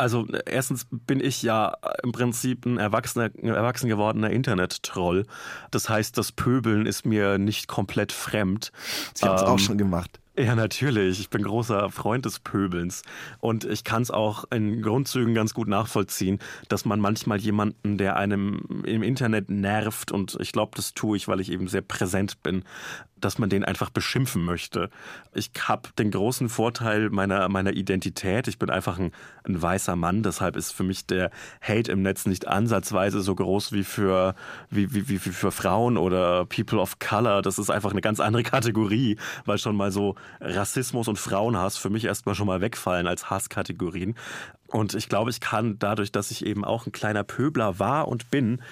Also 0.01 0.27
erstens 0.47 0.87
bin 0.91 1.21
ich 1.21 1.43
ja 1.43 1.77
im 2.03 2.13
Prinzip 2.13 2.65
ein 2.65 2.79
erwachsener, 2.79 3.31
erwachsen 3.43 3.89
gewordener 3.89 4.31
Internet-Troll. 4.31 5.27
Das 5.71 5.91
heißt, 5.91 6.17
das 6.17 6.33
Pöbeln 6.33 6.87
ist 6.87 7.05
mir 7.05 7.37
nicht 7.37 7.69
komplett 7.69 8.11
fremd. 8.11 8.73
Sie 9.15 9.27
haben 9.27 9.37
es 9.37 9.43
ähm, 9.43 9.49
auch 9.49 9.59
schon 9.59 9.77
gemacht. 9.77 10.19
Ja, 10.41 10.55
natürlich. 10.55 11.21
Ich 11.21 11.29
bin 11.29 11.43
großer 11.43 11.91
Freund 11.91 12.25
des 12.25 12.39
Pöbelns. 12.39 13.03
Und 13.41 13.65
ich 13.65 13.85
kann 13.85 14.01
es 14.01 14.11
auch 14.11 14.45
in 14.51 14.81
Grundzügen 14.81 15.35
ganz 15.35 15.53
gut 15.53 15.69
nachvollziehen, 15.69 16.39
dass 16.69 16.87
man 16.87 16.99
manchmal 16.99 17.39
jemanden, 17.39 17.99
der 17.99 18.17
einem 18.17 18.83
im 18.85 19.03
Internet 19.03 19.51
nervt, 19.51 20.13
und 20.13 20.39
ich 20.41 20.53
glaube, 20.53 20.73
das 20.77 20.95
tue 20.95 21.19
ich, 21.19 21.29
weil 21.29 21.41
ich 21.41 21.53
eben 21.53 21.69
sehr 21.69 21.83
präsent 21.83 22.43
bin, 22.43 22.65
dass 23.21 23.39
man 23.39 23.51
den 23.51 23.65
einfach 23.65 23.91
beschimpfen 23.91 24.45
möchte. 24.45 24.91
Ich 25.35 25.51
habe 25.63 25.91
den 25.99 26.11
großen 26.11 26.49
Vorteil 26.49 27.11
meiner, 27.11 27.49
meiner 27.49 27.73
Identität. 27.73 28.49
Ich 28.49 28.59
bin 28.59 28.71
einfach 28.71 28.99
ein, 28.99 29.13
ein 29.45 29.61
weißer 29.61 29.97
Mann, 29.97 30.23
deshalb 30.23 30.57
ist 30.57 30.73
für 30.73 30.85
mich 30.85 31.07
der 31.07 31.31
Hate 31.61 31.93
im 31.93 32.03
Netz 32.03 32.27
nicht 32.27 32.49
ansatzweise 32.49 33.21
so 33.21 33.35
groß 33.35 33.73
wie 33.73 33.85
für, 33.85 34.35
wie, 34.71 34.95
wie, 34.95 35.09
wie 35.09 35.19
für 35.19 35.51
Frauen 35.51 35.97
oder 35.97 36.47
People 36.47 36.79
of 36.79 36.99
Color. 36.99 37.43
Das 37.43 37.59
ist 37.59 37.71
einfach 37.71 37.93
eine 37.93 38.01
ganz 38.01 38.21
andere 38.21 38.43
Kategorie, 38.43 39.17
weil 39.45 39.59
schon 39.59 39.77
mal 39.77 39.93
so 39.93 40.15
Rassismus 40.41 41.09
und 41.09 41.19
Frauenhass 41.19 41.77
für 41.77 41.91
mich 41.91 42.05
erstmal 42.05 42.35
schon 42.35 42.47
mal 42.47 42.61
wegfallen 42.61 43.07
als 43.07 43.31
Hasskategorien. 43.31 44.17
Und 44.67 44.95
ich 44.95 45.09
glaube, 45.09 45.31
ich 45.31 45.41
kann 45.41 45.79
dadurch, 45.79 46.13
dass 46.13 46.31
ich 46.31 46.47
eben 46.47 46.65
auch 46.65 46.87
ein 46.87 46.93
kleiner 46.93 47.25
Pöbler 47.25 47.79
war 47.79 48.09
und 48.09 48.31
bin, 48.31 48.63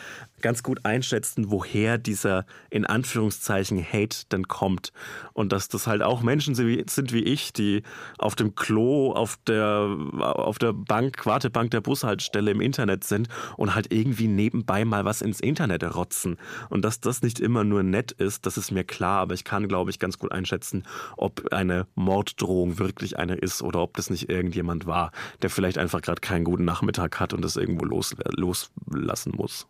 ganz 0.43 0.63
gut 0.63 0.85
einschätzen, 0.85 1.51
woher 1.51 1.99
dieser 1.99 2.47
in 2.71 2.85
Anführungszeichen 2.85 3.85
Hate 3.85 4.27
denn 4.31 4.49
kommt. 4.49 4.93
Und 5.33 5.53
dass 5.53 5.69
das 5.69 5.87
halt 5.87 6.03
auch 6.03 6.23
Menschen 6.23 6.55
sind 6.55 7.13
wie 7.13 7.23
ich, 7.23 7.53
die 7.53 7.83
auf 8.19 8.35
dem 8.35 8.55
Klo, 8.55 9.13
auf 9.13 9.39
der, 9.47 9.97
auf 10.21 10.59
der 10.59 10.73
Bank, 10.73 11.27
Wartebank 11.27 11.71
der 11.71 11.81
Bushaltestelle 11.81 12.51
im 12.51 12.61
Internet 12.61 13.05
sind 13.05 13.29
und 13.57 13.75
halt 13.75 13.93
irgendwie 13.93 14.29
nebenbei 14.29 14.85
mal 14.85 15.05
was 15.05 15.23
ins 15.23 15.41
Internet 15.41 15.83
rotzen. 15.95 16.37
Und 16.69 16.85
dass 16.85 17.01
das 17.01 17.23
nicht 17.23 17.41
immer 17.41 17.65
nur 17.65 17.83
nett 17.83 18.13
ist, 18.13 18.47
das 18.47 18.57
ist 18.57 18.71
mir 18.71 18.85
klar, 18.85 19.21
aber 19.21 19.35
ich 19.35 19.45
kann, 19.45 19.69
glaube 19.69 19.91
ich, 19.91 19.99
ganz 19.99 20.19
gut 20.19 20.33
einschätzen, 20.33 20.85
ob 21.17 21.53
eine 21.53 21.87
Morddrohung 21.95 22.79
wirklich 22.79 23.19
eine 23.19 23.35
ist 23.35 23.63
oder 23.63 23.81
ob 23.81 23.97
das 23.97 24.11
nicht 24.11 24.29
irgendjemand 24.29 24.87
war, 24.87 25.13
der 25.43 25.51
vielleicht 25.51 25.79
einfach 25.79 26.03
gerade 26.03 26.21
keinen 26.21 26.45
guten 26.45 26.65
Nachmittag 26.65 27.21
hat 27.21 27.33
und 27.33 27.43
das 27.43 27.57
irgendwo 27.57 27.85
los, 27.85 28.15
loslassen 28.31 29.33
muss. 29.37 29.67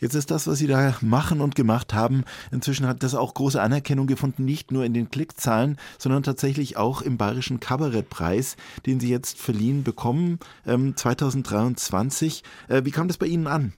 Jetzt 0.00 0.07
ist 0.14 0.30
das, 0.30 0.46
was 0.46 0.58
Sie 0.58 0.66
da 0.66 0.94
machen 1.00 1.40
und 1.40 1.54
gemacht 1.54 1.94
haben, 1.94 2.24
inzwischen 2.50 2.86
hat 2.86 3.02
das 3.02 3.14
auch 3.14 3.34
große 3.34 3.60
Anerkennung 3.60 4.06
gefunden, 4.06 4.44
nicht 4.44 4.70
nur 4.70 4.84
in 4.84 4.94
den 4.94 5.10
Klickzahlen, 5.10 5.76
sondern 5.98 6.22
tatsächlich 6.22 6.76
auch 6.76 7.02
im 7.02 7.16
Bayerischen 7.16 7.60
Kabarettpreis, 7.60 8.56
den 8.86 9.00
Sie 9.00 9.08
jetzt 9.08 9.38
verliehen 9.38 9.84
bekommen, 9.84 10.38
ähm, 10.66 10.96
2023. 10.96 12.42
Äh, 12.68 12.84
wie 12.84 12.90
kam 12.90 13.08
das 13.08 13.18
bei 13.18 13.26
Ihnen 13.26 13.46
an? 13.46 13.72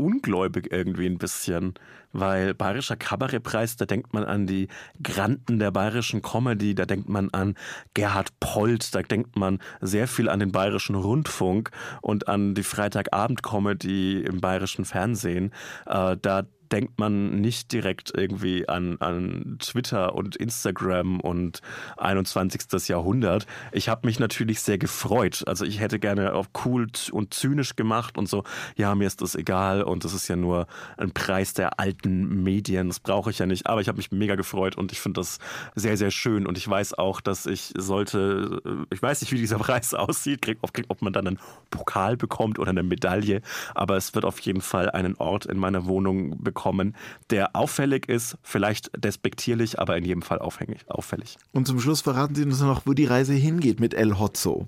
Ungläubig 0.00 0.72
irgendwie 0.72 1.06
ein 1.06 1.18
bisschen, 1.18 1.74
weil 2.12 2.54
Bayerischer 2.54 2.96
Kabarettpreis, 2.96 3.76
da 3.76 3.86
denkt 3.86 4.12
man 4.12 4.24
an 4.24 4.46
die 4.46 4.68
Granden 5.02 5.58
der 5.58 5.70
bayerischen 5.70 6.22
Comedy, 6.22 6.74
da 6.74 6.84
denkt 6.86 7.08
man 7.08 7.30
an 7.30 7.54
Gerhard 7.94 8.28
Polt, 8.40 8.94
da 8.94 9.02
denkt 9.02 9.36
man 9.36 9.58
sehr 9.80 10.08
viel 10.08 10.28
an 10.28 10.40
den 10.40 10.52
Bayerischen 10.52 10.96
Rundfunk 10.96 11.70
und 12.02 12.28
an 12.28 12.54
die 12.54 12.62
Freitagabend-Comedy 12.62 14.22
im 14.22 14.40
bayerischen 14.40 14.84
Fernsehen. 14.84 15.52
Äh, 15.86 16.16
da 16.20 16.44
denkt 16.72 16.98
man 16.98 17.40
nicht 17.40 17.72
direkt 17.72 18.12
irgendwie 18.14 18.68
an, 18.68 18.96
an 19.00 19.56
Twitter 19.58 20.14
und 20.14 20.36
Instagram 20.36 21.20
und 21.20 21.60
21. 21.96 22.88
Jahrhundert. 22.88 23.46
Ich 23.72 23.88
habe 23.88 24.06
mich 24.06 24.18
natürlich 24.18 24.60
sehr 24.60 24.78
gefreut. 24.78 25.42
Also 25.46 25.64
ich 25.64 25.80
hätte 25.80 25.98
gerne 25.98 26.34
auch 26.34 26.46
cool 26.64 26.86
und 27.12 27.34
zynisch 27.34 27.76
gemacht 27.76 28.16
und 28.16 28.28
so, 28.28 28.44
ja, 28.76 28.94
mir 28.94 29.06
ist 29.06 29.20
das 29.20 29.34
egal 29.34 29.82
und 29.82 30.04
das 30.04 30.14
ist 30.14 30.28
ja 30.28 30.36
nur 30.36 30.66
ein 30.96 31.12
Preis 31.12 31.54
der 31.54 31.80
alten 31.80 32.42
Medien, 32.42 32.88
das 32.88 33.00
brauche 33.00 33.30
ich 33.30 33.38
ja 33.38 33.46
nicht. 33.46 33.66
Aber 33.66 33.80
ich 33.80 33.88
habe 33.88 33.96
mich 33.96 34.12
mega 34.12 34.36
gefreut 34.36 34.76
und 34.76 34.92
ich 34.92 35.00
finde 35.00 35.20
das 35.20 35.38
sehr, 35.74 35.96
sehr 35.96 36.10
schön. 36.10 36.46
Und 36.46 36.56
ich 36.56 36.68
weiß 36.68 36.94
auch, 36.94 37.20
dass 37.20 37.46
ich 37.46 37.72
sollte, 37.76 38.86
ich 38.90 39.02
weiß 39.02 39.20
nicht, 39.20 39.32
wie 39.32 39.38
dieser 39.38 39.58
Preis 39.70 39.94
aussieht, 39.94 40.42
krieg, 40.42 40.58
ob, 40.62 40.70
ob 40.88 41.02
man 41.02 41.12
dann 41.12 41.26
einen 41.26 41.38
Pokal 41.70 42.16
bekommt 42.16 42.58
oder 42.58 42.70
eine 42.70 42.82
Medaille, 42.82 43.42
aber 43.74 43.96
es 43.96 44.14
wird 44.14 44.24
auf 44.24 44.38
jeden 44.40 44.60
Fall 44.60 44.90
einen 44.90 45.16
Ort 45.16 45.46
in 45.46 45.58
meiner 45.58 45.86
Wohnung 45.86 46.42
bekommen 46.42 46.59
bekommen, 46.60 46.94
der 47.30 47.56
auffällig 47.56 48.06
ist, 48.06 48.36
vielleicht 48.42 48.90
despektierlich, 48.94 49.78
aber 49.78 49.96
in 49.96 50.04
jedem 50.04 50.22
Fall 50.22 50.38
auffällig. 50.40 51.38
Und 51.52 51.66
zum 51.66 51.80
Schluss 51.80 52.02
verraten 52.02 52.34
Sie 52.34 52.44
uns 52.44 52.60
noch, 52.60 52.82
wo 52.84 52.92
die 52.92 53.06
Reise 53.06 53.32
hingeht 53.32 53.80
mit 53.80 53.94
El 53.94 54.18
Hotzo. 54.18 54.66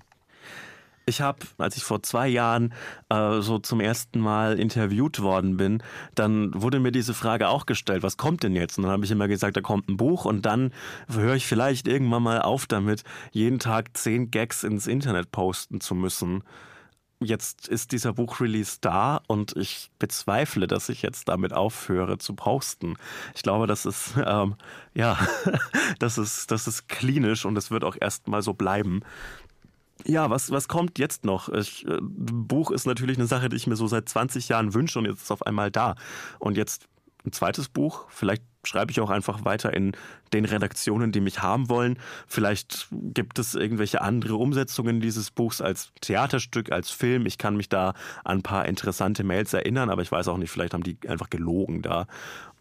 Ich 1.04 1.20
habe, 1.20 1.40
als 1.58 1.76
ich 1.76 1.84
vor 1.84 2.02
zwei 2.02 2.28
Jahren 2.28 2.72
äh, 3.10 3.40
so 3.40 3.58
zum 3.58 3.80
ersten 3.80 4.20
Mal 4.20 4.58
interviewt 4.58 5.20
worden 5.20 5.58
bin, 5.58 5.82
dann 6.14 6.50
wurde 6.54 6.80
mir 6.80 6.92
diese 6.92 7.12
Frage 7.12 7.48
auch 7.48 7.66
gestellt, 7.66 8.02
was 8.02 8.16
kommt 8.16 8.42
denn 8.42 8.54
jetzt? 8.54 8.78
Und 8.78 8.84
dann 8.84 8.92
habe 8.92 9.04
ich 9.04 9.10
immer 9.10 9.28
gesagt, 9.28 9.56
da 9.56 9.60
kommt 9.60 9.88
ein 9.88 9.96
Buch 9.98 10.24
und 10.24 10.46
dann 10.46 10.72
höre 11.12 11.34
ich 11.34 11.46
vielleicht 11.46 11.88
irgendwann 11.88 12.22
mal 12.22 12.40
auf 12.40 12.66
damit, 12.66 13.02
jeden 13.32 13.58
Tag 13.58 13.96
zehn 13.96 14.30
Gags 14.30 14.62
ins 14.62 14.86
Internet 14.86 15.30
posten 15.30 15.80
zu 15.80 15.94
müssen 15.94 16.42
jetzt 17.24 17.68
ist 17.68 17.92
dieser 17.92 18.12
Buchrelease 18.12 18.78
da 18.80 19.20
und 19.26 19.56
ich 19.56 19.90
bezweifle, 19.98 20.66
dass 20.66 20.88
ich 20.88 21.02
jetzt 21.02 21.28
damit 21.28 21.52
aufhöre 21.52 22.18
zu 22.18 22.34
posten. 22.34 22.96
Ich 23.34 23.42
glaube, 23.42 23.66
das 23.66 23.86
ist 23.86 24.14
ähm, 24.24 24.56
ja, 24.94 25.18
das 25.98 26.18
ist 26.18 26.50
das 26.50 26.66
ist 26.66 26.88
klinisch 26.88 27.44
und 27.44 27.56
es 27.56 27.70
wird 27.70 27.84
auch 27.84 27.96
erstmal 28.00 28.42
so 28.42 28.54
bleiben. 28.54 29.02
Ja, 30.04 30.30
was, 30.30 30.50
was 30.50 30.68
kommt 30.68 30.98
jetzt 30.98 31.24
noch? 31.24 31.48
Ich, 31.48 31.86
äh, 31.86 31.98
Buch 32.00 32.70
ist 32.70 32.86
natürlich 32.86 33.18
eine 33.18 33.26
Sache, 33.26 33.48
die 33.48 33.56
ich 33.56 33.66
mir 33.66 33.76
so 33.76 33.86
seit 33.86 34.08
20 34.08 34.48
Jahren 34.48 34.74
wünsche 34.74 34.98
und 34.98 35.04
jetzt 35.04 35.18
ist 35.18 35.24
es 35.24 35.30
auf 35.30 35.46
einmal 35.46 35.70
da. 35.70 35.94
Und 36.38 36.56
jetzt 36.56 36.88
ein 37.24 37.32
zweites 37.32 37.68
Buch, 37.68 38.06
vielleicht 38.08 38.42
schreibe 38.64 38.90
ich 38.90 39.00
auch 39.00 39.10
einfach 39.10 39.44
weiter 39.44 39.72
in 39.74 39.92
den 40.32 40.44
Redaktionen, 40.44 41.12
die 41.12 41.20
mich 41.20 41.42
haben 41.42 41.68
wollen. 41.68 41.98
Vielleicht 42.26 42.88
gibt 42.90 43.38
es 43.38 43.54
irgendwelche 43.54 44.02
andere 44.02 44.36
Umsetzungen 44.36 45.00
dieses 45.00 45.30
Buchs 45.30 45.60
als 45.60 45.92
Theaterstück, 46.00 46.72
als 46.72 46.90
Film. 46.90 47.26
Ich 47.26 47.38
kann 47.38 47.56
mich 47.56 47.68
da 47.68 47.94
an 48.24 48.38
ein 48.38 48.42
paar 48.42 48.66
interessante 48.66 49.24
Mails 49.24 49.52
erinnern, 49.52 49.90
aber 49.90 50.02
ich 50.02 50.12
weiß 50.12 50.28
auch 50.28 50.38
nicht, 50.38 50.50
vielleicht 50.50 50.74
haben 50.74 50.84
die 50.84 50.96
einfach 51.08 51.30
gelogen 51.30 51.82
da. 51.82 52.06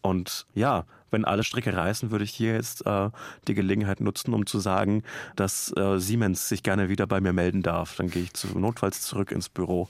Und 0.01 0.47
ja, 0.55 0.85
wenn 1.11 1.25
alle 1.25 1.43
Stricke 1.43 1.75
reißen, 1.75 2.09
würde 2.09 2.23
ich 2.23 2.31
hier 2.31 2.53
jetzt 2.53 2.85
äh, 2.85 3.09
die 3.47 3.53
Gelegenheit 3.53 4.01
nutzen, 4.01 4.33
um 4.33 4.45
zu 4.45 4.59
sagen, 4.59 5.03
dass 5.35 5.71
äh, 5.77 5.99
Siemens 5.99 6.49
sich 6.49 6.63
gerne 6.63 6.89
wieder 6.89 7.05
bei 7.05 7.21
mir 7.21 7.33
melden 7.33 7.61
darf. 7.61 7.95
Dann 7.97 8.09
gehe 8.09 8.23
ich 8.23 8.33
zu, 8.33 8.47
notfalls 8.57 9.01
zurück 9.01 9.31
ins 9.31 9.49
Büro. 9.49 9.89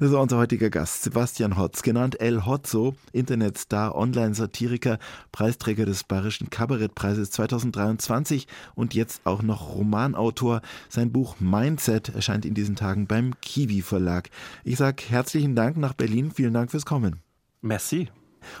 Das 0.00 0.10
war 0.12 0.20
unser 0.20 0.38
heutiger 0.38 0.70
Gast, 0.70 1.02
Sebastian 1.02 1.56
Hotz, 1.56 1.82
genannt 1.82 2.20
El 2.20 2.44
Hotzo, 2.44 2.94
Internetstar, 3.12 3.94
Online-Satiriker, 3.94 4.98
Preisträger 5.32 5.86
des 5.86 6.04
Bayerischen 6.04 6.50
Kabarettpreises 6.50 7.30
2023 7.30 8.46
und 8.74 8.94
jetzt 8.94 9.22
auch 9.24 9.42
noch 9.42 9.74
Romanautor. 9.74 10.60
Sein 10.88 11.12
Buch 11.12 11.36
Mindset 11.38 12.14
erscheint 12.14 12.44
in 12.44 12.54
diesen 12.54 12.76
Tagen 12.76 13.06
beim 13.06 13.34
Kiwi 13.40 13.82
Verlag. 13.82 14.30
Ich 14.64 14.76
sage 14.76 15.04
herzlichen 15.08 15.54
Dank 15.54 15.76
nach 15.76 15.94
Berlin, 15.94 16.32
vielen 16.32 16.54
Dank 16.54 16.70
fürs 16.70 16.86
Kommen. 16.86 17.20
Merci. 17.60 18.08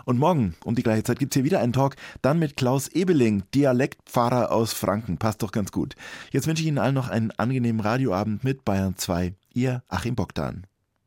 Und 0.04 0.18
morgen 0.18 0.54
um 0.64 0.74
die 0.74 0.82
gleiche 0.82 1.02
Zeit 1.02 1.18
gibt 1.18 1.34
es 1.34 1.36
hier 1.36 1.44
wieder 1.44 1.60
einen 1.60 1.72
Talk, 1.72 1.96
dann 2.22 2.38
mit 2.38 2.56
Klaus 2.56 2.88
Ebeling, 2.88 3.42
Dialektpfarrer 3.54 4.50
aus 4.50 4.72
Franken. 4.72 5.18
Passt 5.18 5.42
doch 5.42 5.52
ganz 5.52 5.72
gut. 5.72 5.94
Jetzt 6.30 6.46
wünsche 6.46 6.62
ich 6.62 6.68
Ihnen 6.68 6.78
allen 6.78 6.94
noch 6.94 7.08
einen 7.08 7.30
angenehmen 7.32 7.80
Radioabend 7.80 8.44
mit 8.44 8.64
Bayern 8.64 8.96
2. 8.96 9.34
Ihr 9.52 9.82
Achim 9.88 10.14
Bogdan. 10.14 10.66